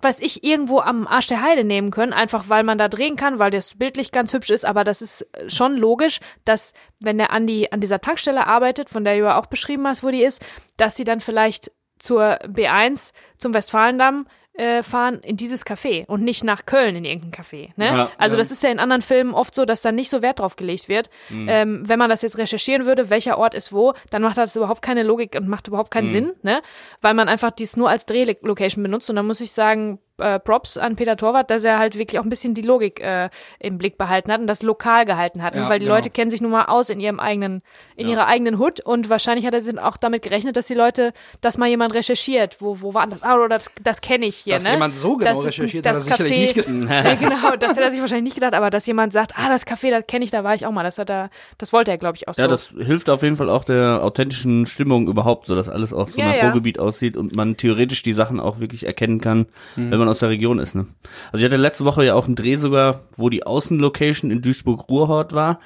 weiß 0.00 0.20
ich, 0.20 0.44
irgendwo 0.44 0.80
am 0.80 1.06
Arsch 1.06 1.26
der 1.26 1.42
Heide 1.42 1.64
nehmen 1.64 1.90
können, 1.90 2.12
einfach 2.12 2.48
weil 2.48 2.64
man 2.64 2.78
da 2.78 2.88
drehen 2.88 3.16
kann, 3.16 3.38
weil 3.38 3.50
das 3.50 3.74
bildlich 3.76 4.12
ganz 4.12 4.32
hübsch 4.32 4.50
ist, 4.50 4.64
aber 4.64 4.84
das 4.84 5.02
ist 5.02 5.28
schon 5.48 5.76
logisch, 5.76 6.20
dass 6.44 6.72
wenn 7.00 7.18
der 7.18 7.32
Andi 7.32 7.68
an 7.70 7.80
dieser 7.80 8.00
Tankstelle 8.00 8.46
arbeitet, 8.46 8.90
von 8.90 9.04
der 9.04 9.16
du 9.16 9.24
ja 9.24 9.38
auch 9.38 9.46
beschrieben 9.46 9.86
hast, 9.86 10.02
wo 10.02 10.10
die 10.10 10.22
ist, 10.22 10.44
dass 10.76 10.94
die 10.94 11.04
dann 11.04 11.20
vielleicht 11.20 11.70
zur 11.98 12.38
B1 12.44 13.12
zum 13.38 13.54
Westfalendamm 13.54 14.26
äh, 14.56 14.82
fahren 14.82 15.20
in 15.20 15.36
dieses 15.36 15.64
Café 15.66 16.06
und 16.06 16.22
nicht 16.22 16.44
nach 16.44 16.66
Köln 16.66 16.96
in 16.96 17.04
irgendein 17.04 17.32
Café. 17.32 17.70
Ne? 17.76 17.86
Ja, 17.86 18.10
also 18.18 18.36
ja. 18.36 18.38
das 18.38 18.50
ist 18.50 18.62
ja 18.62 18.70
in 18.70 18.78
anderen 18.78 19.02
Filmen 19.02 19.34
oft 19.34 19.54
so, 19.54 19.64
dass 19.64 19.82
da 19.82 19.92
nicht 19.92 20.10
so 20.10 20.22
Wert 20.22 20.38
drauf 20.38 20.56
gelegt 20.56 20.88
wird. 20.88 21.10
Ähm, 21.30 21.82
wenn 21.86 21.98
man 21.98 22.10
das 22.10 22.22
jetzt 22.22 22.38
recherchieren 22.38 22.86
würde, 22.86 23.10
welcher 23.10 23.38
Ort 23.38 23.54
ist 23.54 23.72
wo, 23.72 23.94
dann 24.10 24.22
macht 24.22 24.38
das 24.38 24.56
überhaupt 24.56 24.82
keine 24.82 25.02
Logik 25.02 25.36
und 25.36 25.48
macht 25.48 25.68
überhaupt 25.68 25.90
keinen 25.90 26.08
Sinn, 26.08 26.32
ne? 26.42 26.62
Weil 27.00 27.14
man 27.14 27.28
einfach 27.28 27.50
dies 27.50 27.76
nur 27.76 27.90
als 27.90 28.06
Drehlocation 28.06 28.82
benutzt. 28.82 29.10
Und 29.10 29.16
dann 29.16 29.26
muss 29.26 29.40
ich 29.40 29.52
sagen, 29.52 29.98
äh, 30.18 30.38
Props 30.40 30.76
an 30.76 30.96
Peter 30.96 31.16
Torwart, 31.16 31.50
dass 31.50 31.64
er 31.64 31.78
halt 31.78 31.98
wirklich 31.98 32.18
auch 32.18 32.24
ein 32.24 32.28
bisschen 32.30 32.54
die 32.54 32.62
Logik 32.62 33.00
äh, 33.00 33.28
im 33.60 33.78
Blick 33.78 33.98
behalten 33.98 34.32
hat 34.32 34.40
und 34.40 34.46
das 34.46 34.62
lokal 34.62 35.04
gehalten 35.04 35.42
hat. 35.42 35.54
Ja, 35.54 35.68
weil 35.68 35.78
die 35.78 35.84
genau. 35.84 35.96
Leute 35.96 36.10
kennen 36.10 36.30
sich 36.30 36.40
nun 36.40 36.50
mal 36.50 36.64
aus 36.66 36.88
in 36.90 37.00
ihrem 37.00 37.20
eigenen, 37.20 37.62
in 37.96 38.08
ihrer 38.08 38.26
eigenen 38.26 38.58
Hut 38.58 38.80
und 38.80 39.10
wahrscheinlich 39.10 39.46
hat 39.46 39.54
er 39.54 39.62
sich 39.62 39.78
auch 39.78 39.96
damit 39.96 40.22
gerechnet, 40.22 40.56
dass 40.56 40.66
die 40.66 40.74
Leute, 40.74 41.12
dass 41.40 41.58
mal 41.58 41.68
jemand 41.68 41.94
recherchiert, 41.94 42.56
wo, 42.60 42.80
wo 42.80 42.94
war 42.94 43.02
denn 43.02 43.10
das? 43.10 43.22
Ah, 43.22 43.34
oder 43.36 43.48
das, 43.48 43.70
das 43.82 44.00
kenne 44.00 44.26
ich 44.26 44.36
hier, 44.36 44.54
Dass 44.54 44.64
ne? 44.64 44.70
jemand 44.72 44.96
so 44.96 45.16
genau 45.16 45.30
Das 45.30 45.38
ist 45.40 45.46
recherchiert, 45.58 45.84
das 45.86 46.10
hat 46.10 46.20
er 46.20 46.26
sicherlich 46.26 46.56
nicht 46.56 46.68
Café- 46.68 46.90
ja, 47.08 47.14
genau, 47.16 47.56
das 47.56 47.70
hätte 47.72 47.82
er 47.82 47.90
sich 47.90 48.00
wahrscheinlich 48.00 48.24
nicht 48.24 48.34
gedacht, 48.36 48.54
aber 48.54 48.70
dass 48.70 48.86
jemand 48.86 49.12
sagt, 49.12 49.32
ah, 49.36 49.48
das 49.48 49.66
Café, 49.66 49.90
das 49.90 50.04
kenne 50.06 50.24
ich, 50.24 50.30
da 50.30 50.44
war 50.44 50.54
ich 50.54 50.64
auch 50.66 50.72
mal, 50.72 50.82
das 50.82 50.98
hat 50.98 51.10
er, 51.10 51.30
das 51.58 51.72
wollte 51.72 51.90
er, 51.90 51.98
glaube 51.98 52.16
ich, 52.16 52.28
auch 52.28 52.34
so. 52.34 52.42
Ja, 52.42 52.48
das 52.48 52.72
hilft 52.78 53.10
auf 53.10 53.22
jeden 53.22 53.36
Fall 53.36 53.50
auch 53.50 53.64
der 53.64 54.02
authentischen 54.02 54.66
Stimmung 54.66 55.08
überhaupt, 55.08 55.46
so 55.46 55.54
dass 55.54 55.68
alles 55.68 55.92
auch 55.92 56.08
so 56.08 56.20
Ja, 56.20 56.28
nach 56.28 56.36
ja. 56.36 56.44
Ruhrgebiet 56.44 56.78
aussieht 56.78 57.16
und 57.16 57.34
man 57.36 57.56
theoretisch 57.56 58.02
die 58.02 58.12
Sachen 58.12 58.40
auch 58.40 58.60
wirklich 58.60 58.86
erkennen 58.86 59.20
kann, 59.20 59.46
Mhm. 59.76 59.90
wenn 59.90 59.98
man 59.98 60.05
aus 60.08 60.20
der 60.20 60.28
Region 60.30 60.58
ist. 60.58 60.74
Ne? 60.74 60.86
Also 61.32 61.44
ich 61.44 61.50
hatte 61.50 61.60
letzte 61.60 61.84
Woche 61.84 62.04
ja 62.04 62.14
auch 62.14 62.26
einen 62.26 62.36
Dreh 62.36 62.56
sogar, 62.56 63.04
wo 63.16 63.28
die 63.30 63.44
Außenlocation 63.46 64.30
in 64.30 64.42
Duisburg-Ruhrhort 64.42 65.32
war. 65.32 65.60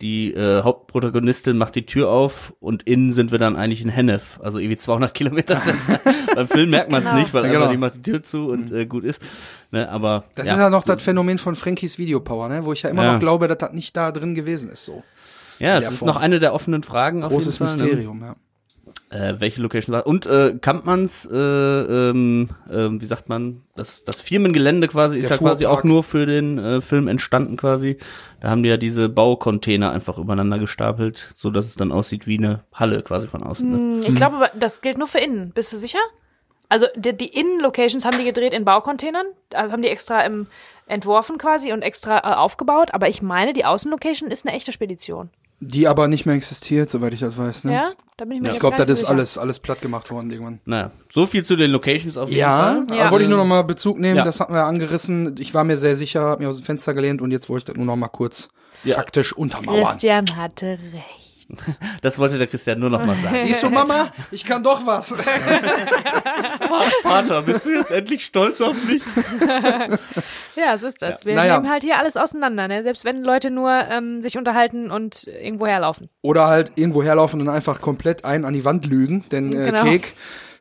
Die 0.00 0.32
äh, 0.32 0.62
Hauptprotagonistin 0.62 1.58
macht 1.58 1.74
die 1.74 1.84
Tür 1.84 2.08
auf 2.10 2.54
und 2.60 2.84
innen 2.84 3.12
sind 3.12 3.32
wir 3.32 3.38
dann 3.40 3.56
eigentlich 3.56 3.82
in 3.82 3.88
Hennef, 3.88 4.38
also 4.40 4.60
irgendwie 4.60 4.76
200 4.76 5.12
Kilometer. 5.12 5.60
Beim 6.36 6.46
Film 6.46 6.70
merkt 6.70 6.92
man 6.92 7.02
es 7.02 7.08
Genau. 7.08 7.18
nicht, 7.20 7.34
weil 7.34 7.42
Ja, 7.42 7.48
einfach 7.50 7.60
genau. 7.62 7.72
die 7.72 7.78
macht 7.78 7.94
die 7.96 8.02
Tür 8.02 8.22
zu 8.22 8.46
und 8.48 8.70
äh, 8.70 8.86
gut 8.86 9.02
ist. 9.02 9.20
Ne, 9.72 9.88
aber 9.88 10.22
Das 10.36 10.46
ja, 10.46 10.54
ist 10.54 10.58
ja 10.60 10.70
noch 10.70 10.84
das 10.84 11.02
Phänomen 11.02 11.38
von 11.38 11.56
Frankies 11.56 11.98
Videopower, 11.98 12.48
ne? 12.48 12.64
wo 12.64 12.72
ich 12.72 12.82
ja 12.82 12.90
immer 12.90 13.02
Ja. 13.04 13.12
noch 13.14 13.18
glaube, 13.20 13.48
dass 13.48 13.58
das 13.58 13.72
nicht 13.72 13.96
da 13.96 14.12
drin 14.12 14.36
gewesen 14.36 14.70
ist. 14.70 14.84
So 14.84 15.02
ja, 15.58 15.76
es 15.76 15.90
ist 15.90 15.98
Form. 15.98 16.06
noch 16.06 16.16
eine 16.16 16.38
der 16.38 16.54
offenen 16.54 16.84
Fragen. 16.84 17.24
Auf 17.24 17.32
großes 17.32 17.58
jeden 17.58 17.68
Fall, 17.68 17.76
ne? 17.78 17.82
Mysterium, 17.86 18.20
ja. 18.22 18.36
Äh, 19.10 19.34
welche 19.38 19.60
Location 19.62 19.94
war. 19.94 20.06
Und 20.06 20.26
äh, 20.26 20.54
Kampmanns, 20.60 21.28
äh, 21.30 21.36
ähm, 21.36 22.48
ähm, 22.70 23.00
wie 23.00 23.06
sagt 23.06 23.28
man, 23.28 23.62
das, 23.74 24.04
das 24.04 24.20
Firmengelände 24.20 24.88
quasi 24.88 25.18
ist 25.18 25.30
Der 25.30 25.36
ja 25.36 25.42
quasi 25.42 25.66
auch 25.66 25.84
nur 25.84 26.02
für 26.02 26.26
den 26.26 26.58
äh, 26.58 26.80
Film 26.80 27.08
entstanden 27.08 27.56
quasi. 27.56 27.98
Da 28.40 28.50
haben 28.50 28.62
die 28.62 28.68
ja 28.68 28.76
diese 28.76 29.08
Baucontainer 29.08 29.92
einfach 29.92 30.18
übereinander 30.18 30.58
gestapelt, 30.58 31.32
so 31.36 31.50
dass 31.50 31.66
es 31.66 31.76
dann 31.76 31.92
aussieht 31.92 32.26
wie 32.26 32.38
eine 32.38 32.64
Halle 32.72 33.02
quasi 33.02 33.26
von 33.26 33.42
außen. 33.42 33.98
Ne? 34.00 34.06
Ich 34.06 34.14
glaube, 34.14 34.36
aber 34.36 34.50
das 34.58 34.80
gilt 34.80 34.98
nur 34.98 35.06
für 35.06 35.18
innen. 35.18 35.52
Bist 35.52 35.72
du 35.72 35.78
sicher? 35.78 36.00
Also 36.68 36.86
die, 36.96 37.16
die 37.16 37.28
Innen-Locations 37.28 38.04
haben 38.04 38.18
die 38.18 38.24
gedreht 38.24 38.52
in 38.52 38.64
Baucontainern, 38.64 39.26
haben 39.54 39.82
die 39.82 39.88
extra 39.88 40.20
im, 40.22 40.46
entworfen 40.86 41.38
quasi 41.38 41.72
und 41.72 41.82
extra 41.82 42.18
äh, 42.18 42.34
aufgebaut. 42.34 42.92
Aber 42.92 43.08
ich 43.08 43.22
meine, 43.22 43.52
die 43.52 43.64
Außenlocation 43.64 44.30
ist 44.30 44.46
eine 44.46 44.54
echte 44.54 44.72
Spedition. 44.72 45.30
Die 45.60 45.88
aber 45.88 46.06
nicht 46.06 46.24
mehr 46.24 46.36
existiert, 46.36 46.88
soweit 46.88 47.12
ich 47.14 47.20
das 47.20 47.36
weiß. 47.36 47.64
Ne? 47.64 47.72
Ja, 47.74 47.90
da 48.16 48.24
bin 48.24 48.34
ich 48.36 48.40
mir 48.42 48.46
Ich 48.46 48.52
jetzt 48.54 48.60
glaube, 48.60 48.76
das 48.76 48.88
ist 48.88 49.00
sicher. 49.00 49.10
alles, 49.10 49.38
alles 49.38 49.58
platt 49.58 49.80
gemacht 49.82 50.08
worden 50.12 50.30
irgendwann. 50.30 50.60
Naja, 50.64 50.92
so 51.12 51.26
viel 51.26 51.44
zu 51.44 51.56
den 51.56 51.72
Locations 51.72 52.16
auf 52.16 52.28
jeden 52.28 52.38
Ja, 52.40 52.84
Fall. 52.86 52.96
da 52.96 53.10
wollte 53.10 53.24
ich 53.24 53.28
nur 53.28 53.38
noch 53.38 53.44
mal 53.44 53.62
Bezug 53.64 53.98
nehmen, 53.98 54.18
Ja. 54.18 54.24
das 54.24 54.38
hatten 54.38 54.52
wir 54.54 54.64
angerissen. 54.64 55.34
Ich 55.38 55.54
war 55.54 55.64
mir 55.64 55.76
sehr 55.76 55.96
sicher, 55.96 56.22
hab 56.22 56.38
mir 56.38 56.48
aus 56.48 56.56
dem 56.58 56.64
Fenster 56.64 56.94
gelehnt 56.94 57.20
und 57.20 57.32
jetzt 57.32 57.48
wollte 57.48 57.62
ich 57.62 57.64
das 57.66 57.76
nur 57.76 57.86
noch 57.86 57.96
mal 57.96 58.06
kurz 58.08 58.50
faktisch 58.86 59.32
untermauern. 59.32 59.84
Christian 59.84 60.36
hatte 60.36 60.66
recht. 60.92 61.24
Das 62.02 62.18
wollte 62.18 62.36
der 62.36 62.46
Christian 62.46 62.78
nur 62.78 62.90
noch 62.90 63.02
mal 63.04 63.16
sagen. 63.16 63.38
Siehst 63.46 63.62
du, 63.62 63.70
Mama? 63.70 64.12
Ich 64.30 64.44
kann 64.44 64.62
doch 64.62 64.84
was. 64.86 65.14
Vater, 67.02 67.40
bist 67.42 67.64
du 67.64 67.70
jetzt 67.70 67.90
endlich 67.90 68.22
stolz 68.24 68.60
auf 68.60 68.76
mich? 68.84 69.02
Ja, 70.58 70.76
so 70.76 70.86
ist 70.88 71.00
das. 71.02 71.24
Wir 71.24 71.34
Naja. 71.36 71.56
nehmen 71.60 71.70
halt 71.70 71.84
hier 71.84 71.98
alles 71.98 72.16
auseinander, 72.16 72.66
ne? 72.68 72.82
Selbst 72.82 73.04
wenn 73.04 73.22
Leute 73.22 73.50
nur 73.50 73.70
ähm, 73.70 74.22
sich 74.22 74.36
unterhalten 74.36 74.90
und 74.90 75.26
irgendwo 75.26 75.66
herlaufen. 75.66 76.08
Oder 76.22 76.48
halt 76.48 76.72
irgendwo 76.74 77.02
herlaufen 77.02 77.40
und 77.40 77.48
einfach 77.48 77.80
komplett 77.80 78.24
einen 78.24 78.44
an 78.44 78.54
die 78.54 78.64
Wand 78.64 78.86
lügen, 78.86 79.24
denn 79.30 79.52
äh, 79.52 79.66
Genau. 79.70 79.84
Kek 79.84 80.12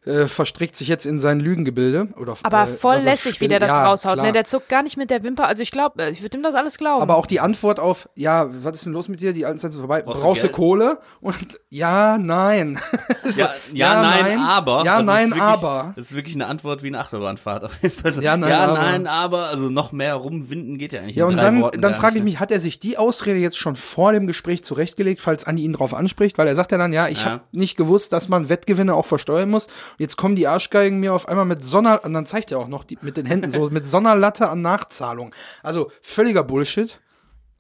äh, 0.08 0.28
verstrickt 0.28 0.76
sich 0.76 0.88
jetzt 0.88 1.06
in 1.06 1.20
sein 1.20 1.40
Lügengebilde. 1.40 2.08
Oder, 2.20 2.36
Aber 2.44 2.64
äh, 2.64 2.68
voll 2.68 2.98
lässig, 2.98 3.42
wie 3.42 3.48
der 3.48 3.60
das 3.60 3.70
ja, 3.70 3.86
raushaut. 3.86 4.14
klar. 4.14 4.26
Ne? 4.28 4.32
Der 4.32 4.46
zuckt 4.46 4.70
gar 4.70 4.82
nicht 4.84 4.98
mit 4.98 5.10
der 5.10 5.24
Wimper. 5.24 5.48
Also 5.48 5.62
ich 5.64 5.72
glaube, 5.72 6.10
ich 6.10 6.22
würde 6.22 6.38
ihm 6.38 6.44
das 6.44 6.56
alles 6.56 6.78
glauben. 6.78 7.02
Aber 7.02 7.18
auch 7.18 7.26
die 7.26 7.40
Antwort 7.40 7.80
auf, 7.80 8.10
ja, 8.16 8.48
was 8.64 8.78
ist 8.78 8.86
denn 8.86 8.94
los 8.94 9.08
mit 9.10 9.22
dir? 9.22 9.34
Die 9.34 9.46
alten 9.46 9.60
Zeiten 9.60 9.74
sind 9.74 9.82
vorbei. 9.82 10.02
Brauchst 10.02 10.22
Brauchst, 10.22 10.44
du? 10.46 10.50
Kohle? 10.50 11.00
Und 11.22 11.36
ja, 11.70 12.18
nein. 12.18 12.80
Ja, 13.36 13.52
ja, 13.74 14.02
nein, 14.02 14.40
aber. 14.40 14.86
Ja, 14.86 14.94
Das 14.94 15.02
ist 15.02 15.06
nein, 15.08 15.26
wirklich, 15.32 15.44
aber. 15.44 15.94
Das 15.98 16.06
ist 16.06 16.16
wirklich 16.16 16.36
eine 16.36 16.48
Antwort 16.48 16.82
wie 16.82 16.88
eine 16.88 17.00
Achterbahnfahrt 17.00 17.66
auf 17.66 17.82
jeden 17.84 17.94
Fall. 17.94 18.24
Ja, 18.24 18.38
nein, 18.38 18.50
ja, 18.50 18.64
aber. 18.64 18.74
nein, 18.74 19.06
aber. 19.08 19.48
Also 19.48 19.70
noch 19.70 19.92
mehr 19.92 20.16
rumwinden 20.16 20.78
geht 20.78 20.94
ja 20.94 21.02
eigentlich 21.02 21.18
Ja, 21.18 21.26
in 21.26 21.32
und 21.32 21.38
drei 21.38 21.44
dann, 21.44 21.62
Worten 21.62 21.82
dann 21.82 21.94
frage 21.94 22.18
ich 22.20 22.24
mich, 22.24 22.40
hat 22.40 22.52
er 22.52 22.62
sich 22.62 22.80
die 22.80 22.98
Ausrede 22.98 23.38
jetzt 23.40 23.58
schon 23.58 23.76
vor 23.76 24.14
dem 24.14 24.28
Gespräch 24.28 24.64
zurechtgelegt, 24.64 25.20
falls 25.20 25.44
Andi 25.44 25.64
ihn 25.64 25.74
drauf 25.74 25.94
anspricht? 25.94 26.38
Weil 26.38 26.48
er 26.48 26.56
sagt 26.56 26.72
ja 26.72 26.78
dann, 26.78 26.94
ja, 26.94 27.10
ich 27.10 27.20
Ja. 27.24 27.32
habe 27.32 27.42
nicht 27.52 27.76
gewusst, 27.76 28.14
dass 28.14 28.30
man 28.30 28.48
Wettgewinne 28.48 28.94
auch 28.96 29.06
versteuern 29.06 29.50
muss. 29.50 29.68
Jetzt 29.98 30.16
kommen 30.18 30.36
die 30.36 30.48
Arschgeigen 30.48 31.00
mir 31.00 31.14
auf 31.14 31.28
einmal 31.28 31.46
mit 31.46 31.64
Sonner, 31.66 32.02
und 32.04 32.14
dann 32.14 32.26
zeigt 32.26 32.52
er 32.52 32.60
auch 32.60 32.68
noch 32.68 32.84
die, 32.84 32.98
mit 33.02 33.18
den 33.18 33.26
Händen 33.26 33.50
so, 33.50 33.70
mit 33.70 33.88
Sonderlatte 33.88 34.50
an 34.50 34.62
Nachzahlung. 34.62 35.34
Also 35.64 35.92
völliger 36.02 36.44
Bullshit. 36.44 37.00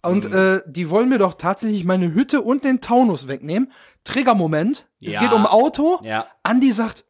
Und 0.04 0.30
Mhm. 0.30 0.36
äh, 0.36 0.62
die 0.67 0.89
wollen 0.91 1.10
mir 1.10 1.17
doch 1.17 1.34
tatsächlich 1.34 1.84
meine 1.84 2.13
Hütte 2.13 2.41
und 2.41 2.63
den 2.63 2.80
Taunus 2.82 3.28
wegnehmen. 3.28 3.71
Triggermoment. 4.04 4.88
Es 5.02 5.15
Ja. 5.15 5.19
geht 5.21 5.34
um 5.34 5.45
Auto. 5.45 6.00
Ja. 6.04 6.28
Andi 6.43 6.71
sagt, 6.71 7.04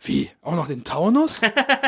wie? 0.00 0.30
Auch 0.42 0.54
noch 0.54 0.68
den 0.68 0.84
Taunus? 0.84 1.40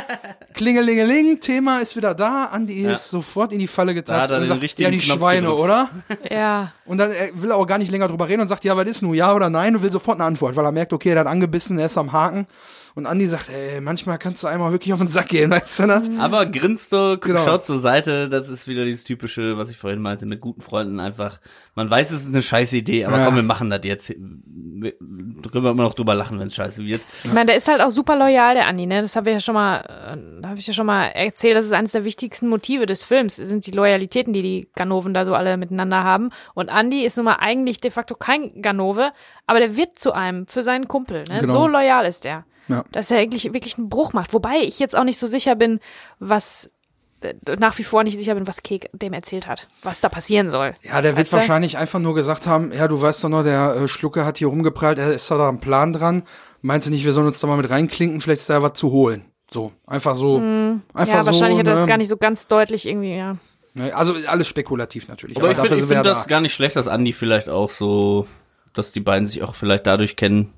Klingelingeling, 0.55 1.39
Thema 1.39 1.79
ist 1.79 1.95
wieder 1.95 2.15
da. 2.15 2.47
Andi 2.47 2.83
ist 2.83 3.11
sofort 3.11 3.53
in 3.53 3.61
die 3.61 3.69
Falle 3.69 3.95
getappt 3.95 4.31
er 4.31 4.39
und 4.39 4.49
sagt, 4.49 4.81
ja, 4.81 4.91
die 4.91 4.99
Knopf 4.99 5.19
Schweine, 5.19 5.47
gedrückt. 5.47 5.63
oder? 5.63 5.91
ja. 6.31 6.73
Und 6.87 6.99
dann 6.99 7.13
äh, 7.13 7.31
will 7.35 7.51
er 7.51 7.57
auch 7.57 7.67
gar 7.67 7.79
nicht 7.79 7.91
länger 7.91 8.09
drüber 8.09 8.29
reden 8.29 8.43
und 8.43 8.49
sagt, 8.49 8.65
ja, 8.65 8.77
was 8.77 8.87
ist 8.87 9.03
nun, 9.03 9.15
ja 9.15 9.33
oder 9.33 9.49
nein? 9.49 9.77
Und 9.77 9.83
will 9.83 9.91
sofort 9.93 10.19
eine 10.19 10.25
Antwort, 10.25 10.57
weil 10.57 10.65
er 10.65 10.73
merkt, 10.73 10.93
okay, 10.93 11.11
der 11.11 11.21
hat 11.21 11.29
angebissen, 11.29 11.79
er 11.79 11.87
ist 11.87 11.97
am 11.97 12.13
Haken. 12.13 12.47
Und 12.95 13.07
Andi 13.07 13.27
sagt, 13.27 13.49
ey, 13.49 13.81
manchmal 13.81 14.19
kannst 14.19 14.43
du 14.43 14.47
einmal 14.49 14.73
wirklich 14.73 14.93
auf 14.93 14.99
den 14.99 15.09
Sack 15.09 15.29
gehen, 15.29 15.51
weißt 15.51 15.81
du 15.81 15.87
das? 15.87 16.11
Aber 16.19 16.47
grinst 16.47 16.93
du, 16.93 17.19
Genau. 17.21 17.45
schaut 17.45 17.65
zur 17.65 17.79
Seite, 17.79 18.29
das 18.29 18.49
ist 18.49 18.67
wieder 18.67 18.85
dieses 18.85 19.05
typische, 19.05 19.57
was 19.59 19.71
ich 19.71 19.77
vorhin 19.77 20.01
meinte, 20.01 20.27
mit 20.27 20.41
guten 20.41 20.61
Freunden 20.61 21.01
einfach. 21.01 21.41
Man 21.75 21.89
weiß, 21.89 22.11
es 22.11 22.23
ist 22.23 22.29
eine 22.29 22.43
scheiße 22.43 22.77
Idee, 22.77 23.05
aber 23.05 23.19
Ja. 23.19 23.25
komm, 23.27 23.37
wir 23.37 23.43
machen 23.43 23.71
das 23.71 23.81
jetzt. 23.85 24.15
Wir, 24.19 24.93
können 25.53 25.65
wir 25.65 25.71
immer 25.71 25.83
noch 25.83 25.95
drüber 25.95 26.15
lachen, 26.15 26.39
wenn 26.39 26.47
es 26.47 26.55
scheiße 26.55 26.85
wird. 26.85 27.03
Ich 27.25 27.33
meine, 27.33 27.47
der 27.47 27.57
ist 27.57 27.69
halt 27.69 27.81
auch 27.81 27.91
super 27.91 28.17
loyal, 28.17 28.55
der 28.55 28.67
Andi, 28.67 28.87
ne? 28.87 29.03
Das 29.03 29.15
habe 29.17 29.31
ich 29.31 29.35
ja 29.35 29.41
schon 29.41 29.55
mal, 29.55 29.81
äh, 30.43 30.47
habe 30.47 30.59
ich 30.59 30.67
ja 30.67 30.73
schon 30.73 30.87
mal 30.87 31.07
erzählt. 31.07 31.57
Das 31.57 31.65
ist 31.67 31.73
eines 31.73 31.93
der 31.93 32.05
wichtigsten 32.05 32.49
Motive 32.49 32.87
des 32.87 33.05
Films, 33.05 33.37
sind 33.37 33.67
die 33.67 33.71
Loyalitäten, 33.73 34.33
die 34.33 34.43
die 34.43 34.69
Ganoven 34.75 35.13
da 35.15 35.25
so 35.25 35.35
alle 35.35 35.57
miteinander 35.57 36.03
haben. 36.03 36.31
Und 36.55 36.71
Andi 36.71 37.05
ist 37.05 37.17
nun 37.17 37.27
mal 37.27 37.37
eigentlich 37.37 37.81
de 37.81 37.91
facto 37.91 38.15
kein 38.15 38.63
Ganove, 38.63 39.13
aber 39.47 39.61
der 39.61 39.77
wird 39.77 39.99
zu 39.99 40.13
einem 40.13 40.47
für 40.47 40.63
seinen 40.63 40.89
Kumpel. 40.89 41.25
Ne? 41.29 41.41
Genau. 41.41 41.53
So 41.53 41.67
loyal 41.69 42.07
ist 42.07 42.25
er. 42.25 42.45
Ja. 42.71 42.85
Dass 42.93 43.11
er 43.11 43.19
eigentlich 43.19 43.53
wirklich 43.53 43.79
einen 43.79 43.89
Bruch 43.89 44.13
macht. 44.13 44.33
Wobei 44.33 44.59
ich 44.63 44.79
jetzt 44.79 44.97
auch 44.97 45.05
nicht 45.05 45.19
so 45.19 45.27
sicher 45.27 45.57
bin, 45.57 45.81
was 46.19 46.71
äh, 47.23 47.35
nach 47.59 47.77
wie 47.79 47.85
vor 47.85 48.05
nicht 48.05 48.17
sicher 48.17 48.35
bin, 48.35 48.47
was 48.47 48.63
Kek 48.63 48.89
dem 48.93 49.13
erzählt 49.13 49.47
hat, 49.47 49.69
was 49.83 50.01
da 50.01 50.09
passieren 50.09 50.49
soll. 50.49 50.75
Ja, 50.83 51.03
der 51.03 51.17
wird 51.17 51.33
wahrscheinlich 51.33 51.77
einfach 51.79 51.99
nur 51.99 52.15
gesagt 52.15 52.47
haben, 52.47 52.73
ja, 52.73 52.89
du 52.89 53.01
weißt 53.01 53.25
doch 53.25 53.29
noch, 53.29 53.43
der 53.43 53.77
äh, 53.77 53.89
Schlucke 53.89 54.25
hat 54.25 54.39
hier 54.39 54.49
rumgeprallt, 54.49 54.99
er 54.99 55.13
ist 55.13 55.31
da 55.31 55.49
am 55.49 55.61
Plan 55.61 55.93
dran. 55.93 56.23
Meinst 56.63 56.87
du 56.87 56.91
nicht, 56.91 57.05
wir 57.05 57.13
sollen 57.13 57.27
uns 57.27 57.41
da 57.41 57.47
mal 57.47 57.57
mit 57.57 57.71
reinklinken, 57.71 58.21
vielleicht 58.21 58.43
ist 58.43 58.51
da 58.51 58.63
was 58.63 58.75
zu 58.75 58.91
holen. 58.91 59.25
So, 59.51 59.73
einfach 59.87 60.15
so. 60.15 60.37
Einfach 60.37 60.43
Hm. 60.45 60.83
ja, 60.97 61.21
so, 61.23 61.27
wahrscheinlich 61.27 61.59
hat 61.59 61.67
er 61.67 61.73
das 61.75 61.81
ne? 61.83 61.87
gar 61.87 61.97
nicht 61.99 62.09
so 62.09 62.17
ganz 62.17 62.47
deutlich 62.47 62.87
irgendwie, 62.87 63.17
ja. 63.17 63.37
Ne, 63.75 63.93
Also 63.95 64.15
alles 64.27 64.47
spekulativ 64.47 65.09
natürlich. 65.09 65.37
Aber 65.37 65.51
ich 65.51 65.59
finde 65.59 65.77
ich 65.77 65.89
wir 65.89 65.97
find 65.97 66.07
das 66.07 66.23
da. 66.23 66.29
gar 66.29 66.41
nicht 66.41 66.55
schlecht, 66.55 66.77
dass 66.77 66.89
Andi 66.89 67.13
vielleicht 67.13 67.49
auch 67.49 67.71
so, 67.71 68.27
dass 68.73 68.93
die 68.93 69.01
beiden 69.01 69.27
sich 69.27 69.43
auch 69.43 69.55
vielleicht 69.55 69.87
dadurch 69.87 70.17
kennen, 70.17 70.53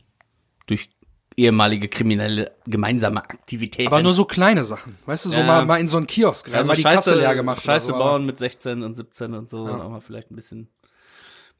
durch 0.67 0.91
ehemalige 1.37 1.89
kriminelle 1.89 2.53
gemeinsame 2.67 3.19
Aktivitäten. 3.23 3.89
Aber 3.93 4.03
nur 4.03 4.13
so 4.13 4.25
kleine 4.25 4.65
Sachen. 4.65 4.97
Weißt 5.07 5.25
du, 5.27 5.29
so 5.31 5.37
Ja. 5.37 5.45
mal, 5.45 5.65
mal 5.67 5.81
in 5.81 5.89
so 5.89 5.97
einen 5.97 6.07
Kiosk 6.07 6.49
rein, 6.49 6.55
also 6.57 6.69
mal 6.69 6.77
die 6.77 6.83
Scheiße, 6.83 6.97
Kasse 7.11 7.15
leer 7.19 7.35
gemacht. 7.35 7.63
Scheiße 7.63 7.89
oder 7.93 7.99
so, 7.99 8.05
bauen 8.05 8.27
mit 8.27 8.39
16 8.39 8.83
und 8.83 8.95
17 8.95 9.35
und 9.35 9.49
so, 9.49 9.67
dann 9.67 9.81
auch 9.81 9.89
mal 9.91 10.01
vielleicht 10.01 10.31
ein 10.31 10.37
bisschen, 10.37 10.69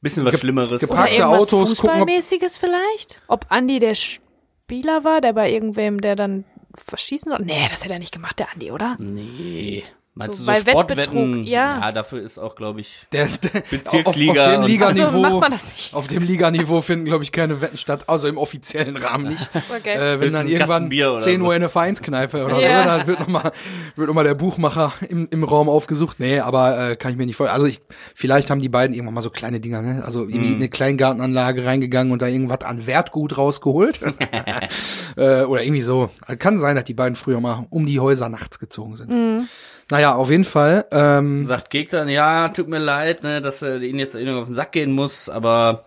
bisschen 0.01 0.25
was 0.25 0.31
Ge- 0.31 0.39
Schlimmeres. 0.41 0.81
geparkt- 0.81 0.91
Oder 0.91 0.95
Parkte 0.97 1.15
irgendwas 1.15 1.53
Autos, 1.53 1.75
gucken, 1.75 1.89
ob- 1.89 1.97
Fußballmäßiges 1.99 2.57
vielleicht? 2.57 3.21
Ob 3.27 3.45
Andi 3.49 3.79
der 3.79 3.95
Spieler 3.95 5.03
war, 5.03 5.21
der 5.21 5.33
bei 5.33 5.51
irgendwem, 5.51 6.01
der 6.01 6.15
dann 6.15 6.45
verschießen 6.75 7.31
soll? 7.31 7.41
Nee, 7.45 7.67
das 7.69 7.83
hätte 7.83 7.93
er 7.93 7.99
nicht 7.99 8.13
gemacht, 8.13 8.39
der 8.39 8.51
Andi, 8.51 8.71
oder? 8.71 8.95
Nee. 8.99 9.83
Meinst 10.15 10.37
So 10.37 10.43
du 10.43 10.51
bei 10.51 10.59
so 10.59 10.69
Sportwetten? 10.69 11.15
Wettbetrug, 11.15 11.45
ja. 11.45 11.79
Ja, 11.79 11.91
dafür 11.91 12.21
ist 12.21 12.37
auch, 12.37 12.55
glaube 12.55 12.81
ich, 12.81 13.07
Der, 13.13 13.25
der, 13.25 13.63
Bezirksliga 13.71 14.31
Auf, 14.43 14.47
auf 14.47 14.53
dem 14.53 14.63
Liganiveau, 14.67 15.41
so, 15.41 15.49
nicht? 15.49 15.93
Auf 15.93 16.07
dem 16.07 16.23
Liganiveau 16.23 16.81
finden, 16.81 17.05
glaube 17.05 17.23
ich, 17.23 17.31
keine 17.31 17.61
Wetten 17.61 17.77
statt, 17.77 18.03
außer 18.07 18.29
im 18.29 18.37
offiziellen 18.37 18.95
Rahmen 18.97 19.29
nicht. 19.29 19.49
Okay. 19.75 19.95
Äh, 19.95 20.19
wenn 20.19 20.31
dann 20.31 20.47
irgendwann 20.47 20.67
Kasten 20.67 20.89
Bier 20.89 21.11
oder 21.13 21.21
10 21.21 21.39
so. 21.39 21.45
Uhr 21.47 21.55
in 21.55 21.61
der 21.61 21.69
Vereinskneipe 21.69 22.45
oder 22.45 22.59
Ja. 22.59 22.83
so, 22.83 22.89
dann 22.89 23.07
wird 23.07 23.19
nochmal 23.21 23.51
wird 23.95 24.07
noch 24.07 24.13
mal 24.13 24.23
der 24.23 24.35
Buchmacher 24.35 24.93
im, 25.09 25.27
im 25.31 25.43
Raum 25.43 25.67
aufgesucht. 25.67 26.19
Nee, 26.19 26.39
aber 26.39 26.91
äh, 26.91 26.95
kann 26.95 27.11
ich 27.11 27.17
mir 27.17 27.25
nicht 27.25 27.35
vorstellen. 27.35 27.55
Also 27.55 27.65
ich, 27.65 27.81
vielleicht 28.13 28.51
haben 28.51 28.61
die 28.61 28.69
beiden 28.69 28.93
irgendwann 28.93 29.15
mal 29.15 29.21
so 29.21 29.29
kleine 29.31 29.59
Dinger, 29.59 29.81
ne? 29.81 30.03
Also 30.05 30.23
irgendwie 30.27 30.51
in 30.51 30.55
eine 30.57 30.69
Kleingartenanlage 30.69 31.65
reingegangen 31.65 32.13
und 32.13 32.21
da 32.21 32.27
irgendwas 32.27 32.61
an 32.61 32.85
Wertgut 32.85 33.37
rausgeholt. 33.37 33.99
äh, 35.17 35.43
oder 35.43 35.63
irgendwie 35.63 35.81
so. 35.81 36.09
Kann 36.39 36.59
sein, 36.59 36.75
dass 36.75 36.85
die 36.85 36.93
beiden 36.93 37.15
früher 37.15 37.39
mal 37.39 37.65
um 37.69 37.85
die 37.85 37.99
Häuser 37.99 38.29
nachts 38.29 38.59
gezogen 38.59 38.95
sind. 38.95 39.09
Mhm. 39.09 39.47
Naja, 39.91 40.15
auf 40.15 40.29
jeden 40.29 40.43
Fall. 40.43 40.85
Ähm, 40.91 41.45
sagt 41.45 41.69
Geg 41.69 41.89
dann, 41.89 42.09
ja, 42.09 42.49
tut 42.49 42.67
mir 42.67 42.79
leid, 42.79 43.23
ne, 43.23 43.41
dass 43.41 43.61
er 43.61 43.81
ihnen 43.81 43.99
jetzt 43.99 44.15
irgendwie 44.15 44.39
auf 44.39 44.47
den 44.47 44.55
Sack 44.55 44.71
gehen 44.71 44.91
muss, 44.91 45.29
aber 45.29 45.83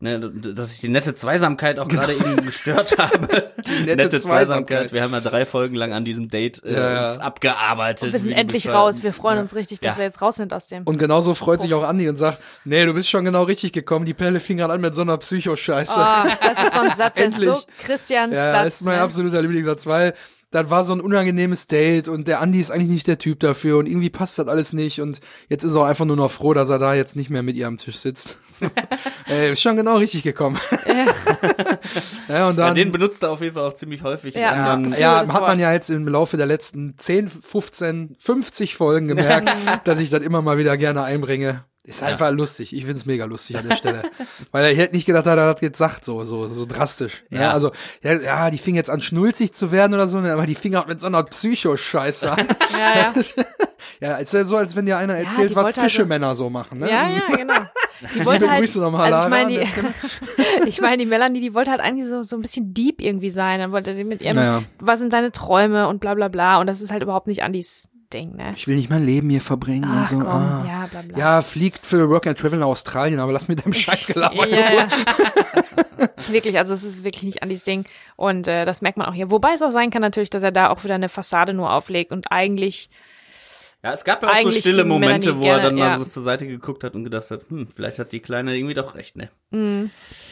ne, 0.00 0.18
dass 0.18 0.72
ich 0.74 0.80
die 0.80 0.88
nette 0.88 1.14
Zweisamkeit 1.14 1.78
auch 1.78 1.88
gerade 1.88 2.14
eben 2.14 2.36
gestört 2.44 2.98
habe. 2.98 3.52
Die 3.66 3.82
nette 3.84 4.18
Zweisamkeit. 4.20 4.92
Wir 4.92 5.02
haben 5.02 5.12
ja 5.12 5.20
drei 5.20 5.46
Folgen 5.46 5.74
lang 5.76 5.92
an 5.92 6.04
diesem 6.04 6.28
Date 6.28 6.62
äh, 6.64 6.72
Ja, 6.74 6.92
ja. 6.94 7.06
uns 7.08 7.18
abgearbeitet. 7.18 8.12
Wir 8.12 8.20
sind 8.20 8.32
endlich 8.32 8.64
bescheuert. 8.64 8.76
raus. 8.82 9.02
Wir 9.02 9.12
freuen 9.12 9.38
uns 9.38 9.54
richtig, 9.54 9.80
dass 9.80 9.94
Ja. 9.94 9.98
wir 10.00 10.04
jetzt 10.04 10.20
raus 10.20 10.36
sind 10.36 10.52
aus 10.52 10.66
dem. 10.68 10.82
Und 10.84 10.98
genauso 10.98 11.34
freut 11.34 11.60
sich 11.60 11.72
auch 11.74 11.84
Andi 11.84 12.08
und 12.08 12.16
sagt, 12.16 12.38
nee, 12.64 12.84
du 12.84 12.92
bist 12.92 13.08
schon 13.08 13.24
genau 13.24 13.44
richtig 13.44 13.72
gekommen. 13.72 14.04
Die 14.04 14.14
Pelle 14.14 14.40
fing 14.40 14.56
gerade 14.58 14.72
an 14.74 14.80
mit 14.80 14.94
so 14.94 15.02
einer 15.02 15.16
Psychoscheiße. 15.16 15.98
Ah, 15.98 16.26
das 16.42 16.66
ist 16.66 16.74
so 16.74 16.80
ein 16.80 16.92
Satz, 16.96 17.14
der 17.14 17.26
ist 17.26 17.36
so 17.40 17.42
Endlich. 17.52 17.66
Christians 17.78 18.34
ja, 18.34 18.52
Satz. 18.52 18.64
das 18.64 18.74
ist 18.80 18.82
mein 18.86 18.96
ne? 18.96 19.02
absoluter 19.02 19.40
Lieblingssatz, 19.42 19.86
weil 19.86 20.12
das 20.54 20.70
war 20.70 20.84
so 20.84 20.92
ein 20.92 21.00
unangenehmes 21.00 21.66
Date 21.66 22.06
und 22.06 22.28
der 22.28 22.40
Andi 22.40 22.60
ist 22.60 22.70
eigentlich 22.70 22.90
nicht 22.90 23.08
der 23.08 23.18
Typ 23.18 23.40
dafür 23.40 23.76
und 23.78 23.86
irgendwie 23.86 24.08
passt 24.08 24.38
das 24.38 24.46
alles 24.46 24.72
nicht 24.72 25.00
und 25.00 25.20
jetzt 25.48 25.64
ist 25.64 25.74
er 25.74 25.80
auch 25.82 25.86
einfach 25.86 26.04
nur 26.04 26.14
noch 26.14 26.30
froh, 26.30 26.54
dass 26.54 26.68
er 26.70 26.78
da 26.78 26.94
jetzt 26.94 27.16
nicht 27.16 27.28
mehr 27.28 27.42
mit 27.42 27.56
ihr 27.56 27.66
am 27.66 27.76
Tisch 27.76 27.96
sitzt. 27.96 28.36
Ey, 29.26 29.52
ist 29.52 29.60
schon 29.62 29.76
genau 29.76 29.96
richtig 29.96 30.22
gekommen. 30.22 30.56
ja, 32.28 32.48
und 32.48 32.56
Ja, 32.58 32.66
dann, 32.66 32.74
den 32.76 32.92
benutzt 32.92 33.24
er 33.24 33.30
auf 33.30 33.40
jeden 33.40 33.54
Fall 33.54 33.64
auch 33.64 33.74
ziemlich 33.74 34.04
häufig. 34.04 34.36
Ja, 34.36 34.50
anderen- 34.50 34.84
Gefühl 34.84 35.00
ja, 35.00 35.32
hat 35.32 35.40
man 35.40 35.58
ja 35.58 35.72
jetzt 35.72 35.90
im 35.90 36.06
Laufe 36.06 36.36
der 36.36 36.46
letzten 36.46 36.94
10, 36.96 37.26
15, 37.26 38.16
50 38.20 38.76
Folgen 38.76 39.08
gemerkt, 39.08 39.50
dass 39.84 39.98
ich 39.98 40.08
das 40.08 40.22
immer 40.22 40.40
mal 40.40 40.56
wieder 40.56 40.76
gerne 40.76 41.02
einbringe. 41.02 41.64
Ist 41.86 42.02
einfach 42.02 42.30
lustig. 42.30 42.72
Ich 42.74 42.86
find's 42.86 43.04
mega 43.04 43.26
lustig 43.26 43.58
an 43.58 43.68
der 43.68 43.76
Stelle. 43.76 44.02
Weil 44.52 44.72
ich 44.72 44.78
hätte 44.78 44.94
nicht 44.94 45.04
gedacht, 45.04 45.26
dass 45.26 45.36
er 45.36 45.52
das 45.52 45.60
jetzt 45.60 45.76
sagt, 45.76 46.06
so, 46.06 46.24
so, 46.24 46.50
so 46.52 46.64
drastisch. 46.64 47.24
Ja. 47.28 47.42
Ja. 47.42 47.50
Also, 47.50 47.72
ja, 48.02 48.14
ja, 48.14 48.50
die 48.50 48.56
fing 48.56 48.74
jetzt 48.74 48.88
an, 48.88 49.02
schnulzig 49.02 49.52
zu 49.52 49.70
werden 49.70 49.92
oder 49.92 50.08
so, 50.08 50.18
ne, 50.20 50.32
aber 50.32 50.46
die 50.46 50.54
fing 50.54 50.76
halt 50.76 50.88
mit 50.88 50.98
so 51.00 51.08
einer 51.08 51.22
Psychoscheiße 51.22 52.32
an. 52.32 52.48
Ja, 52.74 53.12
ja. 53.12 53.14
ja, 54.00 54.16
ist 54.16 54.32
ja 54.32 54.44
so, 54.44 54.56
als 54.56 54.74
wenn 54.74 54.86
dir 54.86 54.96
einer 54.96 55.14
erzählt, 55.14 55.54
was 55.54 55.64
also- 55.66 55.82
Fischemänner 55.82 56.34
so 56.34 56.50
machen, 56.50 56.78
ne? 56.78 56.90
Ja, 56.90 57.08
ja, 57.08 57.36
genau. 57.36 57.54
Die 58.14 58.24
wollte 58.24 58.48
halt, 58.50 58.60
Grüße 58.60 58.80
nochmal, 58.80 59.12
also 59.12 59.24
ich 59.24 59.30
meine, 59.30 59.50
die, 59.60 60.68
ich 60.68 60.80
meine, 60.80 60.98
die 60.98 61.06
Melanie, 61.06 61.40
die 61.40 61.54
wollte 61.54 61.70
halt 61.70 61.80
eigentlich 61.80 62.08
so, 62.08 62.22
so 62.22 62.36
ein 62.36 62.42
bisschen 62.42 62.74
deep 62.74 63.00
irgendwie 63.00 63.30
sein. 63.30 63.60
Dann 63.60 63.72
wollte 63.72 63.94
die 63.94 64.04
mit 64.04 64.20
ihrem, 64.22 64.36
Naja. 64.36 64.62
was 64.80 64.98
sind 64.98 65.12
deine 65.12 65.30
Träume 65.32 65.86
und 65.88 66.00
bla 66.00 66.14
bla 66.14 66.28
bla. 66.28 66.58
Und 66.60 66.66
das 66.66 66.80
ist 66.80 66.90
halt 66.90 67.02
überhaupt 67.02 67.28
nicht 67.28 67.42
Andys 67.42 67.88
Ding, 68.14 68.36
ne? 68.36 68.52
Ich 68.56 68.66
will 68.68 68.76
nicht 68.76 68.88
mein 68.88 69.04
Leben 69.04 69.28
hier 69.28 69.40
verbringen 69.40 69.90
Ach, 69.92 69.98
und 69.98 70.08
so. 70.08 70.16
komm, 70.18 70.26
ah. 70.26 70.64
ja, 70.66 70.86
bla 70.86 71.02
bla. 71.02 71.18
Ja, 71.18 71.42
fliegt 71.42 71.86
für 71.86 72.08
Work 72.08 72.26
and 72.28 72.38
Travel 72.38 72.60
nach 72.60 72.66
Australien, 72.66 73.18
aber 73.18 73.32
lass 73.32 73.48
mit 73.48 73.64
dem 73.64 73.72
Scheiß 73.72 74.06
gelabert. 74.06 74.48
Ja, 74.48 74.72
ja. 74.72 74.88
wirklich, 76.28 76.56
also 76.56 76.72
es 76.72 76.84
ist 76.84 77.04
wirklich 77.04 77.24
nicht 77.24 77.42
Andys 77.42 77.64
Ding. 77.64 77.84
Und 78.16 78.46
äh, 78.48 78.64
das 78.64 78.80
merkt 78.80 78.96
man 78.96 79.08
auch 79.08 79.14
hier. 79.14 79.30
Wobei 79.30 79.52
es 79.54 79.62
auch 79.62 79.70
sein 79.70 79.90
kann 79.90 80.02
natürlich, 80.02 80.30
dass 80.30 80.42
er 80.42 80.52
da 80.52 80.70
auch 80.70 80.84
wieder 80.84 80.94
eine 80.94 81.08
Fassade 81.08 81.52
nur 81.52 81.72
auflegt 81.72 82.12
und 82.12 82.30
eigentlich 82.30 82.88
Ja, 83.84 83.92
es 83.92 84.02
gab 84.02 84.22
ja 84.22 84.30
auch 84.30 84.32
so 84.32 84.38
Eigentlich 84.38 84.60
stille 84.60 84.86
Momente, 84.86 85.34
Melanie 85.34 85.42
wo 85.42 85.46
er 85.46 85.54
gerne, 85.56 85.62
dann 85.62 85.74
mal 85.74 85.86
ja. 85.88 85.98
so 85.98 86.06
zur 86.06 86.22
Seite 86.22 86.46
geguckt 86.46 86.82
hat 86.84 86.94
und 86.94 87.04
gedacht 87.04 87.30
hat, 87.30 87.42
hm, 87.50 87.68
vielleicht 87.70 87.98
hat 87.98 88.12
die 88.12 88.20
Kleine 88.20 88.56
irgendwie 88.56 88.72
doch 88.72 88.94
recht, 88.94 89.14
ne? 89.14 89.28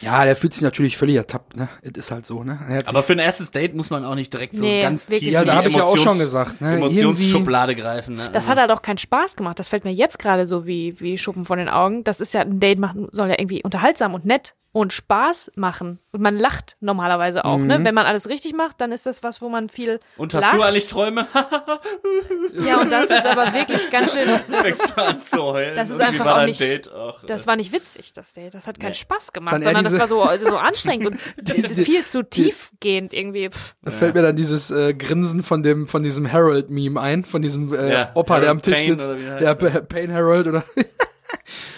Ja, 0.01 0.25
der 0.25 0.35
fühlt 0.35 0.55
sich 0.55 0.63
natürlich 0.63 0.97
völlig 0.97 1.17
ertappt, 1.17 1.55
ne? 1.55 1.69
Es 1.83 1.91
ist 1.91 2.09
halt 2.09 2.25
so, 2.25 2.43
ne? 2.43 2.59
Er 2.67 2.87
Aber 2.87 3.03
für 3.03 3.13
ein 3.13 3.19
erstes 3.19 3.51
Date 3.51 3.75
muss 3.75 3.91
man 3.91 4.05
auch 4.05 4.15
nicht 4.15 4.33
direkt 4.33 4.55
so 4.55 4.63
Nee, 4.63 4.81
ganz 4.81 5.05
tief 5.05 5.21
Ja, 5.21 5.41
in 5.41 5.47
da 5.47 5.53
die 5.53 5.57
habe 5.59 5.69
ich 5.69 5.75
ja 5.75 5.83
auch 5.83 5.97
schon 5.97 6.17
gesagt, 6.17 6.61
ne? 6.61 6.77
Emotionsschublade 6.77 7.75
greifen, 7.75 8.15
ne? 8.15 8.31
Das 8.33 8.49
hat 8.49 8.57
halt 8.57 8.71
auch 8.71 8.81
keinen 8.81 8.97
Spaß 8.97 9.35
gemacht. 9.35 9.59
Das 9.59 9.69
fällt 9.69 9.85
mir 9.85 9.93
jetzt 9.93 10.17
gerade 10.17 10.47
so 10.47 10.65
wie, 10.65 10.99
wie 10.99 11.19
Schuppen 11.19 11.45
von 11.45 11.59
den 11.59 11.69
Augen. 11.69 12.03
Das 12.03 12.21
ist 12.21 12.33
ja 12.33 12.41
ein 12.41 12.59
Date 12.59 12.79
machen, 12.79 13.07
soll 13.11 13.29
ja 13.29 13.35
irgendwie 13.37 13.63
unterhaltsam 13.63 14.15
und 14.15 14.25
nett 14.25 14.55
und 14.73 14.91
Spaß 14.91 15.51
machen. 15.55 15.99
Und 16.11 16.21
man 16.21 16.37
lacht 16.37 16.77
normalerweise 16.81 17.45
auch, 17.45 17.57
ne? 17.57 17.79
Wenn 17.83 17.93
man 17.95 18.05
alles 18.05 18.27
richtig 18.27 18.53
macht, 18.53 18.81
dann 18.81 18.91
ist 18.91 19.05
das 19.05 19.23
was, 19.23 19.41
wo 19.41 19.47
man 19.49 19.69
viel 19.69 19.99
und 20.17 20.33
hast 20.33 20.41
lacht. 20.43 20.55
du 20.57 20.61
eigentlich 20.63 20.87
Träume? 20.87 21.27
Ja, 22.53 22.81
und 22.81 22.91
das 22.91 23.09
ist 23.09 23.25
aber 23.25 23.51
wirklich 23.53 23.89
ganz 23.89 24.13
schön. 24.13 24.27
Du 24.47 25.01
an 25.01 25.21
zu 25.21 25.41
heulen. 25.41 25.75
Das 25.75 25.89
ist 25.89 25.99
einfach 25.99 26.25
war 26.25 26.33
auch 26.33 26.37
dein 26.37 26.45
nicht- 26.47 26.59
Date? 26.61 26.89
Ach, 26.95 27.23
Das 27.25 27.43
äh, 27.43 27.47
war 27.47 27.55
nicht 27.55 27.71
witzig, 27.71 28.13
das 28.13 28.33
Date. 28.33 28.53
Das 28.53 28.67
hat 28.67 28.79
keinen 28.79 28.89
Nee. 28.91 28.95
Spaß 28.95 29.31
gemacht, 29.31 29.53
Dann 29.55 29.63
sondern 29.63 29.83
das 29.83 29.97
war 29.97 30.07
so, 30.07 30.21
also 30.21 30.47
so 30.47 30.57
anstrengend 30.57 31.07
und 31.07 31.19
viel 31.49 32.03
zu 32.05 32.23
tiefgehend 32.23 33.11
irgendwie. 33.13 33.49
Pff. 33.49 33.75
Da 33.83 33.91
fällt 33.91 34.13
mir 34.15 34.21
dann 34.21 34.35
dieses 34.35 34.69
äh, 34.71 34.93
Grinsen 34.93 35.41
von 35.43 35.63
dem 35.63 35.87
von 35.87 36.03
diesem 36.03 36.31
Harold-Meme 36.31 36.99
ein, 36.99 37.25
von 37.25 37.41
diesem 37.41 37.73
äh, 37.73 37.91
Ja, 37.91 38.11
Opa, 38.13 38.39
der 38.39 38.51
am 38.51 38.57
Harold 38.57 38.63
Tisch 38.65 38.73
Payne 38.75 39.01
sitzt. 39.01 39.15
Ja? 39.41 39.55
Pa- 39.55 39.81
Payne 39.81 40.13
Harold 40.13 40.47
oder 40.47 40.63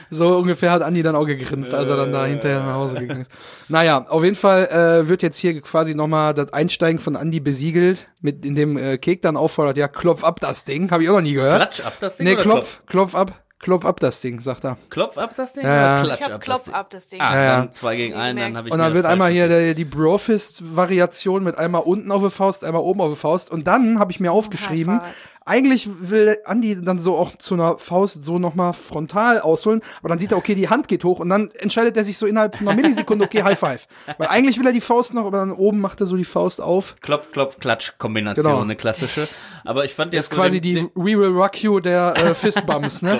so 0.09 0.37
ungefähr 0.37 0.71
hat 0.71 0.81
Andi 0.81 1.03
dann 1.03 1.15
auch 1.15 1.25
gegrinst, 1.25 1.73
als 1.73 1.89
er 1.89 1.97
dann 1.97 2.11
da 2.11 2.25
hinterher 2.25 2.61
nach 2.63 2.75
Hause 2.75 2.99
gegangen 2.99 3.21
ist. 3.21 3.31
Naja, 3.69 4.05
auf 4.09 4.23
jeden 4.23 4.35
Fall 4.35 4.65
äh, 4.67 5.07
wird 5.07 5.21
jetzt 5.23 5.37
hier 5.37 5.59
quasi 5.61 5.95
nochmal 5.95 6.33
das 6.33 6.53
Einsteigen 6.53 6.99
von 6.99 7.15
Andi 7.15 7.39
besiegelt, 7.39 8.07
mit 8.21 8.45
in 8.45 8.55
dem 8.55 8.77
äh, 8.77 8.97
Kek 8.97 9.21
dann 9.21 9.37
auffordert, 9.37 9.77
ja, 9.77 9.87
klopf 9.87 10.23
ab 10.23 10.39
das 10.39 10.65
Ding. 10.65 10.91
Habe 10.91 11.03
ich 11.03 11.09
auch 11.09 11.15
noch 11.15 11.21
nie 11.21 11.33
gehört. 11.33 11.57
Klatsch 11.61 11.85
ab 11.85 11.93
das 11.99 12.17
Ding 12.17 12.27
nee, 12.27 12.33
oder 12.33 12.41
klopf, 12.43 12.81
klopf 12.87 13.15
ab, 13.15 13.41
klopf 13.59 13.85
ab 13.85 13.99
das 13.99 14.21
Ding, 14.21 14.39
sagt 14.39 14.63
er. 14.65 14.77
Klopf 14.89 15.17
ab 15.17 15.33
das 15.35 15.53
Ding 15.53 15.63
Ja, 15.63 15.95
oder 15.95 16.03
klatsch 16.03 16.19
Ich 16.19 16.25
hab 16.27 16.33
ab 16.35 16.41
Klopf 16.41 16.57
das 16.57 16.65
Ding? 16.65 16.73
ab, 16.73 16.89
das 16.89 17.07
Ding. 17.07 17.21
Ah, 17.21 17.35
Ja, 17.35 17.43
ja. 17.43 17.55
dann 17.61 17.71
zwei 17.71 17.95
gegen 17.95 18.13
einen, 18.13 18.37
dann 18.39 18.57
habe 18.57 18.67
ich 18.67 18.73
Und 18.73 18.79
dann 18.79 18.93
wird 18.93 19.05
einmal 19.05 19.31
hier 19.31 19.47
der, 19.47 19.73
die 19.73 19.85
Brofist-Variation 19.85 21.43
mit 21.43 21.57
einmal 21.57 21.81
unten 21.81 22.11
auf 22.11 22.21
der 22.21 22.29
Faust, 22.31 22.63
einmal 22.63 22.81
oben 22.81 23.01
auf 23.01 23.09
der 23.09 23.17
Faust. 23.17 23.51
Und 23.51 23.65
dann 23.67 23.99
habe 23.99 24.11
ich 24.11 24.19
mir 24.19 24.31
aufgeschrieben. 24.31 25.01
Eigentlich 25.45 25.87
will 25.99 26.37
Andy 26.45 26.81
dann 26.81 26.97
so 26.99 27.15
auch 27.17 27.35
zu 27.37 27.53
einer 27.53 27.77
Faust 27.77 28.23
so 28.23 28.39
nochmal 28.39 28.73
frontal 28.73 29.39
ausholen, 29.39 29.81
aber 29.99 30.09
dann 30.09 30.17
sieht 30.19 30.31
er, 30.31 30.37
okay, 30.39 30.55
die 30.55 30.69
Hand 30.69 30.87
geht 30.87 31.03
hoch 31.03 31.19
und 31.19 31.29
dann 31.29 31.51
entscheidet 31.51 31.95
er 31.97 32.03
sich 32.03 32.17
so 32.17 32.25
innerhalb 32.25 32.55
von 32.57 32.67
einer 32.67 32.75
Millisekunde, 32.75 33.25
okay, 33.25 33.43
High 33.43 33.57
Five. 33.59 33.87
Weil 34.17 34.27
eigentlich 34.29 34.57
will 34.59 34.65
er 34.65 34.73
die 34.73 34.81
Faust 34.81 35.13
noch, 35.13 35.25
aber 35.25 35.37
dann 35.37 35.51
oben 35.51 35.79
macht 35.81 36.01
er 36.01 36.07
so 36.07 36.15
die 36.17 36.25
Faust 36.25 36.59
auf. 36.61 36.95
Klopf, 37.01 37.31
Klopf, 37.31 37.59
Klatsch 37.59 37.93
Kombination, 37.99 38.43
Genau. 38.43 38.61
eine 38.61 38.75
klassische. 38.75 39.27
Aber 39.63 39.85
ich 39.85 39.93
fand 39.93 40.13
Das 40.13 40.17
jetzt 40.17 40.31
ist 40.31 40.35
quasi 40.35 40.61
die 40.61 40.77
We 40.95 41.17
Will 41.17 41.29
Rock 41.31 41.61
You 41.63 41.79
der 41.79 42.13
äh, 42.17 42.33
Fistbumps, 42.35 43.03
ne? 43.03 43.19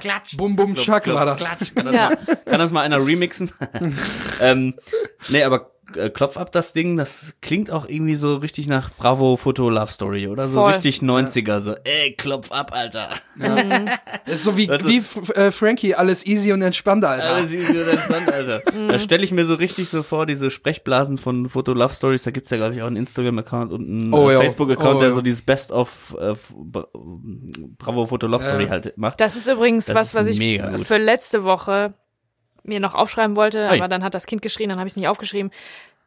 Klatsch. 0.00 0.36
Bum 0.36 0.56
Bum 0.56 0.74
Klopf, 0.74 0.86
Chuck 0.86 1.02
Klopf, 1.04 1.18
war 1.18 1.26
das. 1.26 1.36
Klatsch. 1.36 1.74
Kann 1.74 1.86
das, 1.86 1.94
Ja. 1.94 2.08
mal, 2.08 2.16
kann 2.46 2.58
das 2.58 2.72
mal 2.72 2.80
einer 2.82 3.04
remixen? 3.06 3.50
ähm, 4.40 4.74
nee, 5.28 5.42
aber 5.42 5.70
Klopf 6.14 6.36
ab 6.36 6.50
das 6.52 6.72
Ding, 6.72 6.96
das 6.96 7.34
klingt 7.40 7.70
auch 7.70 7.88
irgendwie 7.88 8.16
so 8.16 8.36
richtig 8.36 8.66
nach 8.66 8.90
Bravo 8.90 9.36
Foto 9.36 9.70
Love 9.70 9.90
Story 9.90 10.26
oder 10.28 10.48
so 10.48 10.60
Voll. 10.60 10.72
richtig 10.72 10.98
90er, 10.98 11.60
so, 11.60 11.74
ey, 11.84 12.12
klopf 12.14 12.50
ab, 12.52 12.72
Alter. 12.74 13.10
Das 13.38 14.34
ist 14.36 14.44
so 14.44 14.56
wie, 14.56 14.66
ist- 14.68 14.86
wie 14.86 15.32
äh, 15.34 15.50
Frankie, 15.52 15.94
alles 15.94 16.26
easy 16.26 16.52
und 16.52 16.62
entspannt, 16.62 17.04
Alter. 17.04 17.34
Alles 17.36 17.52
easy 17.52 17.78
und 17.78 17.88
entspannt, 17.88 18.32
Alter. 18.32 18.62
Da 18.88 18.98
stelle 18.98 19.22
ich 19.24 19.32
mir 19.32 19.46
so 19.46 19.54
richtig 19.54 19.88
so 19.88 20.02
vor, 20.02 20.26
diese 20.26 20.50
Sprechblasen 20.50 21.18
von 21.18 21.48
Foto 21.48 21.72
Love 21.72 21.94
Stories, 21.94 22.22
da 22.24 22.30
gibt's 22.30 22.50
ja, 22.50 22.56
glaube 22.56 22.74
ich, 22.74 22.82
auch 22.82 22.86
einen 22.88 22.96
Instagram-Account 22.96 23.72
und 23.72 23.86
einen 23.88 24.12
Oh, 24.14 24.28
äh, 24.28 24.34
ja. 24.34 24.40
Facebook-Account, 24.40 24.96
Oh, 24.96 25.00
der 25.00 25.08
ja. 25.10 25.14
so 25.14 25.20
dieses 25.22 25.42
Best 25.42 25.70
of 25.72 26.16
äh, 26.20 26.34
Bravo 27.78 28.06
Foto 28.06 28.26
Love 28.26 28.42
Story 28.44 28.66
halt 28.66 28.96
macht. 28.96 29.20
Das 29.20 29.36
ist 29.36 29.48
übrigens 29.48 29.86
Das 29.86 29.94
was, 29.96 30.08
ist 30.08 30.14
was 30.14 30.26
ich 30.26 30.38
mega 30.38 30.70
gut. 30.76 30.86
für 30.86 30.98
letzte 30.98 31.44
Woche 31.44 31.94
mir 32.66 32.80
noch 32.80 32.94
aufschreiben 32.94 33.36
wollte, 33.36 33.68
Ui. 33.70 33.78
aber 33.78 33.88
dann 33.88 34.02
hat 34.04 34.14
das 34.14 34.26
Kind 34.26 34.42
geschrien, 34.42 34.68
dann 34.70 34.78
habe 34.78 34.86
ich 34.86 34.92
es 34.92 34.96
nicht 34.96 35.08
aufgeschrieben. 35.08 35.50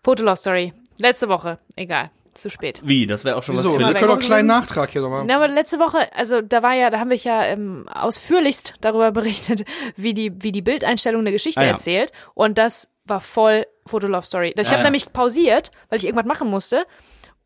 Fotolove 0.04 0.38
Story. 0.38 0.74
Letzte 0.98 1.30
Woche. 1.30 1.60
Egal. 1.76 2.10
Zu 2.34 2.50
spät. 2.50 2.80
Wie? 2.84 3.06
Das 3.08 3.26
wäre 3.26 3.36
auch 3.36 3.44
schon 3.44 3.56
Wieso? 3.58 3.74
was 3.74 3.80
Wir 3.80 3.88
für 3.88 3.94
weg. 3.94 3.98
können 4.00 4.10
doch 4.12 4.18
einen 4.20 4.26
kleinen 4.26 4.48
Nachtrag 4.48 4.92
hier 4.92 5.02
nochmal. 5.02 5.26
Na, 5.26 5.36
aber 5.36 5.48
letzte 5.50 5.80
Woche, 5.80 5.98
also 6.16 6.42
da 6.42 6.62
war 6.64 6.74
ja, 6.74 6.90
da 6.90 7.00
haben 7.00 7.10
wir 7.10 7.18
ja 7.18 7.44
ähm, 7.44 7.88
ausführlichst 7.90 8.76
darüber 8.82 9.12
berichtet, 9.14 9.66
wie 9.98 10.14
die, 10.14 10.32
wie 10.42 10.52
die 10.52 10.62
Bildeinstellung 10.62 11.22
eine 11.22 11.32
Geschichte 11.32 11.62
Ah, 11.62 11.66
ja. 11.66 11.72
erzählt. 11.72 12.12
Und 12.36 12.58
das 12.58 12.90
war 13.06 13.20
voll 13.20 13.66
Fotolove 13.88 14.26
Story. 14.26 14.54
Ich 14.56 14.68
Ah, 14.68 14.72
habe 14.72 14.78
ja. 14.80 14.84
nämlich 14.86 15.12
pausiert, 15.12 15.72
weil 15.90 15.98
ich 16.00 16.06
irgendwas 16.06 16.28
machen 16.28 16.50
musste. 16.50 16.86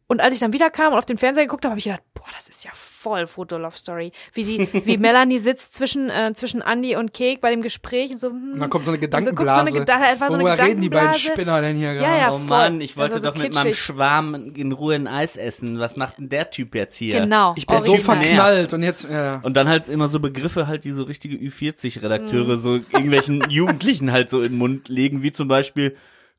Und 0.08 0.22
als 0.22 0.34
ich 0.34 0.40
dann 0.42 0.54
wieder 0.54 0.70
kam 0.70 0.92
und 0.94 1.00
auf 1.00 1.06
den 1.06 1.18
Fernseher 1.18 1.46
geguckt 1.46 1.64
habe, 1.66 1.72
habe 1.72 1.80
ich 1.80 1.86
gedacht, 1.86 2.04
boah, 2.14 2.26
das 2.36 2.48
ist 2.50 2.64
ja 2.66 2.72
voll 2.74 3.26
Fotolove 3.26 3.76
Story. 3.78 4.12
Wie 4.34 4.44
die, 4.44 4.68
wie 4.86 4.98
Melanie 4.98 5.40
sitzt 5.40 5.74
zwischen, 5.76 6.10
äh, 6.10 6.32
zwischen 6.34 6.62
Andy 6.62 6.96
und 6.96 7.14
Cake 7.14 7.40
bei 7.42 7.50
dem 7.52 7.62
Gespräch 7.62 8.12
und 8.12 8.20
so. 8.20 8.30
Hm, 8.30 8.54
Und 8.54 8.60
dann 8.60 8.70
kommt 8.70 8.86
so 8.86 8.92
eine 8.92 8.98
Und 9.00 9.02
so 9.02 9.08
so 9.08 9.36
Gedankenblase. 9.36 9.60
eine 9.62 9.80
Geda- 9.86 10.18
so 10.18 10.24
eine 10.36 10.44
Worüber 10.44 10.64
reden 10.64 10.82
die 10.82 10.90
beiden 10.90 11.08
Gedankenblase. 11.14 11.20
Spinner 11.20 11.62
denn 11.62 11.76
hier 11.78 11.94
gerade? 11.94 12.06
Ja, 12.06 12.18
ja, 12.18 12.30
Oh 12.30 12.38
voll. 12.38 12.48
Mann, 12.48 12.82
ich 12.82 12.98
wollte 12.98 13.14
war 13.16 13.22
so 13.22 13.28
doch 13.32 13.38
mit 13.42 13.56
meinem. 13.56 13.74
Schwarm 13.74 14.52
in 14.56 14.72
Ruhe 14.74 14.96
ein 14.96 15.08
Eis 15.08 15.38
essen. 15.38 15.80
Was 15.80 15.96
macht 15.96 16.18
denn 16.18 16.30
der 16.30 16.50
Typ 16.52 16.76
jetzt 16.76 16.96
hier? 16.98 17.22
Genau. 17.22 17.54
Ich 17.58 17.66
bin 17.66 17.82
so 17.84 17.98
verknallt 17.98 18.74
und 18.74 18.84
jetzt, 18.84 19.08
ja. 19.10 19.40
Und 19.44 19.56
dann 19.58 19.68
halt 19.68 19.90
immer 19.90 20.08
so 20.10 20.20
Begriffe 20.20 20.68
halt, 20.68 20.84
die 20.84 20.92
so 20.92 21.04
richtige 21.04 21.38
Mhm. 21.38 21.48
Ü40-Redakteure 21.48 22.56
so 22.58 22.76
irgendwelchen 22.76 23.42
Jugendlichen 23.50 24.12
halt 24.12 24.30
so 24.30 24.42
in 24.42 24.52
den 24.54 24.58
Mund 24.58 24.90
legen, 24.90 25.24
wie 25.24 25.32
zum 25.32 25.48
Beispiel 25.48 25.96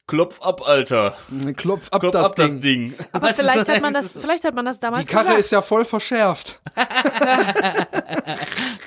Klopf 0.06 0.40
ab, 0.42 0.60
Alter. 0.66 1.16
Klopf 1.56 1.88
ab, 1.90 2.00
Klopf 2.00 2.12
das, 2.12 2.26
ab 2.26 2.36
Ding. 2.36 2.48
das 2.48 2.60
Ding. 2.60 2.94
Aber 3.12 3.32
vielleicht 3.32 3.68
hat 3.68 3.80
man 3.80 3.94
das, 3.94 4.12
vielleicht 4.12 4.44
hat 4.44 4.54
man 4.54 4.66
das 4.66 4.78
damals 4.78 5.06
Die 5.06 5.12
Karre 5.12 5.24
gesagt. 5.24 5.40
ist 5.40 5.50
ja 5.52 5.62
voll 5.62 5.84
verschärft. 5.86 6.60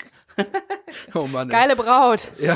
oh 1.13 1.27
Mann. 1.27 1.49
Geile 1.49 1.75
Braut. 1.75 2.31
Ja, 2.39 2.55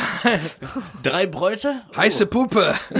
Drei 1.04 1.26
Bräute? 1.28 1.82
heiße 1.96 2.26
Puppe. 2.28 2.74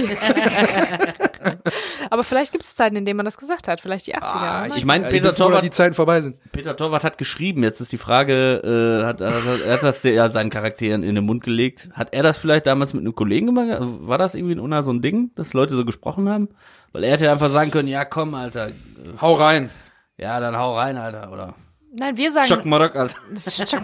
Aber 2.10 2.24
vielleicht 2.24 2.52
gibt 2.52 2.64
es 2.64 2.74
Zeiten, 2.74 2.96
in 2.96 3.04
denen 3.04 3.16
man 3.16 3.24
das 3.24 3.38
gesagt 3.38 3.68
hat. 3.68 3.80
Vielleicht 3.80 4.06
die 4.06 4.14
80er. 4.14 4.20
Ah, 4.22 4.64
oder? 4.66 4.76
Ich 4.76 4.84
meine, 4.84 5.04
Peter 5.06 5.28
bin 5.28 5.36
froh, 5.36 5.44
Torwart, 5.46 5.62
die 5.64 5.70
Zeiten 5.70 5.94
vorbei 5.94 6.20
sind. 6.20 6.36
Peter 6.52 6.76
Torwart 6.76 7.04
hat 7.04 7.18
geschrieben, 7.18 7.62
jetzt 7.62 7.80
ist 7.80 7.92
die 7.92 7.98
Frage, 7.98 9.02
äh, 9.02 9.06
hat, 9.06 9.20
hat, 9.20 9.60
er 9.66 9.72
hat 9.74 9.82
das 9.82 10.02
ja 10.02 10.28
seinen 10.28 10.50
Charakteren 10.50 11.02
in 11.02 11.14
den 11.14 11.24
Mund 11.24 11.42
gelegt. 11.42 11.88
Hat 11.92 12.12
er 12.12 12.22
das 12.22 12.38
vielleicht 12.38 12.66
damals 12.66 12.92
mit 12.94 13.00
einem 13.02 13.14
Kollegen 13.14 13.46
gemacht? 13.46 13.68
War 13.80 14.18
das 14.18 14.34
irgendwie 14.34 14.52
in 14.52 14.60
Unna 14.60 14.82
so 14.82 14.92
ein 14.92 15.00
Ding, 15.00 15.30
dass 15.34 15.54
Leute 15.54 15.74
so 15.74 15.84
gesprochen 15.84 16.28
haben? 16.28 16.48
Weil 16.92 17.04
er 17.04 17.12
hätte 17.12 17.24
ja 17.24 17.32
einfach 17.32 17.48
sagen 17.50 17.70
können, 17.70 17.88
ja 17.88 18.04
komm, 18.04 18.34
Alter, 18.34 18.70
Hau 19.20 19.34
rein. 19.34 19.70
ja, 20.16 20.38
dann 20.40 20.56
hau 20.56 20.76
rein, 20.76 20.96
Alter, 20.98 21.32
oder 21.32 21.54
Nein, 21.94 22.16
wir 22.16 22.30
sagen. 22.32 22.46
Schock 22.46 22.64
Marok, 22.64 22.96
Alter. 22.96 23.16
Schock 23.66 23.80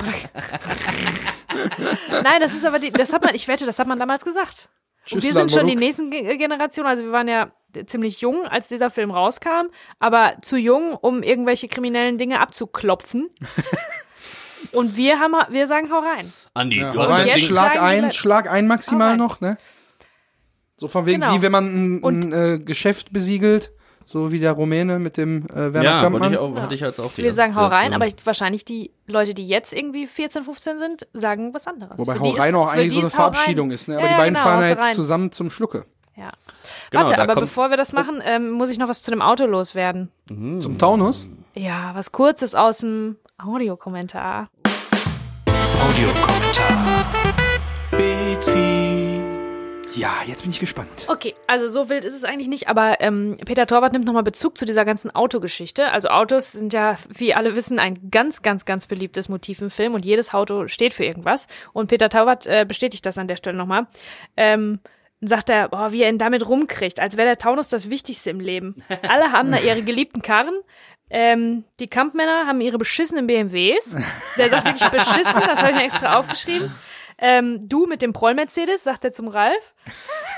Nein, 2.22 2.40
das 2.40 2.54
ist 2.54 2.64
aber 2.64 2.78
die, 2.78 2.90
das 2.90 3.12
hat 3.12 3.22
man, 3.24 3.34
ich 3.34 3.48
wette, 3.48 3.66
das 3.66 3.78
hat 3.78 3.86
man 3.86 3.98
damals 3.98 4.24
gesagt. 4.24 4.68
Und 5.11 5.22
wir 5.22 5.32
sind 5.32 5.50
schon 5.52 5.66
die 5.66 5.76
nächsten 5.76 6.11
Ge- 6.11 6.36
Generationen, 6.36 6.88
also 6.88 7.02
wir 7.04 7.12
waren 7.12 7.28
ja 7.28 7.50
ziemlich 7.86 8.20
jung, 8.20 8.46
als 8.46 8.68
dieser 8.68 8.90
Film 8.90 9.11
rauskam, 9.11 9.68
aber 9.98 10.34
zu 10.42 10.56
jung, 10.56 10.94
um 10.94 11.22
irgendwelche 11.22 11.68
kriminellen 11.68 12.18
Dinge 12.18 12.40
abzuklopfen. 12.40 13.30
Und 14.72 14.96
wir 14.96 15.18
haben, 15.20 15.34
wir 15.50 15.66
sagen, 15.66 15.90
hau 15.90 16.00
rein. 16.00 16.30
Andi, 16.54 16.80
Ja, 16.80 16.92
du 16.92 16.98
hau 17.00 17.09
hast 17.09 17.26
jetzt 17.26 17.44
Schlag 17.44 17.80
ein, 17.80 18.11
Schlag 18.11 18.50
ein 18.50 18.66
maximal 18.66 19.16
noch, 19.16 19.40
ne? 19.40 19.56
So 20.76 20.88
von 20.88 21.06
wegen, 21.06 21.20
Genau. 21.20 21.34
wie 21.34 21.42
wenn 21.42 21.52
man 21.52 21.64
ein, 22.00 22.04
ein 22.04 22.32
äh, 22.32 22.59
Geschäft 22.59 23.12
besiegelt, 23.12 23.70
so 24.11 24.32
wie 24.32 24.38
der 24.40 24.52
Rumäne 24.52 24.98
mit 24.98 25.18
dem 25.18 25.44
äh, 25.52 25.74
Werner 25.74 25.82
ja, 25.82 26.00
Kampmann. 26.00 26.32
ich 26.32 26.38
auch, 26.38 26.56
hatte 26.56 26.74
ich 26.74 26.80
jetzt 26.80 26.98
auch 26.98 27.12
die 27.12 27.22
Wir 27.24 27.32
sagen 27.34 27.54
hau 27.56 27.66
rein, 27.66 27.92
aber 27.92 28.06
ich, 28.06 28.14
wahrscheinlich 28.24 28.64
die 28.64 28.90
Leute, 29.06 29.34
die 29.34 29.46
jetzt 29.46 29.74
irgendwie 29.74 30.06
14, 30.06 30.44
15 30.44 30.78
sind, 30.78 31.06
sagen 31.12 31.52
was 31.52 31.66
anderes. 31.66 31.98
Wobei 31.98 32.14
Für 32.14 32.20
Hau 32.20 32.24
die 32.24 32.30
ist- 32.32 32.40
rein 32.40 32.54
auch 32.54 32.72
eigentlich 32.72 32.92
so 32.94 33.00
eine 33.00 33.06
rein. 33.09 33.12
Verabschiedung 33.14 33.70
ist, 33.70 33.86
ne? 33.88 33.96
Aber 33.98 34.02
Ja, 34.04 34.09
die 34.09 34.12
ja, 34.12 34.18
beiden 34.18 34.34
genau, 34.34 34.44
fahren 34.46 34.62
ja 34.62 34.68
jetzt 34.70 34.82
rein. 34.86 34.94
zusammen 34.94 35.30
zum 35.32 35.50
Schlucke. 35.50 35.84
Ja. 36.16 36.32
Genau, 36.90 37.02
Warte, 37.04 37.20
aber 37.20 37.34
bevor 37.34 37.68
wir 37.70 37.76
das 37.76 37.92
machen, 37.92 38.22
ähm, 38.24 38.50
muss 38.50 38.70
ich 38.70 38.78
noch 38.78 38.88
was 38.88 39.02
zu 39.02 39.11
dem 39.11 39.20
Auto 39.20 39.44
loswerden. 39.46 40.11
Zum 40.26 40.78
Taunus? 40.78 41.28
Ja, 41.54 41.90
was 41.94 42.11
kurzes 42.11 42.54
aus 42.54 42.78
dem 42.78 43.16
Audiokommentar. 43.36 44.48
Audiokommentar. 45.86 47.04
Bezi. 47.90 48.88
Ja, 49.95 50.14
jetzt 50.26 50.43
bin 50.43 50.51
ich 50.51 50.61
gespannt. 50.61 51.07
Okay, 51.09 51.34
also 51.47 51.68
so 51.68 51.89
wild 51.89 52.05
ist 52.05 52.14
es 52.14 52.24
eigentlich 52.24 52.49
nicht, 52.49 52.68
aber 52.68 53.01
ähm, 53.01 53.36
Peter 53.45 53.66
Torwart 53.66 53.93
nimmt 53.93 54.07
nochmal 54.07 54.22
Bezug 54.22 54.57
zu 54.57 54.64
dieser 54.64 54.84
ganzen 54.84 55.14
Autogeschichte. 55.14 55.91
Also 55.91 56.09
Autos 56.09 56.53
sind 56.53 56.72
ja, 56.72 56.97
wie 57.09 57.34
alle 57.34 57.57
wissen, 57.57 57.78
ein 57.78 58.11
ganz, 58.11 58.43
ganz, 58.43 58.64
ganz 58.64 58.86
beliebtes 58.86 59.28
Motiv 59.28 59.61
im 59.61 59.70
Film 59.70 59.95
und 59.95 60.05
jedes 60.05 60.34
Auto 60.34 60.68
steht 60.68 60.95
für 60.95 61.05
irgendwas. 61.05 61.47
Und 61.72 61.89
Peter 61.89 62.09
Torwart 62.09 62.47
äh, 62.47 62.64
bestätigt 62.66 63.07
das 63.07 63.18
an 63.18 63.28
der 63.28 63.36
Stelle 63.36 63.57
nochmal. 63.57 63.86
Ähm, 64.36 64.80
sagt 65.20 65.51
er, 65.51 65.68
boah, 65.68 65.91
wie 65.93 66.03
er 66.03 66.11
ihn 66.11 66.18
damit 66.18 66.47
rumkriegt, 66.49 67.01
als 67.01 67.16
wäre 67.16 67.26
der 67.26 67.39
Taunus 67.39 67.68
das 67.68 67.91
Wichtigste 67.91 68.30
im 68.30 68.41
Leben. 68.41 68.82
Alle 69.09 69.32
haben 69.32 69.51
da 69.51 69.59
ihre 69.59 69.82
geliebten 69.82 70.22
Karren. 70.22 70.55
Ähm, 71.11 71.64
die 71.80 71.89
Kampfmänner 71.89 72.47
haben 72.47 72.61
ihre 72.61 72.78
beschissenen 72.78 73.26
BMWs. 73.26 73.97
Der 74.36 74.51
sagt 74.51 74.66
wirklich 74.66 74.91
beschissen, 74.91 75.41
das 75.41 75.61
habe 75.61 75.70
ich 75.70 75.76
mir 75.76 75.84
extra 75.84 76.18
aufgeschrieben. 76.18 76.72
Ähm, 77.18 77.68
du 77.68 77.86
mit 77.86 78.02
dem 78.02 78.12
Proll-Mercedes, 78.12 78.84
sagt 78.84 79.04
er 79.04 79.12
zum 79.12 79.28
Ralf. 79.28 79.74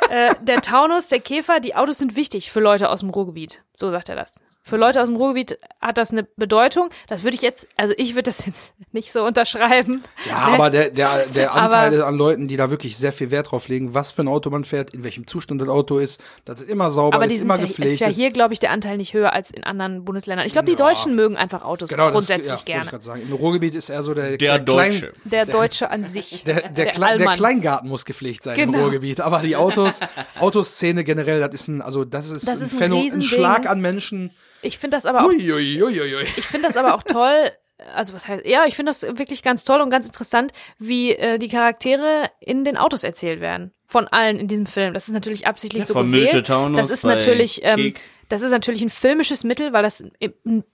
Äh, 0.09 0.35
der 0.43 0.63
Taunus, 0.63 1.09
der 1.09 1.21
Käfer, 1.21 1.61
die 1.61 1.77
Autos 1.77 1.99
sind 1.99 2.17
wichtig 2.17 2.51
für 2.51 2.61
Leute 2.61 2.89
aus 2.89 3.01
dem 3.01 3.11
Ruhrgebiet. 3.11 3.63
So 3.77 3.91
sagt 3.91 4.09
er 4.09 4.17
das. 4.17 4.41
Für 4.71 4.77
Leute 4.77 5.01
aus 5.03 5.09
dem 5.09 5.17
Ruhrgebiet 5.17 5.59
hat 5.81 5.99
das 5.99 6.11
eine 6.13 6.23
Bedeutung. 6.37 6.89
Das 7.09 7.25
würde 7.25 7.35
ich 7.35 7.43
jetzt, 7.43 7.67
also 7.77 7.93
ich 7.99 8.15
würde 8.15 8.31
das 8.31 8.47
jetzt 8.47 8.73
nicht 8.93 9.13
so 9.13 9.23
unterschreiben. 9.25 10.03
Ja, 10.29 10.37
aber 10.37 10.71
der, 10.71 10.91
der, 10.91 11.27
der 11.35 11.53
Aber- 11.55 11.77
Anteil 11.79 12.03
an 12.03 12.15
Leuten, 12.17 12.49
die 12.49 12.57
da 12.57 12.71
wirklich 12.71 12.97
sehr 12.97 13.13
viel 13.13 13.31
Wert 13.31 13.51
drauf 13.51 13.69
legen, 13.69 13.93
was 13.95 14.13
für 14.13 14.23
ein 14.23 14.29
Auto 14.29 14.49
man 14.51 14.65
fährt, 14.65 14.95
in 14.95 15.05
welchem 15.05 15.27
Zustand 15.27 15.61
das 15.61 15.69
Auto 15.69 15.99
ist, 15.99 16.23
dass 16.45 16.61
es 16.61 16.69
immer 16.69 16.91
sauber 16.91 17.17
Aber 17.17 17.27
ist, 17.27 17.37
die 17.37 17.41
immer 17.43 17.57
ja, 17.59 17.67
gepflegt 17.67 17.93
ist 17.93 18.01
ja 18.01 18.07
hier, 18.09 18.31
glaube 18.31 18.53
ich, 18.55 18.61
der 18.61 18.71
Anteil 18.71 18.97
nicht 18.97 19.13
höher 19.13 19.33
als 19.33 19.51
in 19.51 19.65
anderen 19.65 20.05
Bundesländern. 20.05 20.47
Ich 20.47 20.53
glaube, 20.53 20.67
die 20.67 20.77
Deutschen 20.77 21.15
mögen 21.15 21.37
einfach 21.37 21.63
Autos 21.65 21.89
Genau, 21.91 22.05
das- 22.05 22.13
grundsätzlich 22.13 22.47
ja, 22.47 22.53
wollte 22.53 22.61
Ich 22.61 22.65
gerne. 22.75 22.91
grad 22.91 23.03
sagen. 23.03 23.23
Im 23.23 23.33
Ruhrgebiet 23.33 23.75
ist 23.75 23.91
er 23.91 24.03
so 24.03 24.15
der, 24.15 24.37
Der 24.37 24.61
Klein- 24.61 24.65
Deutsche. 24.65 25.13
Der 25.25 25.47
Deutsche 25.47 25.91
an 25.91 26.05
sich. 26.05 26.45
Der, 26.45 26.69
der, 26.69 26.87
Klein, 26.87 27.19
der 27.19 27.29
Allmann. 27.29 27.37
Kleingarten 27.37 27.89
muss 27.89 28.05
gepflegt 28.05 28.45
sein 28.45 28.57
Genau. 28.57 28.79
im 28.79 28.85
Ruhrgebiet. 28.85 29.21
Aber 29.21 29.41
die 29.41 29.57
Autos, 29.57 30.01
Autoszene 30.39 31.05
generell, 31.05 31.41
das 31.41 31.55
ist 31.55 31.69
ein, 31.69 31.83
also 31.83 32.05
das 32.05 32.31
ist, 32.31 32.47
Das 32.47 32.61
ein, 32.61 32.67
ist 32.67 32.73
ein 32.75 32.79
Phänomen, 32.79 33.13
ein. 33.15 33.23
Schlag 33.23 33.69
an 33.69 33.81
Menschen. 33.81 34.31
Ich 34.63 34.79
finde 34.79 34.97
das 34.97 35.07
aber 35.07 35.25
auch 35.25 35.29
Uiuiuiui. 35.29 36.27
Ich 36.37 36.47
finde 36.47 36.69
das 36.69 36.77
aber 36.77 36.95
auch 36.95 37.03
toll. 37.03 37.51
Also 37.95 38.13
was 38.13 38.29
heißt, 38.29 38.45
ja, 38.45 38.67
ich 38.67 38.77
finde 38.77 38.91
das 38.91 39.03
wirklich 39.03 39.43
ganz 39.43 39.65
toll 39.65 39.81
und 39.81 39.89
ganz 39.91 40.05
interessant, 40.05 40.53
wie 40.79 41.13
äh, 41.13 41.39
die 41.39 41.49
Charaktere 41.49 42.31
in 42.39 42.65
den 42.65 42.77
Autos 42.77 43.05
erzählt 43.05 43.41
werden. 43.41 43.73
Von 43.87 44.07
allen 44.09 44.39
in 44.39 44.49
diesem 44.49 44.67
Film. 44.67 44.93
Das 44.93 45.09
ist 45.09 45.15
natürlich 45.15 45.47
absichtlich 45.47 45.81
Ja, 45.81 45.87
so 45.87 45.95
gewählt. 45.95 46.47
Taunus 46.47 46.79
das 46.79 46.91
ist 46.91 47.05
natürlich, 47.05 47.61
ähm, 47.65 47.95
das 48.29 48.43
ist 48.43 48.51
natürlich 48.51 48.83
ein 48.83 48.91
filmisches 48.91 49.45
Mittel, 49.45 49.73
weil 49.73 49.83
das 49.83 50.05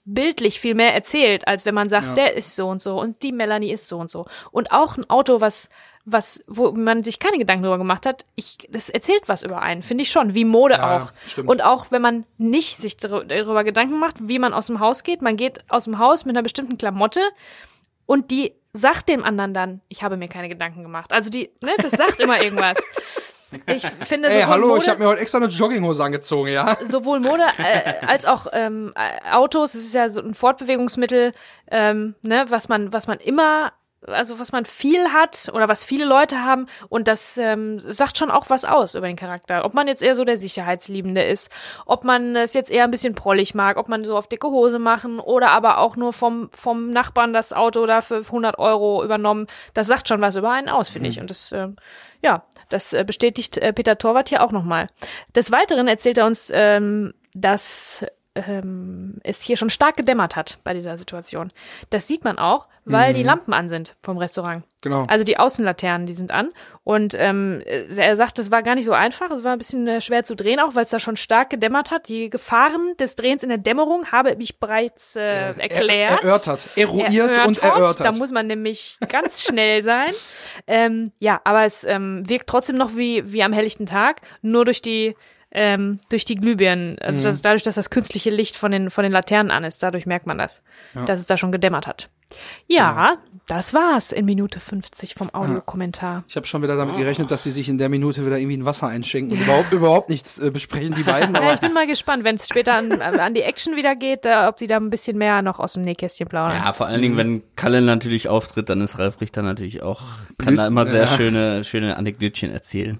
bildlich 0.05 0.61
viel 0.61 0.75
mehr 0.75 0.95
erzählt, 0.95 1.47
als 1.47 1.65
wenn 1.65 1.75
man 1.75 1.89
sagt, 1.89 2.17
der 2.17 2.35
ist 2.37 2.57
so 2.57 2.69
und 2.69 2.83
so 2.83 3.01
und 3.01 3.23
die 3.23 3.33
Melanie 3.33 3.73
ist 3.73 3.89
so 3.89 3.99
und 3.99 4.11
so. 4.11 4.27
Und 4.51 4.73
auch 4.73 4.97
ein 4.99 5.09
Auto, 5.09 5.41
was 5.41 5.69
was, 6.09 6.41
wo 6.47 6.71
man 6.71 7.03
sich 7.03 7.19
keine 7.19 7.37
Gedanken 7.37 7.65
darüber 7.65 7.79
gemacht 7.79 8.07
hat, 8.07 8.25
ich, 8.37 8.59
das 8.71 8.89
erzählt 8.91 9.25
was 9.27 9.43
über 9.43 9.61
einen, 9.61 9.83
finde 9.83 10.03
ich 10.03 10.11
schon, 10.11 10.35
wie 10.35 10.45
Mode 10.45 10.75
Ja, 10.75 10.97
auch. 10.99 11.13
stimmt. 11.27 11.49
Und 11.49 11.63
auch 11.65 11.91
wenn 11.91 12.01
man 12.01 12.25
nicht 12.39 12.77
sich 12.77 12.97
dar- 12.97 13.25
darüber 13.25 13.65
Gedanken 13.65 13.99
macht, 13.99 14.17
wie 14.21 14.39
man 14.39 14.55
aus 14.55 14.69
dem 14.69 14.79
Haus 14.81 15.03
geht, 15.03 15.21
man 15.21 15.37
geht 15.37 15.65
aus 15.69 15.85
dem 15.85 15.99
Haus 15.99 16.25
mit 16.25 16.37
einer 16.37 16.45
bestimmten 16.45 16.79
Klamotte 16.79 17.21
und 18.07 18.31
die 18.31 18.53
sagt 18.73 19.09
dem 19.09 19.25
anderen 19.25 19.53
dann, 19.53 19.81
ich 19.89 20.03
habe 20.05 20.17
mir 20.17 20.29
keine 20.29 20.49
Gedanken 20.49 20.83
gemacht. 20.83 21.13
Also 21.13 21.29
die, 21.29 21.51
ne, 21.61 21.73
das 21.83 21.91
sagt 21.93 22.21
immer 22.21 22.41
irgendwas. 22.41 22.77
ich 23.67 23.83
finde 24.03 24.29
Ey, 24.29 24.43
hallo, 24.43 24.69
Mode, 24.69 24.83
ich 24.83 24.89
habe 24.89 25.01
mir 25.01 25.09
heute 25.09 25.21
extra 25.23 25.39
eine 25.39 25.49
Jogginghose 25.49 26.05
angezogen, 26.05 26.51
ja? 26.53 26.77
sowohl 26.85 27.19
Mode 27.21 27.43
äh, 27.59 28.07
als 28.07 28.27
auch 28.27 28.47
ähm, 28.53 28.93
äh, 28.95 29.31
Autos. 29.33 29.75
Es 29.75 29.85
ist 29.87 29.95
ja 29.95 30.09
so 30.09 30.21
ein 30.21 30.35
Fortbewegungsmittel, 30.35 31.33
ähm, 31.71 32.15
ne, 32.23 32.45
was 32.49 32.69
man, 32.69 32.93
was 32.93 33.07
man 33.09 33.19
immer, 33.19 33.73
also 34.07 34.39
was 34.39 34.53
man 34.53 34.65
viel 34.65 35.09
hat 35.13 35.51
oder 35.53 35.69
was 35.69 35.85
viele 35.85 36.05
Leute 36.05 36.45
haben 36.45 36.67
und 36.89 37.09
das 37.09 37.39
ähm, 37.39 37.81
sagt 37.81 38.19
schon 38.19 38.31
auch 38.31 38.51
was 38.51 38.65
aus 38.65 38.95
über 38.95 39.07
den 39.07 39.17
Charakter. 39.17 39.65
Ob 39.65 39.75
man 39.75 39.89
jetzt 39.89 40.03
eher 40.03 40.15
so 40.15 40.25
der 40.25 40.37
Sicherheitsliebende 40.37 41.23
ist, 41.23 41.51
ob 41.87 42.05
man 42.05 42.37
es 42.37 42.55
jetzt 42.55 42.71
eher 42.71 42.85
ein 42.85 42.91
bisschen 42.91 43.15
prollig 43.15 43.55
mag, 43.55 43.77
ob 43.77 43.89
man 43.89 44.05
so 44.05 44.17
auf 44.17 44.29
dicke 44.29 44.49
Hose 44.49 44.79
machen 44.79 45.19
oder 45.19 45.51
aber 45.51 45.79
auch 45.79 45.97
nur 45.97 46.13
vom 46.13 46.51
vom 46.55 46.91
Nachbarn 46.91 47.33
das 47.33 47.53
Auto 47.53 47.87
da 47.87 48.01
für 48.01 48.19
100 48.19 48.59
Euro 48.59 49.03
übernommen. 49.03 49.47
Das 49.75 49.87
sagt 49.87 50.09
schon 50.09 50.21
was 50.21 50.37
über 50.37 50.51
einen 50.51 50.69
aus, 50.69 50.89
finde 50.89 51.09
ich. 51.09 51.21
Und 51.21 51.31
das 51.31 51.53
ähm, 51.53 51.77
ja, 52.23 52.45
das 52.69 52.93
äh, 52.93 53.05
bestätigt 53.05 53.59
äh, 53.59 53.73
Peter 53.73 53.99
Torwart 53.99 54.29
hier 54.29 54.43
auch 54.43 54.53
nochmal. 54.53 54.89
Des 55.35 55.53
Weiteren 55.53 55.89
erzählt 55.89 56.19
er 56.19 56.27
uns, 56.27 56.51
ähm, 56.53 57.15
dass 57.35 58.05
ähm, 58.47 59.19
es 59.23 59.43
hier 59.43 59.57
schon 59.57 59.71
stark 59.71 59.97
gedämmert 59.97 60.37
hat 60.37 60.59
bei 60.65 60.75
dieser 60.75 60.99
Situation. 60.99 61.53
Das 61.91 62.07
sieht 62.07 62.25
man 62.25 62.39
auch, 62.39 62.69
weil 62.85 63.15
die 63.15 63.25
Lampen 63.25 63.53
an 63.53 63.69
sind 63.69 63.97
vom 64.01 64.17
Restaurant. 64.17 64.63
Genau. 64.81 65.05
Also 65.09 65.25
die 65.25 65.39
Außenlaternen, 65.39 66.07
die 66.07 66.15
sind 66.15 66.31
an. 66.31 66.51
Und 66.85 67.15
ähm, 67.19 67.61
er 67.67 68.15
sagt, 68.15 68.39
das 68.39 68.53
war 68.53 68.63
gar 68.63 68.77
nicht 68.77 68.85
so 68.85 68.93
einfach. 68.93 69.31
Es 69.33 69.43
war 69.43 69.53
ein 69.53 69.59
bisschen 69.59 69.89
äh, 69.89 70.01
schwer 70.01 70.23
zu 70.23 70.37
drehen, 70.37 70.61
auch 70.61 70.77
weil 70.77 70.85
es 70.85 70.91
da 70.91 71.01
schon 71.01 71.17
stark 71.17 71.51
gedämmert 71.51 71.91
hat. 71.91 72.07
Die 72.07 72.31
Gefahren 72.31 72.97
des 73.01 73.17
Drehens 73.17 73.43
in 73.43 73.49
der 73.49 73.59
Dämmerung 73.59 74.13
habe 74.13 74.37
ich 74.39 74.61
bereits 74.61 75.17
äh, 75.17 75.55
erklärt. 75.59 76.23
Er, 76.23 76.23
erörtert, 76.23 76.69
eruiert 76.77 77.13
erörtert. 77.13 77.47
und 77.47 77.63
erörtert. 77.63 78.07
Da 78.07 78.13
muss 78.13 78.31
man 78.31 78.47
nämlich 78.47 78.99
ganz 79.09 79.43
schnell 79.43 79.83
sein. 79.83 80.13
Ähm, 80.69 81.11
ja, 81.19 81.41
aber 81.43 81.65
es 81.65 81.83
ähm, 81.83 82.29
wirkt 82.29 82.49
trotzdem 82.49 82.77
noch 82.77 82.97
wie, 82.97 83.33
wie 83.33 83.43
am 83.43 83.53
helllichten 83.53 83.87
Tag, 83.87 84.21
nur 84.43 84.65
durch 84.65 84.81
die 84.81 85.17
ähm, 85.57 85.99
durch 86.11 86.25
die 86.27 86.35
Glühbirnen, 86.37 86.99
also 87.01 87.23
Mhm. 87.23 87.25
das, 87.25 87.43
dadurch, 87.43 87.63
dass 87.63 87.75
das 87.77 87.91
künstliche 87.91 88.31
Licht 88.31 88.57
von 88.57 88.71
den, 88.71 88.91
von 88.91 89.03
den 89.03 89.11
Laternen 89.13 89.51
an 89.51 89.65
ist, 89.65 89.83
dadurch 89.83 90.05
merkt 90.07 90.27
man 90.27 90.37
das, 90.39 90.63
dass 91.07 91.19
es 91.19 91.27
da 91.27 91.37
schon 91.37 91.51
gedämmert 91.51 91.87
hat. 91.87 92.11
Ja, 92.67 93.19
das 93.47 93.73
war's 93.75 94.11
in 94.11 94.25
Minute 94.25 94.59
50 94.59 95.15
vom 95.15 95.33
Audiokommentar. 95.33 96.25
Ich 96.29 96.35
habe 96.37 96.47
schon 96.47 96.63
wieder 96.63 96.77
damit 96.77 96.97
gerechnet, 96.97 97.31
dass 97.31 97.45
sie 97.45 97.53
sich 97.53 97.69
in 97.69 97.79
der 97.79 97.89
Minute 97.89 98.27
wieder 98.27 98.39
irgendwie 98.39 98.57
ein 98.57 98.65
Wasser 98.65 98.89
einschenken 98.89 99.37
und 99.39 99.45
überhaupt, 99.45 99.73
überhaupt 99.73 100.11
nichts 100.11 100.39
äh, 100.41 100.51
besprechen, 100.51 100.95
die 100.97 101.05
beiden. 101.05 101.33
Ja, 101.35 101.53
ich 101.53 101.61
bin 101.61 101.73
mal 101.73 101.87
gespannt, 101.87 102.25
wenn 102.25 102.35
es 102.35 102.49
später 102.49 102.75
an, 102.75 103.01
an 103.01 103.35
die 103.35 103.43
Action 103.43 103.77
wieder 103.77 103.95
geht, 103.95 104.27
äh, 104.27 104.47
ob 104.49 104.59
sie 104.59 104.67
da 104.67 104.77
ein 104.79 104.91
bisschen 104.91 105.17
mehr 105.17 105.43
noch 105.43 105.61
aus 105.61 105.75
dem 105.75 105.83
Nähkästchen 105.83 106.27
plaudern. 106.29 106.57
Ja, 106.57 106.73
vor 106.73 106.87
allen 106.87 107.01
Dingen, 107.03 107.17
wenn 107.17 107.43
Kalle 107.55 107.81
natürlich 107.83 108.29
auftritt, 108.29 108.69
dann 108.69 108.81
ist 108.81 108.99
Ralf 108.99 109.21
Richter 109.21 109.43
natürlich 109.43 109.83
auch, 109.83 110.03
kann 110.39 110.57
da 110.57 110.67
immer 110.67 110.85
sehr 110.87 111.03
Ja. 111.03 111.07
schöne, 111.07 111.63
schöne 111.65 111.97
Anekdötchen 111.97 112.51
erzählen. 112.51 112.99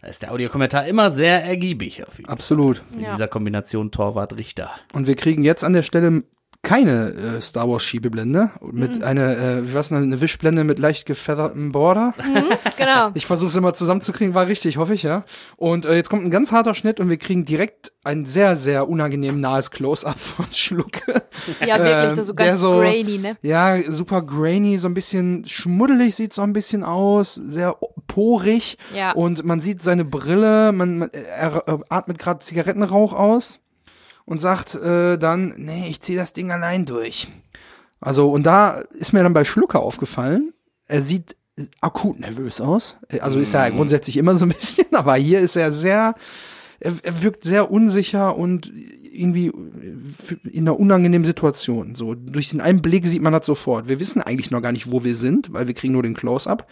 Da 0.00 0.08
ist 0.08 0.22
der 0.22 0.32
Audiokommentar 0.32 0.86
immer 0.86 1.10
sehr 1.10 1.44
ergiebig 1.44 2.06
auf 2.06 2.16
jeden 2.16 2.26
Fall. 2.26 2.32
absolut. 2.32 2.82
In 2.94 3.00
Ja. 3.02 3.10
dieser 3.12 3.28
Kombination 3.28 3.90
Torwart-Richter. 3.90 4.70
Und 4.94 5.06
wir 5.06 5.16
kriegen 5.16 5.44
jetzt 5.44 5.64
an 5.64 5.74
der 5.74 5.82
Stelle 5.82 6.22
keine 6.62 7.10
äh, 7.10 7.40
Star 7.40 7.68
Wars 7.68 7.82
Schiebeblende 7.82 8.50
mit 8.60 8.98
Mhm. 8.98 9.02
einer, 9.04 9.36
äh, 9.36 9.68
wie 9.68 9.74
war's 9.74 9.88
denn, 9.88 9.98
eine 9.98 10.20
Wischblende 10.20 10.62
mit 10.62 10.78
leicht 10.78 11.06
gefeathertem 11.06 11.72
Border. 11.72 12.14
Genau. 12.76 13.10
Ich 13.14 13.26
versuche 13.26 13.48
es 13.48 13.56
immer 13.56 13.74
zusammenzukriegen, 13.74 14.34
war 14.34 14.46
richtig, 14.46 14.76
hoffe 14.76 14.94
ich, 14.94 15.02
ja. 15.02 15.24
Und 15.56 15.86
äh, 15.86 15.94
jetzt 15.96 16.08
kommt 16.08 16.24
ein 16.24 16.30
ganz 16.30 16.52
harter 16.52 16.74
Schnitt 16.76 17.00
und 17.00 17.10
wir 17.10 17.16
kriegen 17.16 17.44
direkt 17.44 17.92
ein 18.04 18.26
sehr, 18.26 18.56
sehr 18.56 18.88
unangenehm 18.88 19.40
nahes 19.40 19.70
Close-up 19.72 20.18
von 20.18 20.46
Schlucke. 20.52 21.22
Ja, 21.66 21.76
wirklich, 21.82 22.18
ist 22.20 22.26
so 22.28 22.34
ganz 22.34 22.60
so- 22.60 22.78
grainy, 22.78 23.18
ne? 23.18 23.36
Ja, 23.42 23.76
super 23.90 24.22
grainy, 24.22 24.78
so 24.78 24.86
ein 24.86 24.94
bisschen 24.94 25.44
schmuddelig 25.44 26.14
sieht 26.14 26.32
so 26.32 26.42
ein 26.42 26.52
bisschen 26.52 26.84
aus, 26.84 27.34
sehr 27.34 27.74
porig. 28.06 28.78
Ja. 28.94 29.10
Und 29.12 29.44
man 29.44 29.60
sieht 29.60 29.82
seine 29.82 30.04
Brille, 30.04 30.70
man, 30.70 30.98
man 30.98 31.10
er, 31.10 31.64
er 31.66 31.80
atmet 31.88 32.20
gerade 32.20 32.38
Zigarettenrauch 32.40 33.12
aus 33.12 33.58
und 34.24 34.40
sagt 34.40 34.74
äh, 34.74 35.18
dann, 35.18 35.54
nee, 35.56 35.88
ich 35.88 36.00
zieh 36.00 36.16
das 36.16 36.32
Ding 36.32 36.50
allein 36.50 36.84
durch. 36.84 37.28
Also, 38.00 38.30
und 38.30 38.44
da 38.44 38.82
ist 38.90 39.12
mir 39.12 39.22
dann 39.22 39.32
bei 39.32 39.44
Schlucker 39.44 39.80
aufgefallen, 39.80 40.52
er 40.88 41.02
sieht 41.02 41.36
akut 41.80 42.20
nervös 42.20 42.60
aus. 42.60 42.96
Also 43.20 43.38
ist 43.38 43.54
er 43.54 43.70
grundsätzlich 43.70 44.16
immer 44.16 44.36
so 44.36 44.46
ein 44.46 44.48
bisschen, 44.58 44.86
aber 44.92 45.14
hier 45.14 45.40
ist 45.40 45.56
er 45.56 45.72
sehr, 45.72 46.14
er, 46.80 46.92
er 47.02 47.22
wirkt 47.22 47.44
sehr 47.44 47.70
unsicher 47.70 48.36
und 48.36 48.72
irgendwie 49.12 49.52
in 50.50 50.66
einer 50.66 50.80
unangenehmen 50.80 51.24
Situation. 51.24 51.94
So 51.94 52.14
durch 52.14 52.48
den 52.48 52.60
einen 52.60 52.82
Blick 52.82 53.06
sieht 53.06 53.22
man 53.22 53.32
das 53.32 53.46
sofort. 53.46 53.88
Wir 53.88 54.00
wissen 54.00 54.22
eigentlich 54.22 54.50
noch 54.50 54.62
gar 54.62 54.72
nicht, 54.72 54.90
wo 54.90 55.04
wir 55.04 55.14
sind, 55.14 55.52
weil 55.52 55.66
wir 55.66 55.74
kriegen 55.74 55.92
nur 55.92 56.02
den 56.02 56.14
Close-up. 56.14 56.66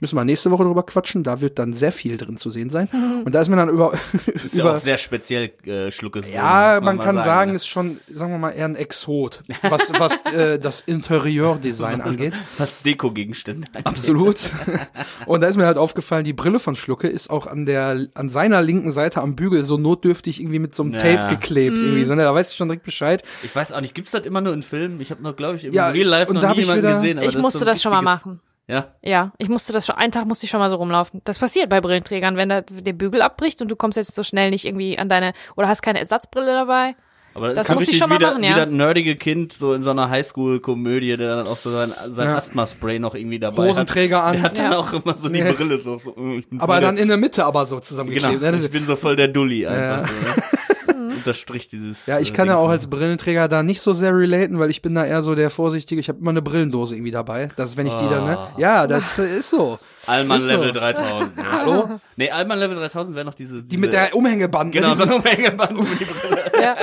Müssen 0.00 0.16
wir 0.16 0.24
nächste 0.24 0.50
Woche 0.50 0.64
drüber 0.64 0.82
quatschen. 0.84 1.22
Da 1.22 1.40
wird 1.40 1.58
dann 1.58 1.72
sehr 1.72 1.92
viel 1.92 2.16
drin 2.16 2.36
zu 2.36 2.50
sehen 2.50 2.68
sein. 2.68 2.88
Und 3.24 3.34
da 3.34 3.40
ist 3.40 3.48
mir 3.48 3.56
dann 3.56 3.68
über, 3.68 3.92
Ist 4.44 4.54
ja 4.56 4.62
über 4.64 4.74
auch 4.74 4.78
sehr 4.78 4.98
speziell, 4.98 5.52
äh, 5.66 5.90
Schluckes. 5.90 6.26
ja, 6.30 6.80
man 6.82 6.96
mal 6.96 7.04
kann 7.04 7.20
sagen, 7.20 7.52
ne? 7.52 7.56
ist 7.56 7.66
schon, 7.66 7.98
sagen 8.12 8.32
wir 8.32 8.38
mal, 8.38 8.50
eher 8.50 8.66
ein 8.66 8.76
Exot, 8.76 9.42
was, 9.62 9.92
was 9.98 10.26
äh, 10.34 10.58
das 10.58 10.80
Interieurdesign 10.82 12.00
angeht. 12.02 12.34
Was 12.58 12.82
Deko-Gegenstände 12.82 13.66
angeht. 13.68 13.86
Absolut. 13.86 14.38
Und 15.26 15.40
da 15.40 15.46
ist 15.46 15.56
mir 15.56 15.66
halt 15.66 15.78
aufgefallen, 15.78 16.24
die 16.24 16.32
Brille 16.32 16.58
von 16.58 16.76
Schlucke 16.76 17.08
ist 17.08 17.30
auch 17.30 17.46
an 17.46 17.64
der, 17.66 18.06
an 18.14 18.28
seiner 18.28 18.62
linken 18.62 18.92
Seite 18.92 19.22
am 19.22 19.36
Bügel 19.36 19.64
so 19.64 19.78
notdürftig 19.78 20.40
irgendwie 20.40 20.58
mit 20.58 20.74
so 20.74 20.82
einem 20.82 20.92
Ja. 20.94 20.98
Tape 20.98 21.34
geklebt 21.36 21.76
irgendwie, 21.76 22.04
so, 22.04 22.14
ne? 22.14 22.22
Da 22.22 22.34
weiß 22.34 22.50
ich 22.50 22.56
schon 22.56 22.68
direkt 22.68 22.84
Bescheid. 22.84 23.22
Ich 23.42 23.54
weiß 23.54 23.72
auch 23.72 23.80
nicht, 23.80 23.94
gibt's 23.94 24.10
das 24.12 24.24
immer 24.24 24.40
nur 24.40 24.52
in 24.54 24.62
Filmen? 24.62 25.00
Ich 25.00 25.10
habe 25.10 25.22
noch, 25.22 25.36
glaube 25.36 25.56
ich, 25.56 25.64
im 25.64 25.72
Ja, 25.72 25.88
Real 25.88 26.06
Life 26.08 26.28
und 26.30 26.34
noch 26.34 26.42
da 26.42 26.48
nie 26.48 26.52
hab 26.54 26.58
ich 26.58 26.64
jemanden 26.66 26.82
wieder- 26.84 26.96
gesehen. 26.96 27.18
Aber 27.18 27.26
Ich 27.28 27.34
das 27.34 27.42
musste 27.42 27.58
so 27.60 27.64
das 27.64 27.80
schon 27.82 27.92
mal 27.92 28.02
machen. 28.02 28.40
Ja, 28.66 28.86
Ja, 29.02 29.32
ich 29.38 29.48
musste 29.50 29.72
das 29.74 29.84
schon, 29.86 29.96
einen 29.96 30.10
Tag 30.12 30.24
musste 30.26 30.44
ich 30.46 30.50
schon 30.50 30.60
mal 30.60 30.70
so 30.70 30.76
rumlaufen. 30.76 31.20
Das 31.24 31.38
passiert 31.38 31.68
bei 31.68 31.80
Brillenträgern, 31.82 32.36
wenn 32.36 32.48
da 32.48 32.62
der 32.62 32.92
Bügel 32.94 33.20
abbricht 33.20 33.60
und 33.60 33.70
du 33.70 33.76
kommst 33.76 33.96
jetzt 33.98 34.14
so 34.14 34.22
schnell 34.22 34.50
nicht 34.50 34.64
irgendwie 34.64 34.98
an 34.98 35.08
deine, 35.10 35.34
oder 35.56 35.68
hast 35.68 35.82
keine 35.82 35.98
Ersatzbrille 35.98 36.46
dabei. 36.52 36.96
aber 37.34 37.48
das, 37.48 37.56
Das 37.56 37.68
ist 37.68 37.74
musste 37.74 37.90
ich 37.90 37.98
schon 37.98 38.08
mal 38.08 38.18
wie, 38.20 38.24
machen, 38.24 38.40
das, 38.42 38.48
ja. 38.50 38.56
wie 38.56 38.60
das 38.60 38.70
nerdige 38.70 39.16
Kind 39.16 39.52
so 39.52 39.74
in 39.74 39.82
so 39.82 39.90
einer 39.90 40.08
Highschool-Komödie, 40.08 41.16
der 41.18 41.36
dann 41.36 41.46
auch 41.46 41.58
so 41.58 41.70
sein, 41.72 41.92
sein 42.06 42.28
Ja. 42.28 42.36
Asthma-Spray 42.36 43.00
noch 43.00 43.14
irgendwie 43.14 43.38
dabei 43.38 43.68
Hosenträger 43.68 44.24
hat. 44.24 44.28
an. 44.28 44.32
Der 44.34 44.42
hat 44.44 44.58
dann 44.58 44.72
Ja. 44.72 44.78
auch 44.78 44.92
immer 44.94 45.14
so 45.14 45.28
die 45.28 45.42
Nee. 45.42 45.52
Brille 45.52 45.78
so. 45.78 45.98
so 45.98 46.14
äh, 46.16 46.38
ich 46.38 46.48
bin 46.48 46.58
Aber 46.60 46.72
voll 46.74 46.82
dann 46.82 46.94
der, 46.94 47.02
in 47.02 47.08
der 47.08 47.16
Mitte 47.18 47.44
aber 47.44 47.66
so 47.66 47.74
Genau, 47.76 47.84
zusammengeklebt. 47.84 48.40
ne? 48.40 48.56
ich 48.64 48.70
bin 48.70 48.86
so 48.86 48.96
voll 48.96 49.16
der 49.16 49.28
Dulli 49.28 49.66
einfach. 49.66 50.02
Ja. 50.02 50.06
So, 50.06 50.12
ne? 50.40 50.42
Unterstrich 51.10 51.68
dieses. 51.68 52.06
Ja, 52.06 52.18
ich 52.18 52.30
äh, 52.30 52.32
kann 52.32 52.48
ja 52.48 52.54
Dings. 52.54 52.64
auch 52.64 52.70
als 52.70 52.86
Brillenträger 52.88 53.48
da 53.48 53.62
nicht 53.62 53.80
so 53.80 53.92
sehr 53.92 54.14
relaten, 54.14 54.58
weil 54.58 54.70
ich 54.70 54.82
bin 54.82 54.94
da 54.94 55.04
eher 55.04 55.22
so 55.22 55.34
der 55.34 55.50
Vorsichtige. 55.50 56.00
Ich 56.00 56.08
habe 56.08 56.18
immer 56.20 56.30
eine 56.30 56.42
Brillendose 56.42 56.94
irgendwie 56.94 57.10
dabei. 57.10 57.48
Das, 57.56 57.76
wenn 57.76 57.86
ich 57.86 57.94
die 57.94 58.08
dann, 58.08 58.24
ne? 58.24 58.38
Ja, 58.58 58.86
das 58.86 59.18
äh, 59.18 59.24
ist 59.24 59.50
so. 59.50 59.78
Allmann 60.06 60.38
Ist 60.38 60.46
so. 60.46 60.52
Level 60.52 60.72
3000. 60.72 61.36
Ja. 61.36 61.44
Hallo? 61.52 62.00
Nee, 62.16 62.30
Allmann 62.30 62.58
Level 62.58 62.76
3000 62.76 63.16
wäre 63.16 63.24
noch 63.24 63.34
diese, 63.34 63.56
diese. 63.56 63.66
Die 63.66 63.76
mit 63.76 63.92
der 63.92 64.14
Umhängeband. 64.14 64.72
Genau, 64.72 64.88
ne? 64.88 64.94
so 64.94 65.04
Dieses, 65.04 65.16
eine 65.16 65.22
Umhängeband 65.30 65.88
für 65.88 65.96
die 65.96 66.04
Brille. 66.04 66.40
Ja, 66.60 66.76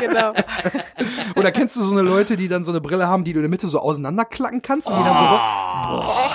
genau. 0.00 0.32
oder 1.36 1.52
kennst 1.52 1.76
du 1.76 1.82
so 1.82 1.92
eine 1.92 2.02
Leute, 2.02 2.36
die 2.36 2.48
dann 2.48 2.64
so 2.64 2.72
eine 2.72 2.80
Brille 2.80 3.06
haben, 3.06 3.22
die 3.24 3.32
du 3.32 3.38
in 3.38 3.42
der 3.42 3.50
Mitte 3.50 3.68
so 3.68 3.78
auseinanderklacken 3.78 4.62
kannst 4.62 4.88
und 4.88 4.96
die 4.98 5.04
dann 5.04 5.16
so. 5.16 5.24
Boah. 5.24 6.30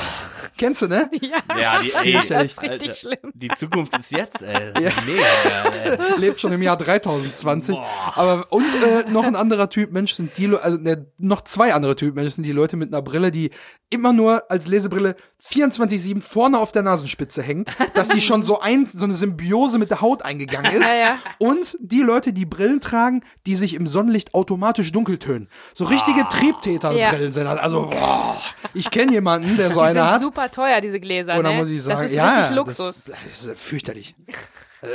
Kennst 0.64 0.82
du, 0.82 0.88
ne? 0.88 1.10
Ja, 1.60 1.82
die, 1.82 1.92
ey, 1.94 2.14
Das 2.14 2.46
ist 2.46 2.62
richtig 2.62 2.72
Alter, 2.72 2.94
schlimm. 2.94 3.32
Die 3.34 3.50
Zukunft 3.50 3.98
ist 4.00 4.12
jetzt, 4.12 4.44
ey. 4.44 4.72
Das 4.74 4.84
ist 4.84 5.06
mega 5.06 5.24
geil, 5.44 6.00
ey. 6.16 6.16
Lebt 6.22 6.40
schon 6.40 6.54
im 6.54 6.62
Jahr 6.62 6.78
3020. 6.78 7.76
Aber 8.16 8.48
und 8.50 8.74
äh, 8.82 9.10
noch 9.10 9.26
ein 9.26 9.36
anderer 9.36 9.70
Typ 9.70 9.92
Mensch 9.92 10.14
sind 10.14 10.38
die, 10.38 10.56
also 10.56 10.78
ne, 10.78 11.12
noch 11.18 11.42
zwei 11.42 11.74
andere 11.74 11.98
Typ 11.98 12.16
Mensch 12.16 12.36
sind 12.36 12.46
die 12.46 12.54
Leute 12.54 12.78
mit 12.78 12.94
einer 12.94 13.02
Brille, 13.02 13.30
die 13.30 13.52
immer 13.90 14.14
nur 14.14 14.50
als 14.50 14.68
Lesebrille 14.68 15.18
24/7 15.52 16.22
vorne 16.22 16.58
auf 16.60 16.72
der 16.72 16.84
Nasenspitze 16.84 17.42
hängt, 17.42 17.72
dass 17.94 18.10
die 18.10 18.22
schon 18.22 18.44
so 18.44 18.60
ein 18.60 18.86
so 18.86 19.04
eine 19.04 19.14
Symbiose 19.14 19.78
mit 19.78 19.90
der 19.92 20.02
Haut 20.02 20.24
eingegangen 20.24 20.72
ist. 20.80 20.90
Ja, 20.90 20.96
ja. 20.96 21.18
Und 21.38 21.78
die 21.80 22.02
Leute, 22.02 22.34
die 22.34 22.46
Brillen 22.46 22.80
tragen, 22.82 23.24
die 23.46 23.56
sich 23.56 23.74
im 23.74 23.86
Sonnenlicht 23.88 24.34
automatisch 24.34 24.92
dunkel 24.92 25.20
tönen. 25.20 25.50
So 25.74 25.86
richtige 25.86 26.28
Triebtäterbrillen 26.30 27.32
sind 27.32 27.46
das. 27.46 27.60
Also 27.60 27.88
boah, 27.88 28.42
ich 28.74 28.90
kenne 28.90 29.12
jemanden, 29.12 29.58
der 29.58 29.72
so 29.72 29.82
Die 29.82 29.88
eine 29.88 30.00
sind 30.00 30.12
hat. 30.12 30.22
super 30.22 30.50
teuer, 30.52 30.82
diese 30.82 31.00
Gläser. 31.00 31.38
Und 31.38 31.44
dann 31.44 31.54
ne? 31.54 31.60
muss 31.60 31.70
ich 31.70 31.82
sagen, 31.82 32.04
das 32.04 32.12
ist 32.12 32.18
ja, 32.18 32.38
richtig 32.38 32.56
Luxus. 32.56 33.04
Das, 33.06 33.06
das 33.06 33.46
ist 33.46 33.60
fürchterlich. 33.60 34.16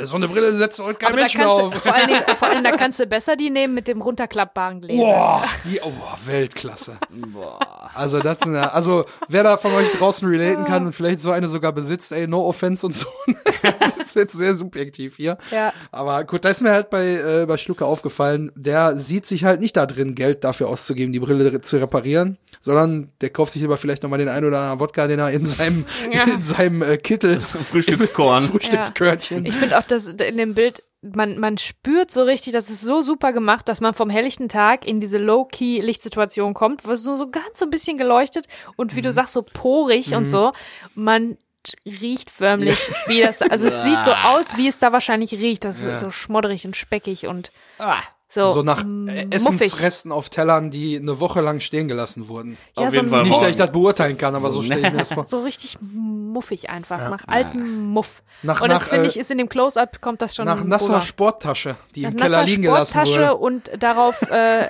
Äh, 0.01 0.07
So 0.07 0.17
eine 0.17 0.29
Brille 0.29 0.53
setzt 0.53 0.79
heute 0.81 0.99
kein 0.99 1.09
Aber 1.13 1.21
Mensch 1.21 1.37
mehr 1.37 1.49
auf. 1.51 1.75
vor, 1.75 1.95
allen 1.95 2.09
Dingen, 2.09 2.23
vor 2.39 2.49
allem, 2.49 2.65
da 2.65 2.71
kannst 2.73 3.01
du 3.01 3.07
besser 3.07 3.37
die 3.37 3.51
nehmen 3.51 3.75
mit 3.75 3.89
dem 3.89 4.01
runterklappbaren 4.03 4.81
Gläser. 4.81 5.03
Boah, 5.03 5.45
die, 5.65 5.81
oh, 5.81 5.93
Weltklasse. 6.27 6.99
Boah. 7.11 7.59
Also, 7.95 8.21
das 8.21 8.41
sind 8.41 8.55
ja, 8.55 8.69
also, 8.69 9.05
wer 9.29 9.43
da 9.43 9.57
von 9.57 9.73
euch 9.75 9.91
draußen 9.93 10.29
relaten 10.29 10.65
kann 10.65 10.87
und 10.87 10.93
vielleicht 10.93 11.21
so 11.21 11.31
eine 11.31 11.49
sogar 11.49 11.73
besitzt, 11.73 12.13
ey, 12.13 12.27
no 12.27 12.47
offense 12.47 12.85
und 12.87 12.95
so. 12.95 13.07
das 13.81 13.97
ist 13.97 14.15
jetzt 14.15 14.35
sehr 14.35 14.55
subjektiv 14.57 15.17
hier. 15.17 15.39
Ja. 15.51 15.73
Aber 15.91 16.25
gut, 16.25 16.45
da 16.45 16.51
ist 16.51 16.61
mir 16.63 16.71
halt 16.73 16.91
bei, 16.91 17.07
äh, 17.07 17.47
bei 17.47 17.57
Schlucke 17.57 17.85
aufgefallen, 17.87 18.53
der 18.55 18.97
sieht 18.97 19.27
sich 19.27 19.45
halt 19.45 19.61
nicht 19.61 19.77
da 19.77 19.87
drin, 19.87 20.15
Geld 20.15 20.45
dafür 20.45 20.69
auszugeben, 20.69 21.13
die 21.13 21.21
Brille 21.21 21.61
zu 21.61 21.79
reparieren, 21.79 22.39
sondern 22.61 23.11
der 23.21 23.31
kauft 23.31 23.53
sich 23.53 23.63
lieber 23.63 23.77
vielleicht 23.79 24.03
nochmal 24.03 24.19
den 24.19 24.29
ein 24.29 24.45
oder 24.45 24.59
anderen 24.59 24.81
Wodka, 24.81 25.07
den 25.07 25.19
er 25.19 25.31
in 25.31 25.47
seinem, 25.47 25.87
Ja. 26.13 26.25
in 26.25 26.43
seinem 26.43 26.83
äh, 26.83 26.97
Kittel, 26.99 27.39
Frühstückskorn. 27.39 28.45
Frühstückskörtchen. 28.49 29.45
Ich 29.47 29.55
finde 29.55 29.78
auch, 29.79 29.85
dass 29.85 30.07
in 30.07 30.37
dem 30.37 30.55
Bild, 30.55 30.83
man, 31.03 31.39
man 31.39 31.59
spürt 31.59 32.11
so 32.11 32.23
richtig, 32.23 32.53
das 32.53 32.71
ist 32.71 32.81
so 32.81 33.03
super 33.03 33.33
gemacht, 33.33 33.69
dass 33.69 33.81
man 33.81 33.95
vom 33.95 34.11
helllichten 34.11 34.49
Tag 34.49 34.87
in 34.87 35.01
diese 35.01 35.19
Low-Key-Lichtsituation 35.19 36.55
kommt, 36.55 36.87
wo 36.87 36.93
es 36.93 37.05
nur 37.05 37.17
so 37.17 37.31
ganz 37.31 37.59
so 37.59 37.65
ein 37.67 37.71
bisschen 37.71 37.99
geleuchtet 37.99 38.47
und 38.77 38.97
wie 38.97 39.01
du 39.03 39.13
sagst, 39.13 39.33
so 39.35 39.43
porig 39.43 40.15
und 40.15 40.27
so. 40.29 40.53
Man 40.95 41.39
riecht 41.87 42.31
förmlich, 42.31 42.79
wie 43.07 43.21
das, 43.21 43.43
also 43.43 43.67
es 43.69 43.83
sieht 43.85 44.03
so 44.05 44.13
aus, 44.13 44.57
wie 44.57 44.69
es 44.69 44.79
da 44.79 44.93
wahrscheinlich 44.93 45.33
riecht. 45.33 45.65
Das 45.65 45.81
Ja. 45.83 45.95
ist 45.95 46.01
so 46.01 46.11
schmodderig 46.11 46.65
und 46.67 46.77
speckig 46.77 47.27
und 47.27 47.53
Ah, 47.79 48.01
so, 48.31 48.49
So 48.53 48.63
nach 48.63 48.85
mm, 48.85 49.09
äh, 49.09 49.25
muffig. 49.25 49.35
Essensresten 49.35 50.13
auf 50.13 50.29
Tellern, 50.29 50.71
die 50.71 50.97
eine 50.99 51.19
Woche 51.19 51.41
lang 51.41 51.61
stehen 51.61 51.89
gelassen 51.89 52.29
wurden. 52.29 52.59
Ja, 52.77 52.83
Auf 52.85 52.91
so 52.91 52.97
jeden 52.97 53.09
Fall 53.09 53.23
Nicht, 53.23 53.41
dass 53.41 53.49
ich 53.51 53.57
das 53.57 53.73
beurteilen 53.73 54.19
kann, 54.19 54.35
aber 54.35 54.51
so 54.51 54.63
stelle 54.63 54.87
ich 54.87 54.93
mir 54.93 54.99
das 54.99 55.13
vor. 55.15 55.25
So 55.27 55.41
richtig 55.41 55.79
muffig 55.81 56.69
einfach, 56.69 57.09
nach 57.11 57.27
altem 57.27 57.85
Muff. 57.87 58.23
Nach- 58.43 58.61
und 58.61 58.69
das 58.69 58.83
nach, 58.83 58.89
finde 58.89 59.07
äh, 59.07 59.09
ich, 59.09 59.19
ist 59.19 59.31
in 59.31 59.39
dem 59.39 59.49
Close-Up 59.49 60.01
kommt 60.03 60.21
das 60.21 60.35
schon 60.37 60.45
Nach 60.45 60.63
nasser 60.63 60.89
rüber. 60.89 61.03
Sporttasche, 61.03 61.77
die 61.95 62.03
Nach 62.03 62.11
im 62.11 62.17
Keller 62.19 62.45
liegen 62.45 62.63
gelassen 62.63 62.93
Sporttasche 62.93 63.21
wurde. 63.31 63.37
und 63.37 63.71
darauf 63.79 64.21
äh, 64.31 64.69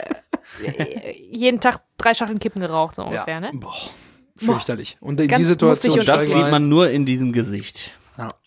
jeden 1.31 1.61
Tag 1.61 1.81
drei 1.99 2.15
Schachteln 2.15 2.39
Kippen 2.39 2.61
geraucht, 2.61 2.95
so 2.95 3.03
Ja. 3.03 3.09
ungefähr, 3.09 3.41
ne? 3.41 3.51
Boah, 3.55 3.75
fürchterlich. 4.37 4.97
Und 5.01 5.21
in 5.21 5.29
Ganz 5.29 5.41
die 5.41 5.45
Situation 5.45 6.01
das 6.07 6.27
sieht 6.27 6.51
man 6.51 6.69
nur 6.69 6.91
in 6.91 7.05
diesem 7.07 7.33
Gesicht. 7.33 7.93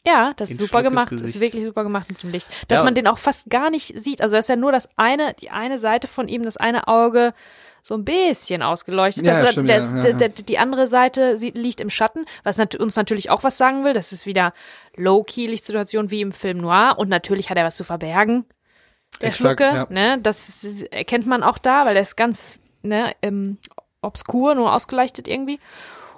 Ja, 0.05 0.31
das 0.35 0.49
ist 0.49 0.57
super 0.59 0.83
gemacht. 0.83 1.09
Gesicht. 1.09 1.35
Ist 1.35 1.41
wirklich 1.41 1.63
super 1.63 1.83
gemacht 1.83 2.09
mit 2.09 2.21
dem 2.23 2.31
Licht. 2.31 2.47
Dass 2.67 2.79
Ja. 2.79 2.83
man 2.83 2.95
den 2.95 3.07
auch 3.07 3.17
fast 3.17 3.49
gar 3.49 3.69
nicht 3.69 3.99
sieht. 3.99 4.21
Also 4.21 4.35
das 4.35 4.45
ist 4.45 4.49
ja 4.49 4.55
nur 4.55 4.71
das 4.71 4.89
eine, 4.97 5.33
die 5.35 5.49
eine 5.49 5.77
Seite 5.77 6.07
von 6.07 6.27
ihm, 6.27 6.43
das 6.43 6.57
eine 6.57 6.87
Auge 6.87 7.33
so 7.83 7.95
ein 7.95 8.05
bisschen 8.05 8.61
ausgeleuchtet. 8.61 9.25
Ja, 9.25 9.33
das, 9.33 9.45
ja, 9.45 9.51
stimmt, 9.53 9.69
der, 9.69 9.77
ja, 9.77 9.95
ja, 9.95 10.01
der, 10.01 10.11
ja. 10.11 10.17
der, 10.17 10.29
die 10.29 10.57
andere 10.59 10.87
Seite 10.87 11.37
sie, 11.37 11.51
liegt 11.51 11.81
im 11.81 11.89
Schatten, 11.89 12.25
was 12.43 12.57
nat 12.57 12.75
uns 12.75 12.95
natürlich 12.95 13.29
auch 13.29 13.43
was 13.43 13.57
sagen 13.57 13.83
will. 13.83 13.93
Das 13.93 14.11
ist 14.11 14.25
wieder 14.25 14.53
Low-Key-Lichtsituation 14.95 16.11
wie 16.11 16.21
im 16.21 16.31
Film 16.31 16.59
Noir. 16.59 16.95
Und 16.97 17.09
natürlich 17.09 17.49
hat 17.49 17.57
er 17.57 17.65
was 17.65 17.77
zu 17.77 17.83
verbergen. 17.83 18.45
Der 19.19 19.29
Exakt, 19.29 19.59
Schlucke, 19.59 19.75
ja. 19.75 19.87
ne? 19.89 20.19
Das 20.21 20.63
erkennt 20.91 21.25
man 21.25 21.43
auch 21.43 21.57
da, 21.57 21.85
weil 21.85 21.95
er 21.95 22.01
ist 22.01 22.15
ganz 22.15 22.59
ne, 22.81 23.13
ähm, 23.21 23.57
obskur, 24.01 24.55
nur 24.55 24.73
ausgeleuchtet 24.73 25.27
irgendwie. 25.27 25.59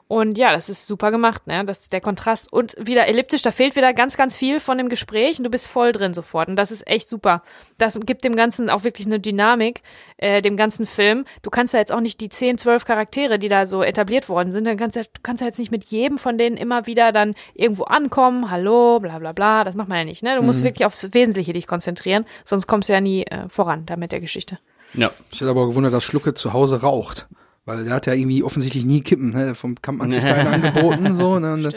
Und 0.08 0.38
ja, 0.38 0.51
das 0.51 0.70
ist 0.70 0.86
super 0.86 1.12
gemacht, 1.12 1.47
ne? 1.47 1.66
Das 1.66 1.82
ist 1.82 1.93
der 1.93 2.01
Kontrast 2.01 2.51
und 2.51 2.76
wieder 2.80 3.08
elliptisch, 3.08 3.41
da 3.41 3.51
fehlt 3.51 3.76
wieder 3.76 3.93
ganz, 3.93 4.18
ganz 4.18 4.38
viel 4.38 4.60
von 4.60 4.78
dem 4.78 4.89
Gespräch 4.89 5.38
und 5.38 5.43
du 5.43 5.49
bist 5.49 5.68
voll 5.68 5.91
drin 5.91 6.14
sofort. 6.14 6.49
Und 6.49 6.56
das 6.56 6.72
ist 6.72 6.86
echt 6.88 7.08
super. 7.08 7.41
Das 7.78 7.99
gibt 7.99 8.24
dem 8.24 8.36
Ganzen 8.36 8.70
auch 8.70 8.84
wirklich 8.84 9.08
eine 9.08 9.20
Dynamik, 9.20 9.82
äh, 10.18 10.41
dem 10.41 10.58
ganzen 10.58 10.86
Film. 10.86 11.26
Du 11.41 11.49
kannst 11.49 11.74
ja 11.74 11.80
jetzt 11.80 11.91
auch 11.91 12.01
nicht 12.01 12.22
die 12.22 12.30
10, 12.30 12.58
12 12.58 12.86
Charaktere, 12.86 13.39
die 13.39 13.47
da 13.47 13.66
so 13.66 13.82
etabliert 13.82 14.30
worden 14.30 14.51
sind, 14.51 14.66
dann 14.66 14.78
kannst 14.78 14.97
du, 14.97 15.04
du 15.04 15.22
kannst 15.24 15.41
ja 15.41 15.47
jetzt 15.47 15.60
nicht 15.60 15.72
mit 15.72 15.86
jedem 15.86 16.18
von 16.18 16.38
denen 16.38 16.58
immer 16.58 16.86
wieder 16.86 17.12
dann 17.12 17.34
irgendwo 17.54 17.84
ankommen, 17.84 18.51
hallo, 18.51 18.99
bla 18.99 19.20
bla 19.20 19.32
bla. 19.32 19.64
Das 19.64 19.76
macht 19.76 19.88
man 19.88 19.99
ja 19.99 20.06
nicht, 20.06 20.24
ne? 20.24 20.36
Du 20.36 20.41
musst 20.43 20.64
wirklich 20.64 20.86
aufs 20.86 21.14
Wesentliche 21.14 21.54
dich 21.54 21.68
konzentrieren, 21.68 22.26
sonst 22.45 22.68
kommst 22.68 22.89
du 22.89 22.93
ja 22.93 23.01
nie 23.01 23.24
äh, 23.24 23.47
voran 23.49 23.86
da 23.86 23.95
mit 23.95 24.12
der 24.12 24.20
Geschichte. 24.20 24.60
Ja. 24.93 25.12
Ich 25.32 25.41
hätte 25.41 25.49
aber 25.49 25.68
gewundert, 25.68 25.93
dass 25.93 26.04
Schlucke 26.04 26.34
zu 26.34 26.54
Hause 26.54 26.82
raucht. 26.82 27.28
Weil 27.66 27.86
der 27.86 27.93
hat 27.93 28.07
ja 28.07 28.14
irgendwie 28.14 28.43
offensichtlich 28.43 28.86
nie 28.86 29.01
Kippen, 29.01 29.30
ne? 29.32 29.55
Vom 29.55 29.82
Kampfmann 29.82 30.09
kriegt 30.11 30.26
einen 30.26 30.47
angeboten, 30.66 31.16
so, 31.16 31.39
ne? 31.39 31.53
Und, 31.53 31.76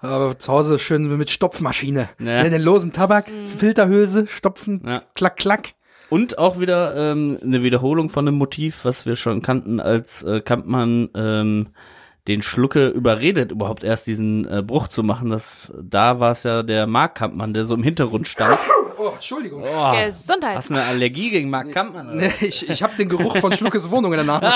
aber 0.00 0.38
zu 0.38 0.52
Hause 0.52 0.78
schön 0.78 1.14
mit 1.16 1.30
Stopfmaschine. 1.30 2.08
Ja. 2.18 2.42
Ne? 2.42 2.50
Den 2.50 2.62
losen 2.62 2.92
Tabak, 2.92 3.30
Filterhülse, 3.58 4.26
stopfen, 4.26 4.82
Ja. 4.86 5.02
klack, 5.14 5.36
klack. 5.36 5.68
Und 6.08 6.38
auch 6.38 6.58
wieder 6.58 6.96
ähm, 7.12 7.38
eine 7.42 7.62
Wiederholung 7.62 8.08
von 8.10 8.26
einem 8.26 8.36
Motiv, 8.38 8.84
was 8.84 9.06
wir 9.06 9.14
schon 9.14 9.42
kannten, 9.42 9.78
als 9.78 10.22
äh, 10.24 10.40
Kampmann 10.40 11.10
ähm, 11.14 11.68
den 12.26 12.42
Schlucke 12.42 12.88
überredet, 12.88 13.52
überhaupt 13.52 13.84
erst 13.84 14.06
diesen 14.08 14.44
äh, 14.50 14.62
Bruch 14.62 14.88
zu 14.88 15.02
machen. 15.04 15.30
Das, 15.30 15.72
da 15.80 16.18
war 16.18 16.32
es 16.32 16.42
ja 16.42 16.62
der 16.64 16.86
Mark 16.88 17.14
Kampmann, 17.14 17.54
der 17.54 17.64
so 17.64 17.74
im 17.74 17.82
Hintergrund 17.84 18.26
stand. 18.26 18.58
Oh, 18.98 19.10
Entschuldigung. 19.14 19.62
Oh, 19.62 19.92
Gesundheit. 20.04 20.56
hast 20.56 20.70
du 20.70 20.74
eine 20.74 20.84
Allergie 20.84 21.30
gegen 21.30 21.48
Mark 21.48 21.72
Kampmann? 21.72 22.08
Oder? 22.08 22.16
Ne, 22.16 22.32
ich 22.40 22.68
ich 22.68 22.82
habe 22.82 22.94
den 22.98 23.08
Geruch 23.08 23.36
von 23.38 23.52
Schluckes 23.52 23.90
Wohnung 23.90 24.12
in 24.12 24.18
der 24.18 24.26
Nase. 24.26 24.52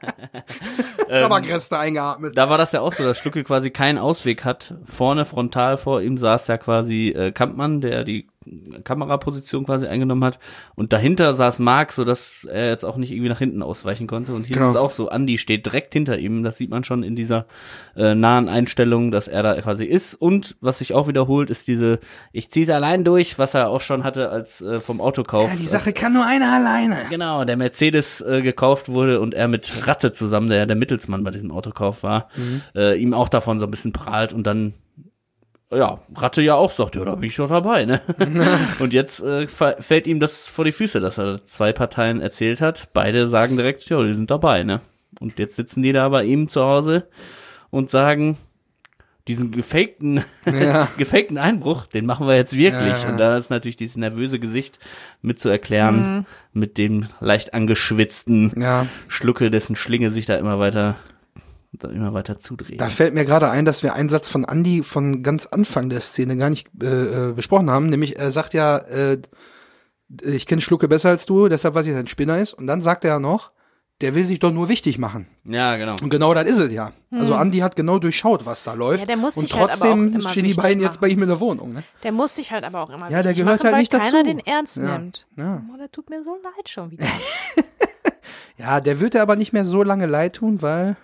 Tabakreste 1.08 1.78
eingeatmet. 1.78 2.36
Da 2.36 2.48
war 2.48 2.58
das 2.58 2.72
ja 2.72 2.80
auch 2.80 2.92
so, 2.92 3.04
dass 3.04 3.18
Schlucke 3.18 3.44
quasi 3.44 3.70
keinen 3.70 3.98
Ausweg 3.98 4.44
hat. 4.44 4.74
Vorne 4.84 5.24
frontal 5.24 5.76
vor 5.76 6.02
ihm 6.02 6.18
saß 6.18 6.46
ja 6.48 6.58
quasi 6.58 7.08
äh, 7.08 7.32
Kampmann, 7.32 7.80
der 7.80 8.04
die 8.04 8.28
Kameraposition 8.84 9.64
quasi 9.64 9.86
eingenommen 9.86 10.24
hat. 10.24 10.38
Und 10.74 10.92
dahinter 10.92 11.34
saß 11.34 11.58
Mark, 11.58 11.92
so 11.92 12.04
dass 12.04 12.44
er 12.44 12.68
jetzt 12.68 12.84
auch 12.84 12.96
nicht 12.96 13.10
irgendwie 13.12 13.28
nach 13.28 13.38
hinten 13.38 13.62
ausweichen 13.62 14.06
konnte. 14.06 14.32
Und 14.34 14.46
hier 14.46 14.56
Genau. 14.56 14.66
ist 14.68 14.74
es 14.74 14.80
auch 14.80 14.90
so, 14.90 15.08
Andy 15.10 15.38
steht 15.38 15.66
direkt 15.66 15.92
hinter 15.92 16.18
ihm. 16.18 16.42
Das 16.42 16.56
sieht 16.56 16.70
man 16.70 16.84
schon 16.84 17.02
in 17.02 17.16
dieser 17.16 17.46
äh, 17.96 18.14
nahen 18.14 18.48
Einstellung, 18.48 19.10
dass 19.10 19.28
er 19.28 19.42
da 19.42 19.60
quasi 19.60 19.84
ist. 19.84 20.14
Und 20.14 20.56
was 20.60 20.78
sich 20.78 20.94
auch 20.94 21.08
wiederholt, 21.08 21.50
ist 21.50 21.68
diese, 21.68 21.98
ich 22.32 22.50
zieh's 22.50 22.70
allein 22.70 23.04
durch, 23.04 23.38
was 23.38 23.54
er 23.54 23.68
auch 23.68 23.80
schon 23.80 24.04
hatte 24.04 24.30
als 24.30 24.60
äh, 24.62 24.80
vom 24.80 25.00
Autokauf. 25.00 25.50
Ja, 25.50 25.56
die 25.56 25.66
Sache 25.66 25.92
kann 25.92 26.12
nur 26.12 26.26
einer 26.26 26.52
alleine. 26.52 27.06
Genau, 27.10 27.44
der 27.44 27.56
Mercedes 27.56 28.20
äh, 28.20 28.42
gekauft 28.42 28.88
wurde 28.88 29.20
und 29.20 29.34
er 29.34 29.48
mit 29.48 29.86
Ratte 29.86 30.12
zusammen, 30.12 30.48
der 30.48 30.58
ja 30.58 30.66
der 30.66 30.76
Mittelsmann 30.76 31.24
bei 31.24 31.30
diesem 31.30 31.50
Autokauf 31.50 32.02
war, 32.02 32.28
äh, 32.74 33.00
ihm 33.00 33.14
auch 33.14 33.28
davon 33.28 33.58
so 33.58 33.66
ein 33.66 33.70
bisschen 33.70 33.92
prahlt 33.92 34.32
und 34.32 34.46
dann 34.46 34.74
ja, 35.72 36.00
Ratte 36.14 36.42
ja 36.42 36.54
auch 36.54 36.70
sagt, 36.70 36.96
ja, 36.96 37.04
da 37.04 37.14
bin 37.14 37.28
ich 37.28 37.36
doch 37.36 37.48
dabei, 37.48 37.84
ne? 37.84 38.00
und 38.80 38.92
jetzt 38.92 39.22
äh, 39.22 39.46
fällt 39.48 40.06
ihm 40.06 40.20
das 40.20 40.48
vor 40.48 40.64
die 40.64 40.72
Füße, 40.72 41.00
dass 41.00 41.18
er 41.18 41.44
zwei 41.46 41.72
Parteien 41.72 42.20
erzählt 42.20 42.60
hat. 42.60 42.88
Beide 42.92 43.28
sagen 43.28 43.56
direkt, 43.56 43.88
ja, 43.88 44.02
die 44.02 44.12
sind 44.12 44.30
dabei, 44.30 44.64
ne? 44.64 44.80
Und 45.20 45.38
jetzt 45.38 45.56
sitzen 45.56 45.82
die 45.82 45.92
da 45.92 46.08
bei 46.08 46.24
ihm 46.24 46.48
zu 46.48 46.62
Hause 46.62 47.08
und 47.70 47.90
sagen, 47.90 48.36
diesen 49.28 49.50
gefakten, 49.52 50.24
Ja. 50.44 50.88
gefakten 50.98 51.38
Einbruch, 51.38 51.86
den 51.86 52.06
machen 52.06 52.26
wir 52.26 52.34
jetzt 52.34 52.56
wirklich. 52.56 52.96
Ja, 52.98 53.02
ja. 53.04 53.08
Und 53.10 53.16
da 53.18 53.36
ist 53.36 53.50
natürlich 53.50 53.76
dieses 53.76 53.96
nervöse 53.96 54.40
Gesicht 54.40 54.78
mit 55.22 55.38
zu 55.38 55.48
erklären, 55.48 56.26
mit 56.52 56.78
dem 56.78 57.06
leicht 57.20 57.54
angeschwitzten 57.54 58.52
Ja. 58.60 58.86
Schlucke, 59.08 59.50
dessen 59.50 59.76
Schlinge 59.76 60.10
sich 60.10 60.26
da 60.26 60.36
immer 60.36 60.58
weiter, 60.58 60.96
da 61.72 61.88
immer 61.88 62.12
weiter 62.12 62.38
zudreht. 62.40 62.80
Da 62.80 62.88
fällt 62.88 63.14
mir 63.14 63.24
gerade 63.24 63.48
ein, 63.50 63.64
dass 63.64 63.82
wir 63.82 63.94
einen 63.94 64.08
Satz 64.08 64.28
von 64.28 64.44
Andy 64.44 64.82
von 64.82 65.22
ganz 65.22 65.46
Anfang 65.46 65.88
der 65.88 66.00
Szene 66.00 66.36
gar 66.36 66.50
nicht 66.50 66.68
äh, 66.82 67.28
äh, 67.28 67.32
besprochen 67.32 67.70
haben. 67.70 67.86
Nämlich, 67.86 68.18
er 68.18 68.30
sagt 68.32 68.54
ja, 68.54 68.78
äh, 68.78 69.18
ich 70.22 70.46
kenne 70.46 70.60
Schlucke 70.60 70.88
besser 70.88 71.10
als 71.10 71.26
du, 71.26 71.48
deshalb 71.48 71.74
weiß 71.74 71.86
ich, 71.86 71.92
dass 71.92 71.98
er 71.98 72.04
ein 72.04 72.08
Spinner 72.08 72.38
ist. 72.40 72.54
Und 72.54 72.66
dann 72.66 72.82
sagt 72.82 73.04
er 73.04 73.10
ja 73.12 73.18
noch, 73.20 73.50
der 74.00 74.14
will 74.14 74.24
sich 74.24 74.38
doch 74.38 74.50
nur 74.50 74.68
wichtig 74.70 74.96
machen. 74.98 75.26
ja, 75.44 75.76
genau. 75.76 75.94
Und 76.02 76.08
genau 76.08 76.32
das 76.34 76.46
ist 76.46 76.58
es 76.58 76.72
ja. 76.72 76.92
Also 77.10 77.34
Andy 77.34 77.58
hat 77.58 77.76
genau 77.76 77.98
durchschaut, 77.98 78.46
was 78.46 78.64
da 78.64 78.72
läuft. 78.72 79.00
Ja, 79.00 79.06
der 79.06 79.16
muss 79.18 79.36
und 79.36 79.42
sich 79.44 79.52
halt 79.52 79.70
aber 79.70 79.78
trotzdem 79.78 80.10
auch 80.14 80.20
immer 80.20 80.28
stehen 80.30 80.46
die 80.46 80.54
beiden 80.54 80.80
jetzt 80.82 80.94
machen. 80.94 81.00
bei 81.02 81.08
ihm 81.08 81.22
in 81.22 81.28
der 81.28 81.38
Wohnung. 81.38 81.74
Ne? 81.74 81.84
Der 82.02 82.10
muss 82.10 82.34
sich 82.34 82.50
halt 82.50 82.64
aber 82.64 82.80
auch 82.80 82.88
immer 82.90 83.10
Ja, 83.10 83.22
der 83.22 83.34
gehört 83.34 83.58
machen, 83.58 83.64
halt 83.64 83.72
weil 83.74 83.80
nicht 83.80 83.92
dazu. 83.92 84.10
keiner 84.12 84.24
den 84.24 84.38
ernst 84.40 84.78
Ja, 84.78 84.98
nimmt. 84.98 85.26
ja. 85.36 85.62
Oh, 85.72 85.76
das 85.78 85.90
tut 85.92 86.08
mir 86.10 86.22
so 86.24 86.34
leid 86.42 86.68
schon 86.68 86.90
wieder. 86.90 87.04
Ja, 88.58 88.80
der 88.82 89.00
wird 89.00 89.14
er 89.14 89.22
aber 89.22 89.36
nicht 89.36 89.54
mehr 89.54 89.64
so 89.64 89.82
lange 89.82 90.04
leid 90.04 90.34
tun, 90.36 90.60
weil 90.60 90.96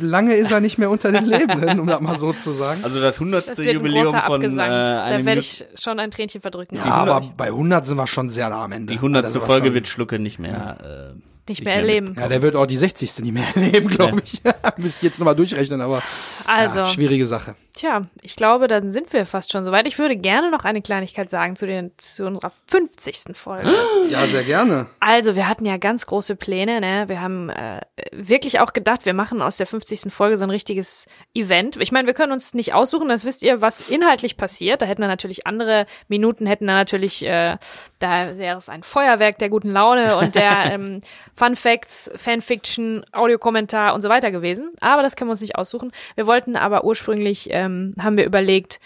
lange 0.00 0.34
ist 0.34 0.50
er 0.52 0.60
nicht 0.60 0.78
mehr 0.78 0.90
unter 0.90 1.12
den 1.12 1.24
Lebenden, 1.24 1.80
um 1.80 1.86
das 1.86 2.00
mal 2.00 2.18
so 2.18 2.32
zu 2.32 2.52
sagen. 2.52 2.80
Also 2.84 3.00
das 3.00 3.18
hundertste 3.18 3.62
ein 3.62 3.74
Jubiläum 3.74 4.04
großer 4.04 4.22
von 4.22 4.42
äh, 4.42 4.56
da 4.56 5.02
einem 5.04 5.26
werde 5.26 5.40
ich 5.40 5.64
schon 5.74 5.98
ein 5.98 6.10
Tränchen 6.10 6.40
verdrücken. 6.40 6.76
Ja, 6.76 6.84
aber 6.84 7.20
bei 7.36 7.46
100 7.46 7.84
sind 7.84 7.96
wir 7.96 8.06
schon 8.06 8.28
sehr 8.28 8.48
nah 8.50 8.64
am 8.64 8.72
Ende. 8.72 8.92
die 8.92 9.00
hundertste 9.00 9.40
Folge 9.40 9.74
wird 9.74 9.88
Schlucke 9.88 10.18
nicht 10.18 10.38
mehr. 10.38 11.14
Äh, 11.14 11.20
nicht 11.48 11.64
mehr 11.64 11.74
erleben. 11.74 12.14
Ja, 12.18 12.28
der 12.28 12.42
wird 12.42 12.56
auch 12.56 12.66
die 12.66 12.76
60. 12.76 13.20
nicht 13.20 13.32
mehr 13.32 13.44
erleben, 13.54 13.88
glaube 13.88 14.22
ich. 14.24 14.40
Müsste 14.76 14.98
ich 14.98 15.02
jetzt 15.02 15.18
nochmal 15.18 15.36
durchrechnen, 15.36 15.80
aber 15.80 16.02
Also, 16.46 16.78
ja, 16.80 16.86
schwierige 16.86 17.26
Sache. 17.26 17.54
tja, 17.74 18.06
ich 18.22 18.36
glaube, 18.36 18.68
dann 18.68 18.92
sind 18.92 19.12
wir 19.12 19.26
fast 19.26 19.52
schon 19.52 19.64
soweit. 19.64 19.86
Ich 19.86 19.98
würde 19.98 20.16
gerne 20.16 20.50
noch 20.50 20.64
eine 20.64 20.82
Kleinigkeit 20.82 21.30
sagen 21.30 21.56
zu, 21.56 21.66
den, 21.66 21.92
zu 21.98 22.26
unserer 22.26 22.52
50. 22.66 23.34
Folge. 23.34 23.68
Ja, 24.10 24.26
sehr 24.26 24.44
gerne. 24.44 24.86
Also, 25.00 25.36
wir 25.36 25.48
hatten 25.48 25.66
ja 25.66 25.76
ganz 25.76 26.06
große 26.06 26.34
Pläne, 26.36 26.80
ne? 26.80 27.04
Wir 27.08 27.20
haben 27.20 27.50
äh, 27.50 27.80
wirklich 28.12 28.58
auch 28.60 28.72
gedacht, 28.72 29.04
wir 29.04 29.12
machen 29.12 29.42
aus 29.42 29.58
der 29.58 29.66
50. 29.66 30.10
Folge 30.12 30.36
so 30.38 30.44
ein 30.44 30.50
richtiges 30.50 31.06
Event. 31.34 31.76
Ich 31.78 31.92
meine, 31.92 32.06
wir 32.06 32.14
können 32.14 32.32
uns 32.32 32.54
nicht 32.54 32.72
aussuchen, 32.74 33.08
das 33.08 33.24
wisst 33.26 33.42
ihr, 33.42 33.60
was 33.60 33.90
inhaltlich 33.90 34.36
passiert. 34.38 34.80
Da 34.80 34.86
hätten 34.86 35.02
wir 35.02 35.08
natürlich 35.08 35.46
andere 35.46 35.86
Minuten, 36.08 36.46
hätten 36.46 36.66
da 36.66 36.74
natürlich, 36.74 37.24
äh, 37.26 37.58
da 37.98 38.38
wäre 38.38 38.56
es 38.58 38.68
ein 38.70 38.82
Feuerwerk 38.82 39.38
der 39.38 39.50
guten 39.50 39.70
Laune 39.70 40.16
und 40.16 40.34
der 40.34 40.64
ähm, 40.72 41.00
Fun 41.38 41.54
Facts, 41.54 42.10
Fanfiction, 42.16 43.04
Audiokommentar 43.12 43.94
und 43.94 44.02
so 44.02 44.08
weiter 44.08 44.32
gewesen. 44.32 44.72
Aber 44.80 45.02
das 45.02 45.14
können 45.14 45.28
wir 45.28 45.32
uns 45.32 45.40
nicht 45.40 45.54
aussuchen. 45.54 45.92
Wir 46.16 46.26
wollten 46.26 46.56
aber 46.56 46.84
ursprünglich, 46.84 47.48
ähm, 47.52 47.94
haben 48.00 48.16
wir 48.16 48.24
überlegt, 48.24 48.80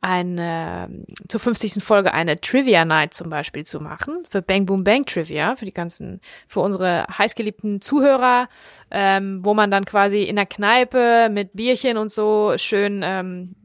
eine, 0.00 0.88
zur 1.28 1.40
50. 1.40 1.82
Folge 1.82 2.14
eine 2.14 2.40
Trivia 2.40 2.84
Night 2.84 3.12
zum 3.12 3.28
Beispiel 3.28 3.66
zu 3.66 3.80
machen, 3.80 4.22
für 4.30 4.40
Bang 4.40 4.66
Boom 4.66 4.84
Bang 4.84 5.04
Trivia, 5.04 5.56
für 5.56 5.66
die 5.66 5.74
ganzen, 5.74 6.20
für 6.46 6.60
unsere 6.60 7.06
heißgeliebten 7.06 7.80
Zuhörer, 7.80 8.48
ähm, 8.90 9.40
wo 9.44 9.52
man 9.52 9.70
dann 9.70 9.84
quasi 9.84 10.22
in 10.22 10.36
der 10.36 10.46
Kneipe 10.46 11.28
mit 11.30 11.54
Bierchen 11.54 11.98
und 11.98 12.12
so 12.12 12.54
schön, 12.56 13.02
ähm, 13.04 13.56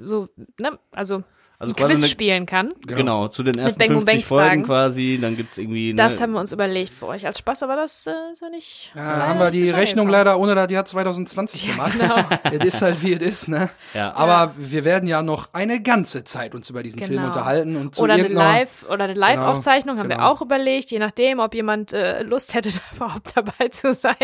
so, 0.00 0.28
ne, 0.60 0.78
also 0.92 1.24
Also 1.60 1.74
Quiz 1.74 1.96
eine, 1.96 2.06
spielen 2.06 2.46
kann. 2.46 2.72
genau, 2.86 3.28
zu 3.28 3.42
den 3.42 3.58
ersten 3.58 3.78
Bang 3.78 3.88
Boom 3.88 4.06
50 4.06 4.14
Bang 4.14 4.38
Fragen. 4.38 4.48
Folgen 4.48 4.62
quasi, 4.64 5.18
dann 5.20 5.36
gibt's 5.36 5.58
irgendwie 5.58 5.92
Das 5.92 6.18
haben 6.18 6.32
wir 6.32 6.40
uns 6.40 6.52
überlegt 6.52 6.94
für 6.94 7.06
euch 7.06 7.26
als 7.26 7.38
Spaß, 7.38 7.64
aber 7.64 7.76
das 7.76 8.06
äh, 8.06 8.12
ist 8.32 8.40
ja 8.40 8.48
nicht. 8.48 8.90
Ja, 8.94 9.28
haben 9.28 9.38
wir 9.38 9.50
die 9.50 9.68
Rechnung 9.68 10.06
gekommen. 10.06 10.24
leider 10.24 10.38
ohne 10.38 10.54
das 10.54 10.72
Jahr 10.72 10.86
2020 10.86 11.66
gemacht. 11.68 11.92
Es 12.50 12.64
ist 12.64 12.82
halt 12.82 13.02
wie 13.02 13.12
es 13.12 13.20
ist, 13.20 13.48
ne? 13.48 13.68
Ja. 13.92 14.14
Aber 14.16 14.54
wir 14.56 14.84
werden 14.86 15.06
ja 15.06 15.22
noch 15.22 15.50
eine 15.52 15.82
ganze 15.82 16.24
Zeit 16.24 16.54
uns 16.54 16.70
über 16.70 16.82
diesen 16.82 16.98
Film 16.98 17.10
Genau. 17.10 17.26
unterhalten 17.26 17.76
und 17.76 17.94
zu 17.94 18.02
Oder 18.02 18.14
eine 18.14 18.28
Live 18.28 18.86
oder 18.88 19.04
eine 19.04 19.14
Live-Aufzeichnung 19.14 19.98
haben 19.98 20.08
wir 20.08 20.16
genau. 20.16 20.30
auch 20.30 20.40
überlegt, 20.40 20.90
je 20.90 20.98
nachdem, 20.98 21.40
ob 21.40 21.54
jemand 21.54 21.92
äh, 21.92 22.22
Lust 22.22 22.54
hätte, 22.54 22.70
da 22.72 22.80
überhaupt 22.96 23.36
dabei 23.36 23.68
zu 23.68 23.92
sein. 23.92 24.14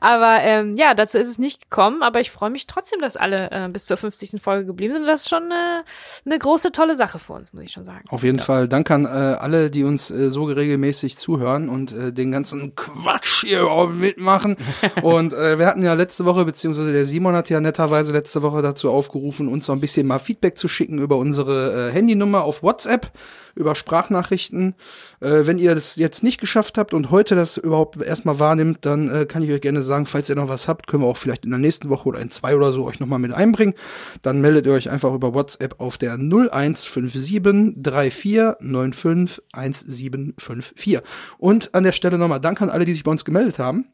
Aber 0.00 0.38
ähm, 0.40 0.74
ja, 0.76 0.94
dazu 0.94 1.18
ist 1.18 1.28
es 1.28 1.38
nicht 1.38 1.60
gekommen. 1.62 2.02
Aber 2.02 2.20
ich 2.20 2.30
freue 2.30 2.50
mich 2.50 2.66
trotzdem, 2.66 3.00
dass 3.00 3.16
alle 3.18 3.50
äh, 3.50 3.68
bis 3.68 3.84
zur 3.84 3.98
50. 3.98 4.40
Folge 4.42 4.64
geblieben 4.64 4.94
sind. 4.94 5.06
Das 5.06 5.22
ist 5.22 5.28
schon 5.28 5.50
äh, 5.50 5.82
eine 6.24 6.38
große, 6.38 6.69
tolle 6.72 6.96
Sache 6.96 7.18
für 7.18 7.34
uns, 7.34 7.52
muss 7.52 7.64
ich 7.64 7.70
schon 7.70 7.84
sagen. 7.84 8.04
Auf 8.08 8.22
jeden 8.22 8.38
Fall 8.38 8.68
Dank 8.68 8.90
an 8.90 9.04
äh, 9.04 9.08
alle, 9.08 9.70
die 9.70 9.84
uns 9.84 10.10
äh, 10.10 10.30
so 10.30 10.44
regelmäßig 10.44 11.16
zuhören 11.16 11.68
und 11.68 11.92
äh, 11.92 12.12
den 12.12 12.30
ganzen 12.30 12.74
Quatsch 12.74 13.44
hier 13.44 13.68
mitmachen. 13.92 14.56
und 15.02 15.32
äh, 15.32 15.58
wir 15.58 15.66
hatten 15.66 15.82
ja 15.82 15.94
letzte 15.94 16.24
Woche, 16.24 16.44
beziehungsweise 16.44 16.92
der 16.92 17.04
Simon 17.04 17.34
hat 17.34 17.50
ja 17.50 17.60
netterweise 17.60 18.12
letzte 18.12 18.42
Woche 18.42 18.62
dazu 18.62 18.90
aufgerufen, 18.90 19.48
uns 19.48 19.66
so 19.66 19.72
ein 19.72 19.80
bisschen 19.80 20.06
mal 20.06 20.18
Feedback 20.18 20.56
zu 20.56 20.68
schicken 20.68 20.98
über 20.98 21.16
unsere 21.16 21.88
äh, 21.88 21.92
Handynummer 21.92 22.42
auf 22.42 22.62
WhatsApp, 22.62 23.12
über 23.54 23.74
Sprachnachrichten. 23.74 24.74
Äh, 25.20 25.46
wenn 25.46 25.58
ihr 25.58 25.74
das 25.74 25.96
jetzt 25.96 26.22
nicht 26.22 26.40
geschafft 26.40 26.78
habt 26.78 26.94
und 26.94 27.10
heute 27.10 27.34
das 27.34 27.56
überhaupt 27.56 28.00
erstmal 28.00 28.38
wahrnimmt, 28.38 28.78
dann 28.82 29.08
äh, 29.08 29.26
kann 29.26 29.42
ich 29.42 29.50
euch 29.50 29.60
gerne 29.60 29.82
sagen, 29.82 30.06
falls 30.06 30.28
ihr 30.28 30.36
noch 30.36 30.48
was 30.48 30.68
habt, 30.68 30.86
können 30.86 31.02
wir 31.02 31.08
auch 31.08 31.16
vielleicht 31.16 31.44
in 31.44 31.50
der 31.50 31.58
nächsten 31.58 31.88
Woche 31.88 32.08
oder 32.08 32.20
in 32.20 32.30
zwei 32.30 32.56
oder 32.56 32.72
so 32.72 32.84
euch 32.86 33.00
nochmal 33.00 33.18
mit 33.18 33.32
einbringen. 33.32 33.74
Dann 34.22 34.40
meldet 34.40 34.66
ihr 34.66 34.72
euch 34.72 34.90
einfach 34.90 35.12
über 35.12 35.34
WhatsApp 35.34 35.80
auf 35.80 35.98
der 35.98 36.14
0157 36.14 37.74
3495 37.76 39.42
1754. 39.52 41.00
Und 41.38 41.74
an 41.74 41.84
der 41.84 41.92
Stelle 41.92 42.18
nochmal 42.18 42.40
Dank 42.40 42.62
an 42.62 42.70
alle, 42.70 42.84
die 42.84 42.92
sich 42.92 43.04
bei 43.04 43.10
uns 43.10 43.24
gemeldet 43.24 43.58
haben. 43.58 43.86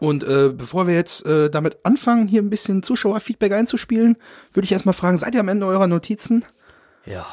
Und 0.00 0.24
äh, 0.24 0.50
bevor 0.50 0.86
wir 0.86 0.94
jetzt 0.94 1.26
äh, 1.26 1.50
damit 1.50 1.84
anfangen, 1.84 2.28
hier 2.28 2.40
ein 2.40 2.50
bisschen 2.50 2.82
Zuschauerfeedback 2.82 3.52
einzuspielen, 3.52 4.16
würde 4.52 4.64
ich 4.64 4.72
erstmal 4.72 4.92
fragen, 4.92 5.18
seid 5.18 5.34
ihr 5.34 5.40
am 5.40 5.48
Ende 5.48 5.66
eurer 5.66 5.86
Notizen? 5.86 6.44
ja. 7.04 7.26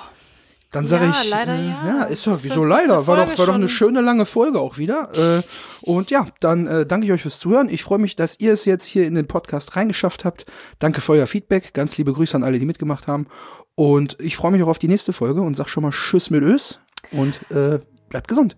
Dann 0.75 0.85
sage 0.85 1.05
Ja, 1.05 1.11
ich, 1.23 1.29
leider 1.29 1.53
äh, 1.55 1.69
ja. 1.69 1.87
ja, 1.87 2.03
ist 2.03 2.27
doch, 2.27 2.33
Das 2.33 2.43
wieso 2.43 2.61
leider? 2.63 3.07
War 3.07 3.15
doch, 3.25 3.37
war 3.37 3.45
doch 3.45 3.53
eine 3.53 3.69
schöne 3.69 4.01
lange 4.01 4.25
Folge 4.25 4.59
auch 4.59 4.77
wieder. 4.77 5.09
Äh, 5.15 5.41
und 5.83 6.11
ja, 6.11 6.25
dann 6.41 6.67
äh, 6.67 6.85
danke 6.85 7.05
ich 7.07 7.13
euch 7.13 7.21
fürs 7.21 7.39
Zuhören. 7.39 7.69
Ich 7.69 7.81
freue 7.81 7.97
mich, 7.99 8.17
dass 8.17 8.37
ihr 8.41 8.51
es 8.51 8.65
jetzt 8.65 8.83
hier 8.83 9.07
in 9.07 9.15
den 9.15 9.25
Podcast 9.25 9.77
reingeschafft 9.77 10.25
habt. 10.25 10.45
Danke 10.79 10.99
für 10.99 11.13
euer 11.13 11.27
Feedback. 11.27 11.73
Ganz 11.73 11.97
liebe 11.97 12.11
Grüße 12.11 12.35
an 12.35 12.43
alle, 12.43 12.59
die 12.59 12.65
mitgemacht 12.65 13.07
haben. 13.07 13.27
Und 13.75 14.17
ich 14.19 14.35
freue 14.35 14.51
mich 14.51 14.61
auch 14.63 14.67
auf 14.67 14.79
die 14.79 14.89
nächste 14.89 15.13
Folge 15.13 15.41
und 15.41 15.55
sag 15.55 15.69
schon 15.69 15.83
mal 15.83 15.91
Tschüss 15.91 16.29
mit 16.29 16.43
Ös 16.43 16.81
und 17.13 17.39
äh, 17.51 17.79
bleibt 18.09 18.27
gesund. 18.27 18.57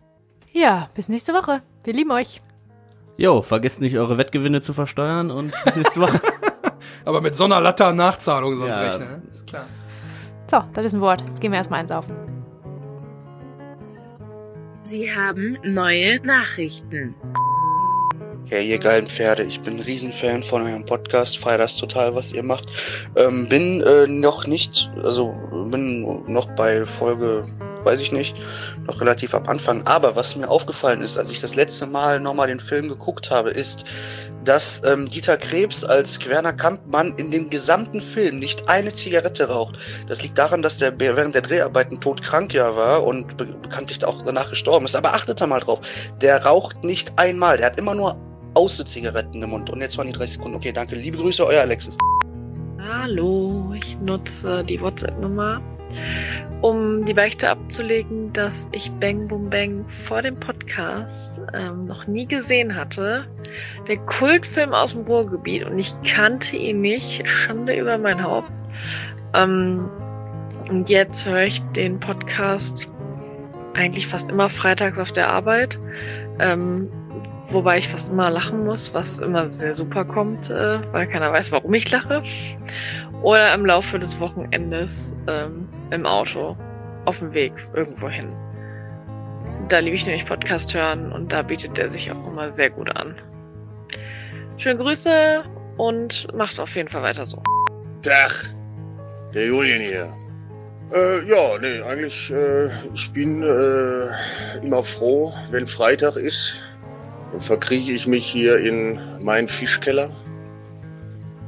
Ja, 0.53 0.89
bis 0.95 1.09
nächste 1.09 1.33
Woche. 1.33 1.61
Wir 1.83 1.93
lieben 1.93 2.09
euch. 2.11 2.41
Jo, 3.17 3.43
vergesst 3.43 3.79
nicht 3.79 3.95
eure 3.97 4.17
Wettgewinne 4.17 4.61
zu 4.61 4.73
versteuern 4.73 5.29
und 5.29 5.53
bis 5.65 5.75
nächste 5.75 5.99
Woche. 6.01 6.19
Aber 7.05 7.21
mit 7.21 7.35
so 7.35 7.43
einer 7.45 7.61
Latte 7.61 7.93
Nachzahlung 7.93 8.55
sonst 8.57 8.75
Ja. 8.75 8.81
rechnen. 8.89 9.07
ne? 9.07 9.21
Ist 9.31 9.45
klar. 9.45 9.65
So, 10.49 10.63
das 10.73 10.85
ist 10.85 10.93
ein 10.93 11.01
Wort. 11.01 11.21
Jetzt 11.27 11.41
gehen 11.41 11.51
wir 11.51 11.57
erstmal 11.57 11.81
eins 11.81 11.91
auf. 11.91 12.05
Sie 14.83 15.13
haben 15.13 15.57
neue 15.63 16.21
Nachrichten. 16.25 17.13
Ja, 18.45 18.59
ihr 18.59 18.79
geilen 18.79 19.07
Pferde, 19.07 19.43
ich 19.43 19.59
bin 19.59 19.75
ein 19.75 19.79
Riesenfan 19.81 20.41
von 20.41 20.61
eurem 20.61 20.85
Podcast, 20.85 21.37
feier 21.37 21.57
das 21.57 21.75
total, 21.75 22.15
was 22.15 22.31
ihr 22.31 22.43
macht. 22.43 22.69
Ähm, 23.17 23.49
bin 23.49 23.81
äh, 23.81 24.07
noch 24.07 24.47
nicht, 24.47 24.89
also 25.03 25.35
bin 25.69 26.23
noch 26.31 26.47
bei 26.55 26.85
Folge, 26.85 27.45
weiß 27.87 28.01
ich 28.01 28.11
nicht, 28.11 28.37
noch 28.85 28.99
relativ 28.99 29.33
am 29.33 29.47
Anfang. 29.47 29.87
Aber 29.87 30.15
was 30.15 30.35
mir 30.35 30.49
aufgefallen 30.49 31.01
ist, 31.01 31.17
als 31.17 31.31
ich 31.31 31.39
das 31.39 31.55
letzte 31.55 31.87
Mal 31.87 32.19
nochmal 32.19 32.47
den 32.47 32.59
Film 32.59 32.89
geguckt 32.89 33.31
habe, 33.31 33.49
ist, 33.49 33.85
dass 34.43 34.83
ähm, 34.85 35.05
Dieter 35.05 35.37
Krebs 35.37 35.83
als 35.83 36.25
Werner 36.27 36.53
Kampmann 36.53 37.13
in 37.17 37.31
dem 37.31 37.49
gesamten 37.49 38.01
Film 38.01 38.39
nicht 38.39 38.69
eine 38.69 38.93
Zigarette 38.93 39.47
raucht. 39.47 39.77
Das 40.07 40.21
liegt 40.21 40.37
daran, 40.37 40.61
dass 40.61 40.77
der 40.77 40.99
während 40.99 41.33
der 41.33 41.41
Dreharbeiten 41.41 41.99
todkrank 41.99 42.53
ja 42.53 42.75
war 42.75 43.03
und 43.03 43.37
be 43.37 43.45
bekanntlich 43.45 44.03
auch 44.05 44.21
danach 44.23 44.49
gestorben 44.49 44.85
ist. 44.85 44.95
Aber 44.95 45.13
achtet 45.13 45.41
da 45.41 45.47
mal 45.47 45.59
drauf, 45.59 45.79
der 46.21 46.45
raucht 46.45 46.83
nicht 46.83 47.13
einmal, 47.17 47.57
der 47.57 47.67
hat 47.67 47.79
immer 47.79 47.95
nur 47.95 48.17
Auße-Zigaretten 48.55 49.41
im 49.41 49.49
Mund. 49.51 49.69
Und 49.69 49.81
jetzt 49.81 49.97
waren 49.97 50.07
die 50.07 50.13
30 50.13 50.37
Sekunden. 50.37 50.57
Okay, 50.57 50.71
danke. 50.71 50.95
Liebe 50.95 51.17
Grüße, 51.17 51.45
euer 51.45 51.61
Alexis. 51.61 51.97
Hallo, 52.79 53.73
ich 53.75 53.97
nutze 53.99 54.63
die 54.63 54.81
WhatsApp-Nummer, 54.81 55.61
um 56.61 57.05
die 57.05 57.13
Beichte 57.13 57.49
abzulegen, 57.49 58.33
dass 58.33 58.67
ich 58.71 58.91
Bang 58.99 59.27
Boom 59.27 59.49
Bang 59.49 59.87
vor 59.87 60.21
dem 60.21 60.39
Podcast 60.39 61.39
ähm, 61.53 61.85
noch 61.85 62.07
nie 62.07 62.25
gesehen 62.25 62.75
hatte. 62.75 63.27
Der 63.87 63.97
Kultfilm 63.97 64.73
aus 64.73 64.93
dem 64.93 65.01
Ruhrgebiet 65.01 65.65
und 65.65 65.77
ich 65.77 65.93
kannte 66.01 66.57
ihn 66.57 66.81
nicht. 66.81 67.27
Schande 67.29 67.75
über 67.75 67.97
mein 67.97 68.23
Haupt. 68.23 68.51
Ähm, 69.33 69.89
und 70.69 70.89
jetzt 70.89 71.25
höre 71.25 71.43
ich 71.43 71.61
den 71.75 71.99
Podcast 71.99 72.87
eigentlich 73.73 74.07
fast 74.07 74.29
immer 74.29 74.49
freitags 74.49 74.97
auf 74.97 75.11
der 75.11 75.29
Arbeit. 75.29 75.77
Ähm, 76.39 76.89
wobei 77.49 77.77
ich 77.77 77.87
fast 77.87 78.09
immer 78.09 78.29
lachen 78.29 78.65
muss, 78.65 78.93
was 78.93 79.19
immer 79.19 79.47
sehr 79.47 79.75
super 79.75 80.03
kommt, 80.03 80.49
äh, 80.49 80.79
weil 80.91 81.07
keiner 81.07 81.31
weiß, 81.31 81.51
warum 81.51 81.73
ich 81.73 81.89
lache. 81.89 82.23
Oder 83.21 83.53
im 83.53 83.65
Laufe 83.65 83.99
des 83.99 84.19
Wochenendes 84.19 85.15
ähm, 85.27 85.67
im 85.91 86.05
Auto 86.05 86.55
auf 87.05 87.19
dem 87.19 87.33
Weg 87.33 87.53
irgendwo 87.73 88.09
hin. 88.09 88.29
Da 89.69 89.79
liebe 89.79 89.95
ich 89.95 90.05
nämlich 90.05 90.25
Podcast 90.25 90.73
hören 90.73 91.11
und 91.11 91.31
da 91.31 91.41
bietet 91.41 91.77
der 91.77 91.89
sich 91.89 92.11
auch 92.11 92.27
immer 92.27 92.51
sehr 92.51 92.69
gut 92.69 92.95
an. 92.95 93.15
Schöne 94.57 94.79
Grüße 94.79 95.43
und 95.77 96.27
macht 96.33 96.59
auf 96.59 96.75
jeden 96.75 96.89
Fall 96.89 97.03
weiter 97.03 97.25
so. 97.25 97.41
Tag, 98.01 98.53
der 99.33 99.47
Julian 99.47 99.81
hier. 99.81 100.13
Äh, 100.93 101.29
ja, 101.29 101.59
nee, 101.59 101.81
eigentlich, 101.81 102.31
äh, 102.31 102.69
ich 102.93 103.11
bin 103.11 103.43
äh, 103.43 104.65
immer 104.65 104.83
froh, 104.83 105.33
wenn 105.51 105.67
Freitag 105.67 106.15
ist. 106.15 106.61
Dann 107.31 107.41
verkrieche 107.41 107.91
ich 107.91 108.07
mich 108.07 108.25
hier 108.25 108.57
in 108.59 108.99
meinen 109.21 109.47
Fischkeller 109.47 110.09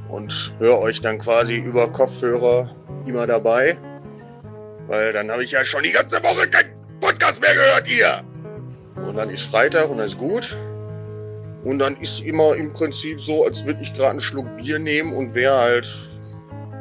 und 0.09 0.53
höre 0.59 0.79
euch 0.79 1.01
dann 1.01 1.19
quasi 1.19 1.57
über 1.57 1.87
Kopfhörer 1.87 2.69
immer 3.05 3.27
dabei. 3.27 3.77
Weil 4.87 5.13
dann 5.13 5.31
habe 5.31 5.43
ich 5.43 5.51
ja 5.51 5.63
schon 5.63 5.83
die 5.83 5.91
ganze 5.91 6.21
Woche 6.23 6.49
keinen 6.49 6.73
Podcast 6.99 7.41
mehr 7.41 7.53
gehört 7.53 7.87
hier. 7.87 8.23
Und 9.07 9.15
dann 9.15 9.29
ist 9.29 9.43
Freitag 9.43 9.89
und 9.89 9.97
das 9.97 10.11
ist 10.11 10.17
gut. 10.17 10.57
Und 11.63 11.79
dann 11.79 11.95
ist 11.97 12.21
immer 12.21 12.55
im 12.55 12.73
Prinzip 12.73 13.21
so, 13.21 13.45
als 13.45 13.65
würde 13.65 13.81
ich 13.81 13.93
gerade 13.93 14.11
einen 14.11 14.21
Schluck 14.21 14.45
Bier 14.57 14.79
nehmen 14.79 15.13
und 15.13 15.33
wäre 15.35 15.55
halt 15.55 15.95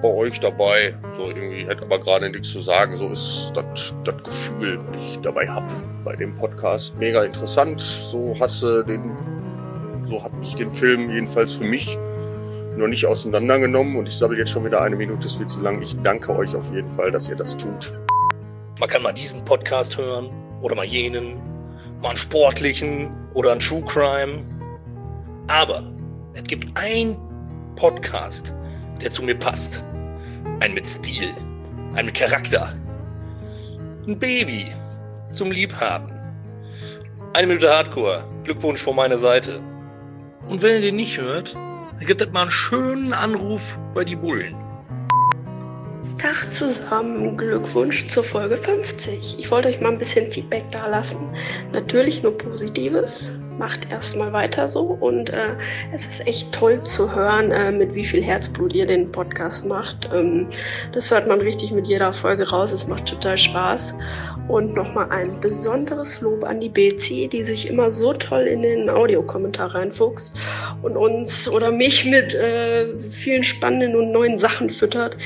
bei 0.02 0.08
euch 0.08 0.38
dabei. 0.40 0.94
So 1.16 1.28
irgendwie, 1.28 1.66
hätte 1.66 1.82
aber 1.82 1.98
gerade 2.00 2.30
nichts 2.30 2.52
zu 2.52 2.60
sagen. 2.60 2.96
So 2.96 3.10
ist 3.10 3.52
das 3.54 3.94
das 4.04 4.22
Gefühl, 4.22 4.78
das 4.92 5.02
ich 5.02 5.18
dabei 5.20 5.48
habe 5.48 5.66
bei 6.04 6.16
dem 6.16 6.34
Podcast. 6.36 6.96
Mega 6.98 7.24
interessant. 7.24 7.80
So 7.80 8.34
hasse 8.38 8.84
den, 8.84 9.16
so 10.08 10.22
habe 10.22 10.34
ich 10.42 10.54
den 10.54 10.70
Film 10.70 11.10
jedenfalls 11.10 11.54
für 11.54 11.64
mich 11.64 11.98
noch 12.78 12.88
nicht 12.88 13.04
auseinandergenommen. 13.04 13.96
Und 13.96 14.08
ich 14.08 14.16
sage 14.16 14.36
jetzt 14.36 14.50
schon 14.50 14.64
wieder 14.64 14.80
eine 14.80 14.96
Minute, 14.96 15.26
ist 15.26 15.36
viel 15.36 15.46
zu 15.46 15.60
lang. 15.60 15.82
Ich 15.82 15.96
danke 16.02 16.34
euch 16.34 16.54
auf 16.54 16.72
jeden 16.72 16.90
Fall, 16.90 17.10
dass 17.10 17.28
ihr 17.28 17.36
das 17.36 17.56
tut. 17.56 17.92
Man 18.80 18.88
kann 18.88 19.02
mal 19.02 19.12
diesen 19.12 19.44
Podcast 19.44 19.98
hören 19.98 20.30
oder 20.62 20.74
mal 20.74 20.86
jenen, 20.86 21.36
mal 22.00 22.10
einen 22.10 22.16
sportlichen 22.16 23.10
oder 23.34 23.52
einen 23.52 23.60
True 23.60 23.82
Crime. 23.82 24.40
Aber 25.48 25.92
es 26.34 26.44
gibt 26.44 26.66
einen 26.78 27.16
Podcast, 27.76 28.54
der 29.00 29.10
zu 29.10 29.22
mir 29.22 29.34
passt. 29.34 29.82
Ein 30.60 30.74
mit 30.74 30.86
Stil, 30.86 31.32
ein 31.94 32.06
mit 32.06 32.14
Charakter. 32.14 32.72
Ein 34.06 34.18
Baby 34.18 34.66
zum 35.28 35.50
Liebhaben. 35.50 36.12
Eine 37.34 37.46
Minute 37.46 37.68
Hardcore. 37.68 38.24
Glückwunsch 38.44 38.80
von 38.80 38.96
meiner 38.96 39.18
Seite. 39.18 39.60
Und 40.48 40.62
wenn 40.62 40.76
ihr 40.76 40.80
den 40.80 40.96
nicht 40.96 41.20
hört, 41.20 41.54
dann 41.98 42.06
gibt 42.06 42.20
es 42.20 42.30
mal 42.30 42.42
einen 42.42 42.50
schönen 42.50 43.12
Anruf 43.12 43.78
bei 43.94 44.04
die 44.04 44.16
Bullen. 44.16 44.54
Tag 46.18 46.52
zusammen, 46.52 47.36
Glückwunsch 47.36 48.08
zur 48.08 48.24
Folge 48.24 48.56
50. 48.56 49.36
Ich 49.38 49.50
wollte 49.50 49.68
euch 49.68 49.80
mal 49.80 49.92
ein 49.92 49.98
bisschen 49.98 50.30
Feedback 50.32 50.70
dalassen. 50.72 51.20
Natürlich 51.72 52.22
nur 52.22 52.36
Positives. 52.36 53.32
Macht 53.58 53.90
erstmal 53.90 54.32
weiter 54.32 54.68
so 54.68 54.80
und 54.82 55.30
äh, 55.30 55.56
es 55.92 56.06
ist 56.06 56.26
echt 56.26 56.52
toll 56.52 56.82
zu 56.84 57.14
hören, 57.14 57.50
äh, 57.50 57.72
mit 57.72 57.94
wie 57.94 58.04
viel 58.04 58.22
Herzblut 58.22 58.72
ihr 58.72 58.86
den 58.86 59.10
Podcast 59.10 59.66
macht. 59.66 60.08
Ähm, 60.12 60.46
das 60.92 61.10
hört 61.10 61.28
man 61.28 61.40
richtig 61.40 61.72
mit 61.72 61.86
jeder 61.86 62.12
Folge 62.12 62.48
raus. 62.48 62.72
Es 62.72 62.86
macht 62.86 63.06
total 63.06 63.36
Spaß. 63.36 63.94
Und 64.48 64.74
nochmal 64.74 65.10
ein 65.10 65.40
besonderes 65.40 66.20
Lob 66.20 66.44
an 66.44 66.60
die 66.60 66.70
Bezi, 66.70 67.28
die 67.30 67.44
sich 67.44 67.68
immer 67.68 67.90
so 67.90 68.14
toll 68.14 68.42
in 68.42 68.62
den 68.62 68.88
Audiokommentar 68.88 69.74
reinfuchst 69.74 70.34
und 70.82 70.96
uns 70.96 71.48
oder 71.48 71.70
mich 71.70 72.06
mit 72.06 72.34
äh, 72.34 72.86
vielen 73.10 73.42
spannenden 73.42 73.96
und 73.96 74.12
neuen 74.12 74.38
Sachen 74.38 74.70
füttert, 74.70 75.16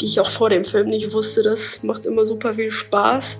die 0.00 0.06
ich 0.06 0.18
auch 0.18 0.30
vor 0.30 0.50
dem 0.50 0.64
Film 0.64 0.88
nicht 0.88 1.12
wusste. 1.12 1.42
Das 1.42 1.82
macht 1.82 2.06
immer 2.06 2.26
super 2.26 2.54
viel 2.54 2.70
Spaß, 2.70 3.38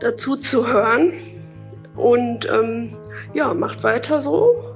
dazu 0.00 0.36
zu 0.36 0.68
hören. 0.72 1.33
Und 1.96 2.48
ähm, 2.50 2.96
ja, 3.34 3.54
macht 3.54 3.84
weiter 3.84 4.20
so, 4.20 4.74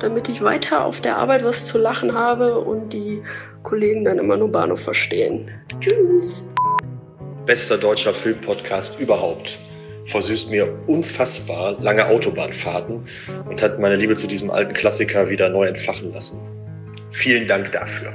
damit 0.00 0.28
ich 0.28 0.42
weiter 0.42 0.84
auf 0.84 1.00
der 1.00 1.16
Arbeit 1.16 1.44
was 1.44 1.66
zu 1.66 1.78
lachen 1.78 2.14
habe 2.14 2.58
und 2.58 2.92
die 2.92 3.22
Kollegen 3.62 4.04
dann 4.04 4.18
immer 4.18 4.36
nur 4.36 4.50
Bahnhof 4.50 4.80
verstehen. 4.80 5.50
Tschüss! 5.80 6.48
Bester 7.46 7.76
deutscher 7.76 8.14
Filmpodcast 8.14 8.98
überhaupt. 8.98 9.58
Versüßt 10.06 10.50
mir 10.50 10.68
unfassbar 10.86 11.76
lange 11.80 12.06
Autobahnfahrten 12.06 13.06
und 13.48 13.62
hat 13.62 13.78
meine 13.78 13.96
Liebe 13.96 14.14
zu 14.16 14.26
diesem 14.26 14.50
alten 14.50 14.74
Klassiker 14.74 15.28
wieder 15.28 15.48
neu 15.48 15.66
entfachen 15.66 16.12
lassen. 16.12 16.40
Vielen 17.10 17.48
Dank 17.48 17.72
dafür. 17.72 18.12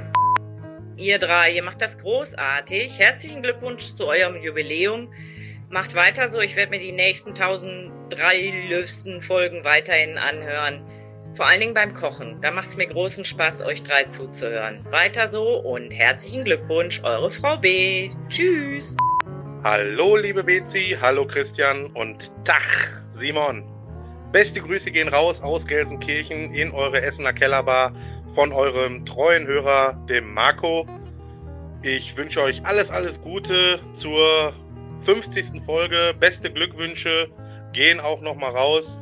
Ihr 0.96 1.18
drei, 1.18 1.52
ihr 1.52 1.62
macht 1.62 1.80
das 1.80 1.98
großartig. 1.98 2.98
Herzlichen 2.98 3.42
Glückwunsch 3.42 3.94
zu 3.94 4.06
eurem 4.06 4.36
Jubiläum. 4.42 5.08
Macht 5.72 5.94
weiter 5.94 6.28
so. 6.28 6.40
Ich 6.40 6.56
werde 6.56 6.70
mir 6.70 6.80
die 6.80 6.90
nächsten 6.90 7.28
1003 7.30 8.66
lösten 8.68 9.20
Folgen 9.20 9.62
weiterhin 9.62 10.18
anhören. 10.18 10.84
Vor 11.36 11.46
allen 11.46 11.60
Dingen 11.60 11.74
beim 11.74 11.94
Kochen. 11.94 12.40
Da 12.40 12.50
macht 12.50 12.70
es 12.70 12.76
mir 12.76 12.88
großen 12.88 13.24
Spaß, 13.24 13.62
euch 13.62 13.84
drei 13.84 14.02
zuzuhören. 14.06 14.84
Weiter 14.90 15.28
so 15.28 15.60
und 15.60 15.94
herzlichen 15.94 16.42
Glückwunsch, 16.42 17.00
eure 17.04 17.30
Frau 17.30 17.56
B. 17.56 18.10
Tschüss. 18.28 18.96
Hallo, 19.62 20.16
liebe 20.16 20.42
Bezi, 20.42 20.98
hallo 21.00 21.24
Christian 21.24 21.86
und 21.92 22.32
Tag, 22.44 22.64
Simon. 23.10 23.62
Beste 24.32 24.60
Grüße 24.62 24.90
gehen 24.90 25.06
raus 25.06 25.40
aus 25.40 25.68
Gelsenkirchen 25.68 26.52
in 26.52 26.72
eure 26.72 27.00
Essener 27.00 27.32
Kellerbar 27.32 27.94
von 28.34 28.52
eurem 28.52 29.06
treuen 29.06 29.46
Hörer, 29.46 30.04
dem 30.08 30.34
Marco. 30.34 30.84
Ich 31.82 32.16
wünsche 32.16 32.42
euch 32.42 32.66
alles, 32.66 32.90
alles 32.90 33.22
Gute 33.22 33.78
zur 33.92 34.52
50. 35.02 35.62
Folge. 35.64 36.14
Beste 36.18 36.52
Glückwünsche 36.52 37.28
gehen 37.72 38.00
auch 38.00 38.20
nochmal 38.20 38.52
raus. 38.52 39.00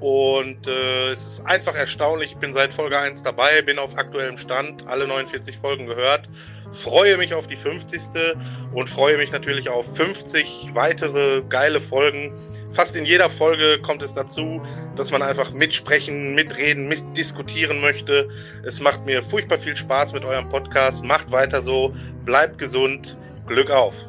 Und 0.00 0.66
äh, 0.66 1.10
es 1.10 1.38
ist 1.38 1.46
einfach 1.46 1.74
erstaunlich. 1.74 2.32
Ich 2.32 2.36
bin 2.36 2.52
seit 2.52 2.74
Folge 2.74 2.98
1 2.98 3.22
dabei, 3.22 3.62
bin 3.62 3.78
auf 3.78 3.96
aktuellem 3.96 4.36
Stand, 4.36 4.86
alle 4.86 5.06
49 5.06 5.56
Folgen 5.56 5.86
gehört. 5.86 6.28
Freue 6.72 7.16
mich 7.16 7.32
auf 7.32 7.46
die 7.46 7.56
50. 7.56 8.00
und 8.74 8.90
freue 8.90 9.16
mich 9.16 9.32
natürlich 9.32 9.70
auf 9.70 9.96
50 9.96 10.70
weitere 10.74 11.40
geile 11.48 11.80
Folgen. 11.80 12.36
Fast 12.72 12.94
in 12.94 13.06
jeder 13.06 13.30
Folge 13.30 13.80
kommt 13.80 14.02
es 14.02 14.12
dazu, 14.12 14.60
dass 14.96 15.10
man 15.10 15.22
einfach 15.22 15.52
mitsprechen, 15.52 16.34
mitreden, 16.34 16.88
mitdiskutieren 16.88 17.80
möchte. 17.80 18.28
Es 18.66 18.80
macht 18.80 19.06
mir 19.06 19.22
furchtbar 19.22 19.58
viel 19.58 19.76
Spaß 19.76 20.12
mit 20.12 20.26
eurem 20.26 20.48
Podcast. 20.50 21.04
Macht 21.04 21.32
weiter 21.32 21.62
so, 21.62 21.94
bleibt 22.26 22.58
gesund, 22.58 23.16
Glück 23.46 23.70
auf. 23.70 24.06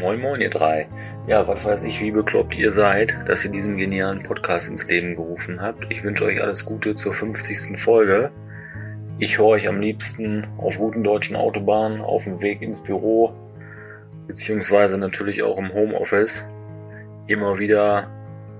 Moin 0.00 0.20
Moin 0.20 0.40
ihr 0.40 0.50
drei. 0.50 0.88
Ja, 1.26 1.46
was 1.46 1.64
weiß 1.64 1.84
ich, 1.84 2.00
wie 2.00 2.10
bekloppt 2.10 2.56
ihr 2.56 2.72
seid, 2.72 3.16
dass 3.28 3.44
ihr 3.44 3.50
diesen 3.50 3.76
genialen 3.76 4.22
Podcast 4.22 4.68
ins 4.68 4.88
Leben 4.88 5.16
gerufen 5.16 5.60
habt. 5.60 5.86
Ich 5.90 6.02
wünsche 6.02 6.24
euch 6.24 6.42
alles 6.42 6.64
Gute 6.64 6.94
zur 6.94 7.12
50. 7.12 7.78
Folge. 7.78 8.30
Ich 9.18 9.38
höre 9.38 9.46
euch 9.46 9.68
am 9.68 9.80
liebsten 9.80 10.46
auf 10.56 10.78
guten 10.78 11.04
deutschen 11.04 11.36
Autobahnen, 11.36 12.00
auf 12.00 12.24
dem 12.24 12.40
Weg 12.40 12.62
ins 12.62 12.82
Büro, 12.82 13.34
beziehungsweise 14.26 14.96
natürlich 14.96 15.42
auch 15.42 15.58
im 15.58 15.72
Homeoffice. 15.72 16.46
Immer 17.28 17.58
wieder 17.58 18.10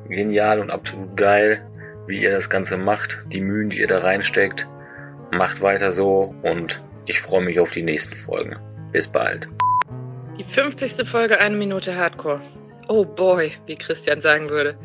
genial 0.08 0.60
und 0.60 0.70
absolut 0.70 1.16
geil, 1.16 1.62
wie 2.06 2.22
ihr 2.22 2.30
das 2.30 2.50
Ganze 2.50 2.76
macht, 2.76 3.24
die 3.32 3.40
Mühen, 3.40 3.70
die 3.70 3.80
ihr 3.80 3.88
da 3.88 3.98
reinsteckt. 3.98 4.68
Macht 5.32 5.62
weiter 5.62 5.92
so 5.92 6.34
und 6.42 6.84
ich 7.06 7.20
freue 7.20 7.42
mich 7.42 7.58
auf 7.58 7.70
die 7.70 7.82
nächsten 7.82 8.16
Folgen. 8.16 8.56
Bis 8.92 9.08
bald. 9.08 9.48
Die 10.38 10.44
50. 10.44 11.06
Folge 11.06 11.38
Eine 11.40 11.56
Minute 11.56 11.94
Hardcore. 11.94 12.40
Oh 12.88 13.04
boy, 13.04 13.52
wie 13.66 13.76
Christian 13.76 14.22
sagen 14.22 14.48
würde. 14.48 14.78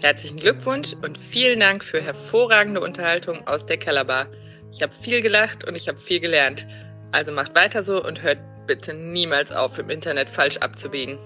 Herzlichen 0.00 0.38
Glückwunsch 0.38 0.94
und 1.02 1.18
vielen 1.18 1.60
Dank 1.60 1.84
für 1.84 2.00
hervorragende 2.00 2.80
Unterhaltung 2.80 3.46
aus 3.46 3.66
der 3.66 3.76
Kellerbar. 3.76 4.26
Ich 4.72 4.82
habe 4.82 4.92
viel 5.02 5.20
gelacht 5.20 5.64
und 5.64 5.74
ich 5.74 5.86
habe 5.86 5.98
viel 5.98 6.18
gelernt. 6.18 6.66
Also 7.12 7.30
macht 7.30 7.54
weiter 7.54 7.82
so 7.82 8.02
und 8.02 8.22
hört 8.22 8.38
bitte 8.66 8.94
niemals 8.94 9.52
auf, 9.52 9.78
im 9.78 9.90
Internet 9.90 10.30
falsch 10.30 10.56
abzubiegen. 10.56 11.18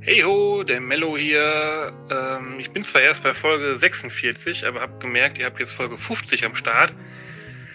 Hey 0.00 0.20
ho, 0.20 0.62
der 0.62 0.80
Mello 0.80 1.16
hier. 1.16 1.92
Ähm, 2.08 2.60
ich 2.60 2.70
bin 2.70 2.84
zwar 2.84 3.02
erst 3.02 3.24
bei 3.24 3.34
Folge 3.34 3.76
46, 3.76 4.64
aber 4.64 4.80
hab 4.80 5.00
gemerkt, 5.00 5.38
ihr 5.38 5.46
habt 5.46 5.58
jetzt 5.58 5.72
Folge 5.72 5.98
50 5.98 6.44
am 6.44 6.54
Start. 6.54 6.94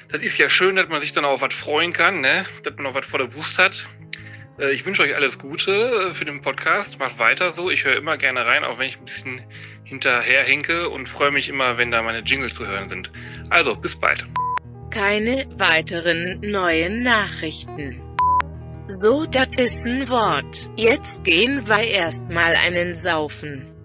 Das 0.09 0.21
ist 0.21 0.37
ja 0.37 0.47
schön, 0.47 0.77
dass 0.77 0.87
man 0.87 1.01
sich 1.01 1.11
dann 1.11 1.25
auch 1.25 1.41
was 1.41 1.53
freuen 1.53 1.91
kann, 1.91 2.21
ne? 2.21 2.45
Dass 2.63 2.77
man 2.77 2.87
auch 2.87 2.93
was 2.93 3.05
vor 3.05 3.19
der 3.19 3.27
Brust 3.27 3.59
hat. 3.59 3.85
Äh, 4.59 4.71
ich 4.71 4.85
wünsche 4.85 5.03
euch 5.03 5.15
alles 5.15 5.39
Gute 5.39 5.71
äh, 5.71 6.13
für 6.13 6.25
den 6.25 6.41
Podcast. 6.41 6.99
Macht 6.99 7.19
weiter 7.19 7.51
so. 7.51 7.69
Ich 7.69 7.85
höre 7.85 7.95
immer 7.95 8.17
gerne 8.17 8.45
rein, 8.45 8.63
auch 8.63 8.79
wenn 8.79 8.87
ich 8.87 8.97
ein 8.97 9.05
bisschen 9.05 9.41
hinterherhinke 9.83 10.89
und 10.89 11.07
freue 11.07 11.31
mich 11.31 11.49
immer, 11.49 11.77
wenn 11.77 11.91
da 11.91 12.01
meine 12.01 12.19
Jingle 12.19 12.51
zu 12.51 12.67
hören 12.67 12.87
sind. 12.87 13.11
Also, 13.49 13.75
bis 13.75 13.95
bald. 13.95 14.25
Keine 14.91 15.45
weiteren 15.57 16.39
neuen 16.41 17.03
Nachrichten. 17.03 18.01
So, 18.87 19.25
das 19.27 19.49
ist 19.57 19.85
ein 19.85 20.09
Wort. 20.09 20.69
Jetzt 20.75 21.23
gehen 21.23 21.67
wir 21.67 21.81
erstmal 21.81 22.55
einen 22.55 22.95
saufen. 22.95 23.78